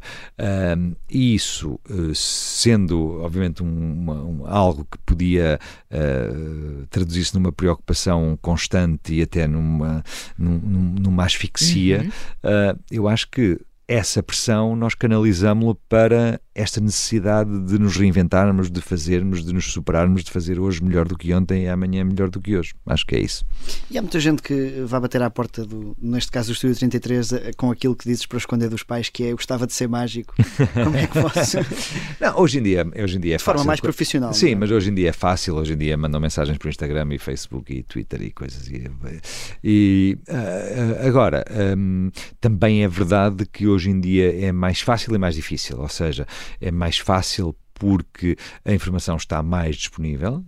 E 1.11 1.35
isso, 1.35 1.79
sendo 2.15 3.21
obviamente 3.21 3.63
um, 3.63 4.11
um, 4.11 4.47
algo 4.47 4.76
algo 4.77 4.87
que 4.91 4.99
podia 4.99 5.59
uh, 5.91 6.87
traduzir-se 6.89 7.35
numa 7.35 7.53
preocupação 7.53 8.39
constante 8.43 9.15
e 9.15 9.23
até 9.23 9.47
numa, 9.47 10.05
num, 10.39 10.59
numa 11.01 11.25
asfixia, 11.25 12.03
uhum. 12.03 12.09
uh, 12.09 12.79
eu 12.91 13.09
acho 13.09 13.29
que 13.31 13.59
essa 13.89 14.23
pressão 14.23 14.75
nós 14.75 14.95
canalizamos-la 14.95 15.77
para 15.89 16.41
esta 16.55 16.81
necessidade 16.81 17.51
de 17.67 17.79
nos 17.79 17.97
reinventarmos, 17.97 18.71
de 18.71 18.81
fazermos, 18.81 19.45
de 19.45 19.53
nos 19.53 19.71
superarmos, 19.71 20.25
de 20.25 20.31
fazer 20.31 20.59
hoje 20.59 20.83
melhor 20.83 21.07
do 21.07 21.17
que 21.17 21.33
ontem 21.35 21.65
e 21.65 21.69
amanhã 21.69 22.03
melhor 22.03 22.31
do 22.31 22.41
que 22.41 22.57
hoje. 22.57 22.75
Acho 22.87 23.07
que 23.07 23.15
é 23.15 23.21
isso. 23.21 23.45
E 23.91 23.99
há 23.99 24.03
muita 24.03 24.19
gente 24.19 24.43
que 24.43 24.83
vai 24.87 24.99
bater 24.99 25.23
à 25.23 25.29
porta, 25.29 25.67
do, 25.67 25.95
neste 26.01 26.33
caso 26.33 26.49
do 26.49 26.55
Estúdio 26.55 26.77
33, 26.77 27.33
eh, 27.33 27.51
com 27.59 27.71
aquilo 27.71 27.95
que 27.95 28.09
dizes 28.09 28.25
para 28.25 28.39
esconder 28.39 28.71
dos 28.71 28.83
pais, 28.83 29.11
que 29.11 29.25
é 29.25 29.33
eu 29.33 29.37
gostava 29.37 29.67
de 29.67 29.75
ser 29.75 29.87
mágico. 29.87 30.35
Como 30.73 30.97
é 30.97 31.07
que 31.07 31.21
posso? 31.21 31.59
Não, 32.19 32.41
hoje 32.41 32.59
em 32.59 32.63
dia, 32.63 32.87
hoje 33.03 33.19
em 33.19 33.21
dia 33.21 33.35
é 33.35 33.37
de 33.37 33.45
forma 33.45 33.59
fácil. 33.59 33.69
mais 33.69 33.81
profissional. 33.81 34.33
Sim, 34.33 34.53
é? 34.53 34.55
mas 34.55 34.71
hoje 34.71 34.91
em 34.91 34.95
dia 34.95 35.11
é 35.11 35.13
fácil. 35.13 35.57
Hoje 35.57 35.75
em 35.75 35.77
dia 35.77 35.95
mandam 35.97 36.19
mensagens 36.21 36.57
por 36.57 36.69
Instagram 36.69 37.09
e 37.13 37.19
Facebook 37.19 37.71
e 37.71 37.83
Twitter 37.83 38.23
e 38.23 38.31
coisas. 38.31 38.67
E, 38.67 38.91
e 39.63 40.19
uh, 40.27 41.07
agora, 41.07 41.45
um, 41.77 42.11
também 42.41 42.83
é 42.83 42.89
verdade 42.89 43.45
que 43.45 43.67
hoje 43.67 43.76
em 43.85 44.01
dia 44.01 44.47
é 44.47 44.53
mais 44.53 44.81
fácil 44.81 45.15
e 45.15 45.19
mais 45.19 45.35
difícil. 45.35 45.81
Ou 45.81 45.89
seja, 45.89 46.27
é 46.61 46.71
mais 46.71 46.99
fácil 46.99 47.55
porque 47.79 48.37
a 48.65 48.73
informação 48.73 49.17
está 49.17 49.43
mais 49.43 49.77
disponível, 49.77 50.43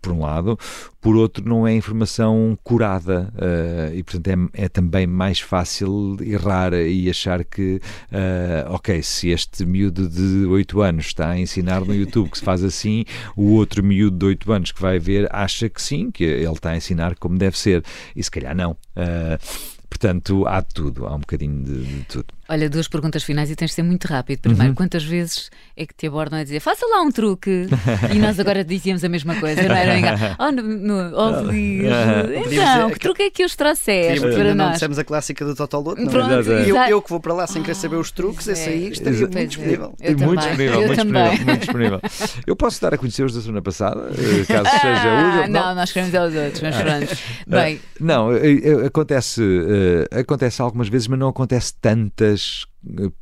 por 0.00 0.12
um 0.12 0.20
lado, 0.20 0.58
por 1.00 1.16
outro, 1.16 1.46
não 1.48 1.66
é 1.66 1.74
informação 1.74 2.58
curada 2.62 3.32
uh, 3.34 3.94
e, 3.94 4.02
portanto, 4.02 4.50
é, 4.54 4.64
é, 4.64 4.68
também 4.68 5.06
mais 5.06 5.40
fácil 5.40 6.16
errar 6.20 6.74
e 6.74 7.08
achar 7.08 7.42
que, 7.44 7.80
uh, 8.12 8.72
ok, 8.72 9.02
se 9.02 9.30
este 9.30 9.64
miúdo 9.64 10.08
de 10.08 10.46
8 10.46 10.80
anos 10.82 11.06
está 11.06 11.30
a 11.30 11.38
ensinar 11.38 11.80
no 11.80 11.94
YouTube 11.94 12.30
que 12.30 12.38
se 12.38 12.44
faz 12.44 12.62
assim, 12.62 13.04
o 13.34 13.52
outro 13.54 13.82
miúdo 13.82 14.18
de 14.18 14.26
8 14.26 14.52
anos 14.52 14.72
que 14.72 14.80
vai 14.80 14.98
ver 14.98 15.26
acha 15.30 15.68
que 15.68 15.80
sim, 15.80 16.10
que 16.10 16.24
ele 16.24 16.52
está 16.52 16.70
a 16.70 16.76
ensinar 16.76 17.16
como 17.16 17.38
deve 17.38 17.58
ser, 17.58 17.82
e 18.14 18.22
se 18.22 18.30
calhar 18.30 18.54
não. 18.54 18.72
Uh, 18.96 19.73
Portanto, 19.94 20.44
há 20.48 20.60
de 20.60 20.74
tudo, 20.74 21.06
há 21.06 21.14
um 21.14 21.20
bocadinho 21.20 21.62
de, 21.62 21.84
de 21.84 22.04
tudo. 22.06 22.26
Olha, 22.48 22.68
duas 22.68 22.88
perguntas 22.88 23.22
finais 23.22 23.50
e 23.50 23.56
tens 23.56 23.68
de 23.68 23.74
ser 23.74 23.82
muito 23.82 24.06
rápido. 24.06 24.40
Primeiro, 24.40 24.68
uhum. 24.68 24.74
quantas 24.74 25.02
vezes 25.02 25.50
é 25.76 25.86
que 25.86 25.94
te 25.94 26.06
abordam 26.06 26.38
a 26.38 26.42
dizer 26.42 26.60
faça 26.60 26.86
lá 26.86 27.02
um 27.02 27.10
truque? 27.10 27.66
e 28.14 28.18
nós 28.18 28.38
agora 28.38 28.64
dizíamos 28.64 29.02
a 29.02 29.08
mesma 29.08 29.34
coisa, 29.36 29.62
não 29.62 29.74
era? 29.74 30.36
Oh, 30.38 30.52
no, 30.52 30.62
no, 30.62 30.94
oh, 31.16 31.52
então, 31.52 32.90
que 32.90 32.98
truque 32.98 33.22
é 33.22 33.30
que 33.30 33.44
os 33.44 33.56
trouxeste 33.56 34.20
para 34.20 34.54
não 34.54 34.66
nós? 34.66 34.74
dissemos 34.74 34.98
a 34.98 35.04
clássica 35.04 35.44
do 35.44 35.54
Totoloto, 35.54 36.00
não 36.00 36.10
Pronto, 36.10 36.52
é? 36.52 36.70
Eu, 36.70 36.76
eu, 36.76 37.02
que 37.02 37.10
vou 37.10 37.20
para 37.20 37.32
lá 37.32 37.46
sem 37.46 37.62
querer 37.62 37.74
saber 37.74 37.96
os 37.96 38.10
truques, 38.10 38.46
esse 38.46 38.68
aí 38.68 38.88
estaria 38.88 39.20
muito 39.20 39.46
disponível. 39.46 39.94
Eu 40.00 40.18
muito 40.18 40.40
disponível, 40.40 40.80
eu 40.80 40.86
muito 40.86 41.04
disponível, 41.04 41.44
muito 41.44 41.60
disponível. 41.60 42.00
Eu 42.46 42.56
posso 42.56 42.80
dar 42.80 42.94
a 42.94 42.98
conhecer 42.98 43.24
os 43.24 43.34
da 43.34 43.40
semana 43.40 43.62
passada, 43.62 44.10
eh, 44.10 44.44
caso 44.44 44.68
ah, 44.68 44.78
seja 44.80 45.40
útil. 45.40 45.52
Não, 45.52 45.74
nós 45.74 45.92
queremos 45.92 46.14
aos 46.14 46.34
outros, 46.34 46.60
mas 46.62 46.76
pronto. 46.76 47.16
Bem. 47.46 47.80
Não, 48.00 48.32
eh, 48.32 48.86
acontece, 48.86 49.42
eh, 49.42 50.20
acontece 50.20 50.60
algumas 50.60 50.88
vezes, 50.88 51.08
mas 51.08 51.18
não 51.18 51.28
acontece 51.28 51.74
tantas 51.80 52.34
mais 52.82 53.06
eh, 53.06 53.12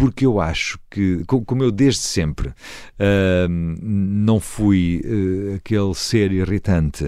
porque 0.00 0.24
eu 0.24 0.40
acho 0.40 0.78
que, 0.90 1.22
como 1.26 1.62
eu 1.62 1.70
desde 1.70 2.00
sempre 2.00 2.48
uh, 2.48 2.54
não 3.48 4.40
fui 4.40 5.02
uh, 5.04 5.56
aquele 5.56 5.94
ser 5.94 6.32
irritante 6.32 7.06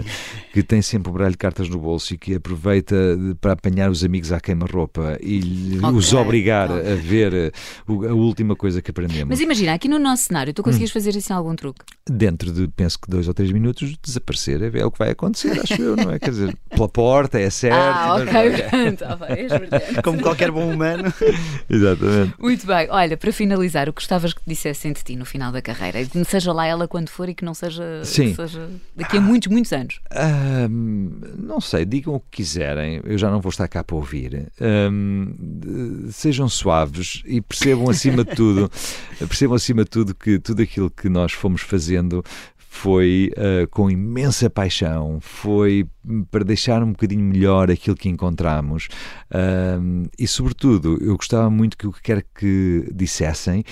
que 0.52 0.62
tem 0.62 0.82
sempre 0.82 1.08
o 1.08 1.12
baralho 1.14 1.32
de 1.32 1.38
cartas 1.38 1.70
no 1.70 1.78
bolso 1.78 2.12
e 2.12 2.18
que 2.18 2.34
aproveita 2.34 2.94
para 3.40 3.52
apanhar 3.52 3.90
os 3.90 4.04
amigos 4.04 4.30
à 4.30 4.38
queima-roupa 4.38 5.16
e 5.22 5.78
okay. 5.78 5.90
os 5.90 6.12
obrigar 6.12 6.70
okay. 6.70 6.92
a 6.92 6.94
ver 6.96 7.52
a 7.88 8.12
última 8.12 8.54
coisa 8.54 8.82
que 8.82 8.90
aprendemos. 8.90 9.28
Mas 9.28 9.40
imagina, 9.40 9.72
aqui 9.72 9.88
no 9.88 9.98
nosso 9.98 10.24
cenário, 10.24 10.52
tu 10.52 10.62
conseguias 10.62 10.90
hum. 10.90 10.94
fazer 10.94 11.16
assim 11.16 11.32
algum 11.32 11.56
truque? 11.56 11.80
Dentro 12.06 12.52
de, 12.52 12.68
penso 12.68 12.98
que 13.00 13.08
dois 13.08 13.26
ou 13.26 13.32
três 13.32 13.50
minutos, 13.50 13.96
desaparecer 14.02 14.62
é, 14.62 14.80
é 14.80 14.84
o 14.84 14.90
que 14.90 14.98
vai 14.98 15.12
acontecer, 15.12 15.58
acho 15.58 15.80
eu, 15.80 15.96
não 15.96 16.10
é? 16.10 16.18
Quer 16.18 16.30
dizer, 16.30 16.56
pela 16.68 16.88
porta, 16.90 17.40
é 17.40 17.48
certo. 17.48 17.74
Ah, 17.74 18.16
ok, 18.16 18.62
pronto. 18.68 20.02
Como 20.04 20.20
qualquer 20.20 20.50
bom 20.50 20.70
humano. 20.70 21.12
Exatamente. 21.70 22.34
Muito 22.38 22.66
bem. 22.66 22.81
Olha, 22.90 23.16
para 23.16 23.32
finalizar, 23.32 23.88
o 23.88 23.92
que 23.92 24.00
gostavas 24.00 24.32
que 24.32 24.40
dissessem 24.46 24.92
de 24.92 25.02
ti 25.02 25.16
no 25.16 25.24
final 25.24 25.52
da 25.52 25.62
carreira? 25.62 25.98
Seja 26.26 26.52
lá 26.52 26.66
ela 26.66 26.88
quando 26.88 27.08
for 27.08 27.28
e 27.28 27.34
que 27.34 27.44
não 27.44 27.54
seja, 27.54 28.04
Sim. 28.04 28.34
seja 28.34 28.68
daqui 28.96 29.16
a 29.16 29.20
muitos, 29.20 29.48
muitos 29.48 29.72
anos. 29.72 30.00
não 31.38 31.60
sei, 31.60 31.84
digam 31.84 32.14
o 32.14 32.20
que 32.20 32.42
quiserem, 32.42 33.00
eu 33.04 33.16
já 33.16 33.30
não 33.30 33.40
vou 33.40 33.50
estar 33.50 33.68
cá 33.68 33.82
para 33.84 33.96
ouvir. 33.96 34.50
sejam 36.10 36.48
suaves 36.48 37.22
e 37.26 37.40
percebam 37.40 37.88
acima 37.88 38.24
de 38.24 38.34
tudo, 38.34 38.70
percebam 39.18 39.56
acima 39.56 39.84
de 39.84 39.90
tudo 39.90 40.14
que 40.14 40.38
tudo 40.38 40.62
aquilo 40.62 40.90
que 40.90 41.08
nós 41.08 41.32
fomos 41.32 41.62
fazendo 41.62 42.24
foi 42.74 43.30
uh, 43.36 43.68
com 43.68 43.90
imensa 43.90 44.48
paixão, 44.48 45.18
foi 45.20 45.86
para 46.30 46.42
deixar 46.42 46.82
um 46.82 46.92
bocadinho 46.92 47.22
melhor 47.22 47.70
aquilo 47.70 47.94
que 47.94 48.08
encontramos 48.08 48.88
uh, 49.30 50.08
e, 50.18 50.26
sobretudo, 50.26 50.98
eu 51.02 51.14
gostava 51.14 51.50
muito 51.50 51.76
que 51.76 51.86
o 51.86 51.92
que 51.92 52.00
quer 52.00 52.24
que 52.34 52.88
dissessem 52.92 53.62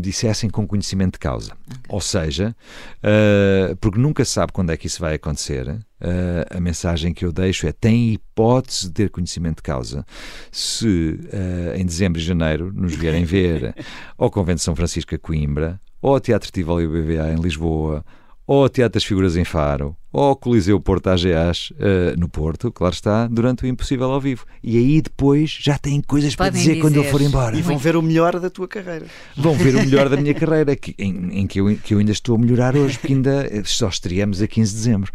dissessem 0.00 0.48
com 0.48 0.66
conhecimento 0.66 1.14
de 1.14 1.18
causa. 1.18 1.52
Okay. 1.52 1.82
Ou 1.88 2.00
seja, 2.00 2.56
uh, 3.02 3.76
porque 3.76 3.98
nunca 3.98 4.24
sabe 4.24 4.52
quando 4.52 4.70
é 4.70 4.76
que 4.76 4.86
isso 4.86 5.00
vai 5.00 5.14
acontecer, 5.14 5.68
uh, 5.68 6.56
a 6.56 6.60
mensagem 6.60 7.12
que 7.12 7.24
eu 7.24 7.32
deixo 7.32 7.66
é: 7.66 7.72
tem 7.72 8.12
hipótese 8.12 8.86
de 8.86 8.92
ter 8.92 9.10
conhecimento 9.10 9.56
de 9.56 9.62
causa. 9.62 10.06
Se 10.50 10.86
uh, 10.86 11.76
em 11.76 11.84
dezembro 11.84 12.20
e 12.20 12.24
janeiro 12.24 12.72
nos 12.72 12.94
vierem 12.94 13.24
ver 13.26 13.74
ao 14.16 14.30
Convento 14.30 14.58
de 14.58 14.64
São 14.64 14.76
Francisco 14.76 15.14
a 15.14 15.18
Coimbra, 15.18 15.80
ou 16.00 16.14
ao 16.14 16.20
Teatro 16.20 16.50
Tivoli 16.50 16.86
BBA 16.86 17.32
em 17.32 17.40
Lisboa, 17.40 18.04
ou 18.48 18.62
ao 18.62 18.68
Teatro 18.68 18.94
das 18.94 19.04
Figuras 19.04 19.36
em 19.36 19.44
Faro, 19.44 19.94
ou 20.10 20.24
ao 20.24 20.34
Coliseu 20.36 20.80
Porto 20.80 21.08
AGAs 21.08 21.70
uh, 21.72 22.18
no 22.18 22.28
Porto, 22.30 22.72
claro 22.72 22.94
está, 22.94 23.26
durante 23.28 23.62
o 23.62 23.66
Impossível 23.66 24.10
ao 24.10 24.20
vivo. 24.20 24.46
E 24.64 24.78
aí 24.78 25.02
depois 25.02 25.50
já 25.60 25.76
têm 25.76 26.00
coisas 26.00 26.34
Podem 26.34 26.50
para 26.52 26.58
dizer, 26.58 26.70
dizer. 26.70 26.80
quando 26.80 26.96
eu 26.96 27.04
for 27.04 27.20
embora. 27.20 27.54
E 27.54 27.60
vão 27.60 27.76
ver 27.76 27.94
o 27.94 28.00
melhor 28.02 28.40
da 28.40 28.48
tua 28.48 28.66
carreira. 28.66 29.04
Vão 29.36 29.52
ver 29.54 29.74
o 29.76 29.80
melhor 29.80 30.08
da 30.08 30.16
minha 30.16 30.32
carreira, 30.34 30.74
que- 30.74 30.94
em, 30.98 31.40
em 31.40 31.46
que, 31.46 31.60
eu, 31.60 31.76
que 31.76 31.92
eu 31.92 31.98
ainda 31.98 32.10
estou 32.12 32.34
a 32.36 32.38
melhorar 32.38 32.74
hoje, 32.74 32.98
porque 32.98 33.12
ainda 33.12 33.46
eh, 33.52 33.62
só 33.66 33.88
estreamos 33.88 34.40
a 34.40 34.46
15 34.48 34.70
de 34.72 34.76
dezembro. 34.78 35.12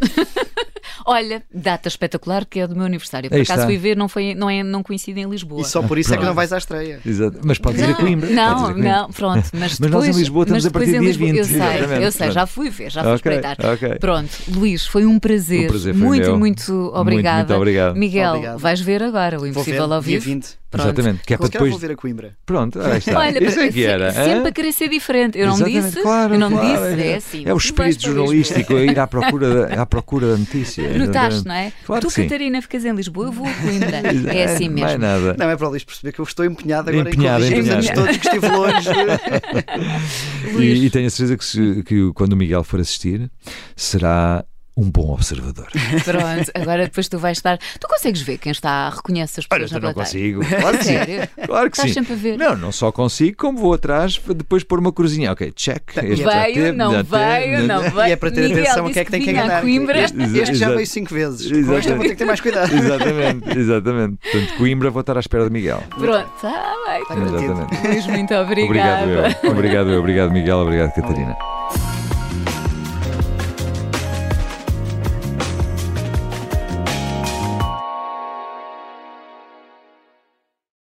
Olha, 1.05 1.43
data 1.53 1.87
espetacular 1.87 2.45
que 2.45 2.59
é 2.59 2.67
do 2.67 2.75
meu 2.75 2.85
aniversário. 2.85 3.29
Por 3.29 3.35
Aí 3.35 3.41
acaso 3.41 3.59
está. 3.61 3.65
fui 3.67 3.77
ver, 3.77 3.95
não, 3.97 4.07
foi, 4.07 4.33
não, 4.33 4.49
é, 4.49 4.63
não 4.63 4.81
coincide 4.83 5.19
em 5.19 5.29
Lisboa. 5.29 5.61
E 5.61 5.65
só 5.65 5.81
por 5.81 5.97
isso 5.97 6.13
é 6.13 6.17
que 6.17 6.23
não 6.25 6.33
vais 6.33 6.51
à 6.53 6.57
estreia. 6.57 6.99
Exato. 7.05 7.39
Mas 7.43 7.57
podes 7.57 7.81
ir 7.81 7.89
a 7.89 7.93
Coimbra. 7.93 8.29
Não, 8.29 8.63
Coimbra. 8.65 8.83
não, 8.83 9.09
pronto. 9.11 9.49
Mas, 9.53 9.79
Mas 9.79 9.79
nós 9.79 9.87
em 9.89 9.89
depois- 10.07 10.17
Lisboa 10.17 10.43
estamos 10.43 10.63
mas 10.63 10.69
a 10.69 10.71
partir 10.73 10.91
depois 10.91 11.17
do 11.17 11.23
em 11.23 11.31
dia 11.31 11.31
Lisboa- 11.31 11.31
20, 11.33 11.37
Eu 11.37 11.45
sei, 11.45 11.77
exatamente, 11.77 12.03
eu 12.05 12.11
sei, 12.11 12.31
já 12.31 12.45
fui 12.47 12.69
ver, 12.69 12.91
já 12.91 13.01
fui 13.01 13.11
Ok, 13.11 13.15
espreitar. 13.15 13.57
ok. 13.73 13.95
Pronto, 13.99 14.29
Luís, 14.49 14.85
foi 14.87 15.05
um 15.05 15.19
prazer. 15.19 15.65
O 15.65 15.69
prazer 15.69 15.93
foi 15.93 16.07
muito, 16.07 16.25
meu. 16.27 16.39
muito 16.39 16.91
obrigada. 16.93 17.37
muito 17.39 17.53
obrigado. 17.55 17.95
Miguel, 17.95 18.29
Obrigado. 18.33 18.59
vais 18.59 18.79
ver 18.81 19.03
agora 19.03 19.39
o 19.39 19.45
Impossível 19.47 19.83
ao 19.91 20.01
dia 20.01 20.19
vivo. 20.19 20.25
20. 20.25 20.62
Pronto. 20.74 20.88
Exatamente. 20.88 21.24
Que 21.24 21.34
é 21.36 21.38
para 21.38 21.47
depois. 21.47 21.71
vou 21.71 21.80
ver 21.80 21.91
a 21.91 21.95
Coimbra. 21.95 22.36
Pronto, 22.45 22.82
aí 22.82 22.97
está. 22.97 23.19
Olha, 23.19 23.43
Isso 23.43 23.59
é 23.59 23.67
que 23.67 23.74
se- 23.74 23.86
era. 23.86 24.11
sempre 24.11 24.49
a 24.49 24.51
querer 24.51 24.71
ser 24.74 24.89
diferente. 24.89 25.38
Eu 25.38 25.47
não 25.47 25.53
Exatamente, 25.55 25.86
disse, 25.88 26.01
claro, 26.01 26.34
eu 26.34 26.39
não 26.39 26.49
claro, 26.51 26.67
disse, 26.95 27.01
é, 27.01 27.11
é 27.11 27.15
assim. 27.15 27.43
É 27.45 27.53
o 27.53 27.57
espírito 27.57 28.01
jornalístico 28.03 28.76
a 28.76 28.82
ir 28.84 28.99
à 28.99 29.05
procura 29.07 29.67
da, 29.67 29.82
à 29.82 29.86
procura 29.86 30.28
da 30.32 30.38
notícia. 30.38 30.88
Notaste, 30.97 31.47
não 31.47 31.53
é? 31.55 31.71
Claro 31.86 32.01
tu, 32.01 32.07
que 32.07 32.13
sim. 32.13 32.24
Catarina, 32.24 32.61
ficas 32.61 32.84
em 32.86 32.91
Lisboa, 32.93 33.28
eu 33.28 33.32
vou 33.32 33.45
a 33.47 33.53
Coimbra. 33.53 33.97
é 34.34 34.43
assim 34.45 34.67
Não 34.69 34.78
é 34.80 34.86
mesmo. 34.88 34.97
nada. 34.99 35.36
Não 35.38 35.49
é 35.49 35.55
para 35.55 35.67
o 35.67 35.69
Luís 35.69 35.84
perceber 35.84 36.11
que 36.11 36.19
eu 36.19 36.24
estou 36.26 36.43
empenhado 36.43 36.89
agora 36.89 37.07
Empenhado, 37.09 37.45
em 37.45 37.59
empenhado. 37.59 37.93
todos 37.93 38.17
que 38.17 38.28
estive 38.28 38.47
longe. 38.49 38.89
E, 40.59 40.86
e 40.86 40.89
tenho 40.89 41.07
a 41.07 41.09
certeza 41.09 41.38
que, 41.38 41.45
se- 41.45 41.84
que 41.84 42.11
quando 42.13 42.34
o 42.34 42.36
Miguel 42.36 42.63
for 42.63 42.80
assistir, 42.80 43.30
será 43.76 44.43
um 44.76 44.89
bom 44.89 45.13
observador. 45.13 45.67
Pronto, 46.03 46.51
agora 46.55 46.84
depois 46.86 47.07
tu 47.07 47.17
vais 47.19 47.38
estar. 47.38 47.57
Tu 47.57 47.88
consegues 47.88 48.21
ver 48.21 48.38
quem 48.39 48.51
está, 48.51 48.89
reconhece 48.89 49.39
as 49.39 49.45
Olha, 49.51 49.61
pessoas 49.65 49.71
eu 49.71 49.80
na 49.82 49.88
não 49.89 49.93
consigo. 49.93 50.43
Claro 50.45 50.78
que 50.80 50.84
sim. 50.84 50.93
Sério? 50.93 51.28
Claro 51.45 51.69
que 51.69 51.78
Estás 51.78 51.89
sim. 51.89 51.93
sempre 51.93 52.13
a 52.13 52.15
ver. 52.15 52.38
Não, 52.38 52.55
não 52.57 52.71
só 52.71 52.91
consigo, 52.91 53.38
como 53.38 53.57
vou 53.59 53.74
atrás 53.74 54.17
para 54.17 54.34
depois 54.34 54.63
pôr 54.63 54.80
uma 54.80 54.91
cruzinha. 54.91 55.32
Ok, 55.32 55.51
check. 55.55 55.84
Este 55.97 56.15
já 56.24 56.30
Veio, 56.43 56.53
teve, 56.55 56.71
não 56.71 56.91
já 56.91 57.01
veio, 57.03 57.55
teve, 57.57 57.67
não 57.67 57.84
já- 57.84 57.89
veio. 57.89 58.07
E 58.07 58.11
é 58.11 58.15
para 58.15 58.32
ter 58.32 58.41
Miguel 58.49 58.63
atenção 58.63 58.86
a 58.86 58.88
disse 58.88 58.93
quem 58.93 59.01
é 59.01 59.05
que 59.05 59.11
tem 59.11 59.19
que 59.21 59.26
vinha 59.28 59.41
a 59.41 59.45
enganar. 59.45 59.61
Coimbra. 59.61 59.99
Este, 59.99 60.17
este 60.24 60.45
já 60.45 60.51
Exato. 60.53 60.74
veio 60.76 60.88
cinco 60.88 61.13
vezes. 61.13 61.51
Com 61.65 61.74
este 61.78 61.89
eu 61.91 61.95
vou 61.97 62.03
ter 62.05 62.09
que 62.11 62.15
ter 62.15 62.26
mais 62.26 62.41
cuidado. 62.41 62.74
Exatamente, 62.76 63.57
exatamente. 63.59 64.17
Portanto, 64.32 64.57
Coimbra 64.57 64.89
vou 64.89 65.01
estar 65.01 65.17
à 65.17 65.19
espera 65.19 65.43
de 65.45 65.51
Miguel. 65.51 65.84
Pronto, 65.89 66.32
está 66.36 66.74
bem. 66.88 67.24
Exatamente. 67.24 67.88
Luís, 67.88 68.07
muito 68.07 68.34
Obrigado, 68.34 69.03
obrigada. 69.03 69.39
eu. 69.43 69.51
Obrigado, 69.51 69.89
eu. 69.91 69.99
Obrigado, 69.99 70.32
Miguel. 70.32 70.57
Obrigado, 70.57 70.93
Catarina. 70.93 71.52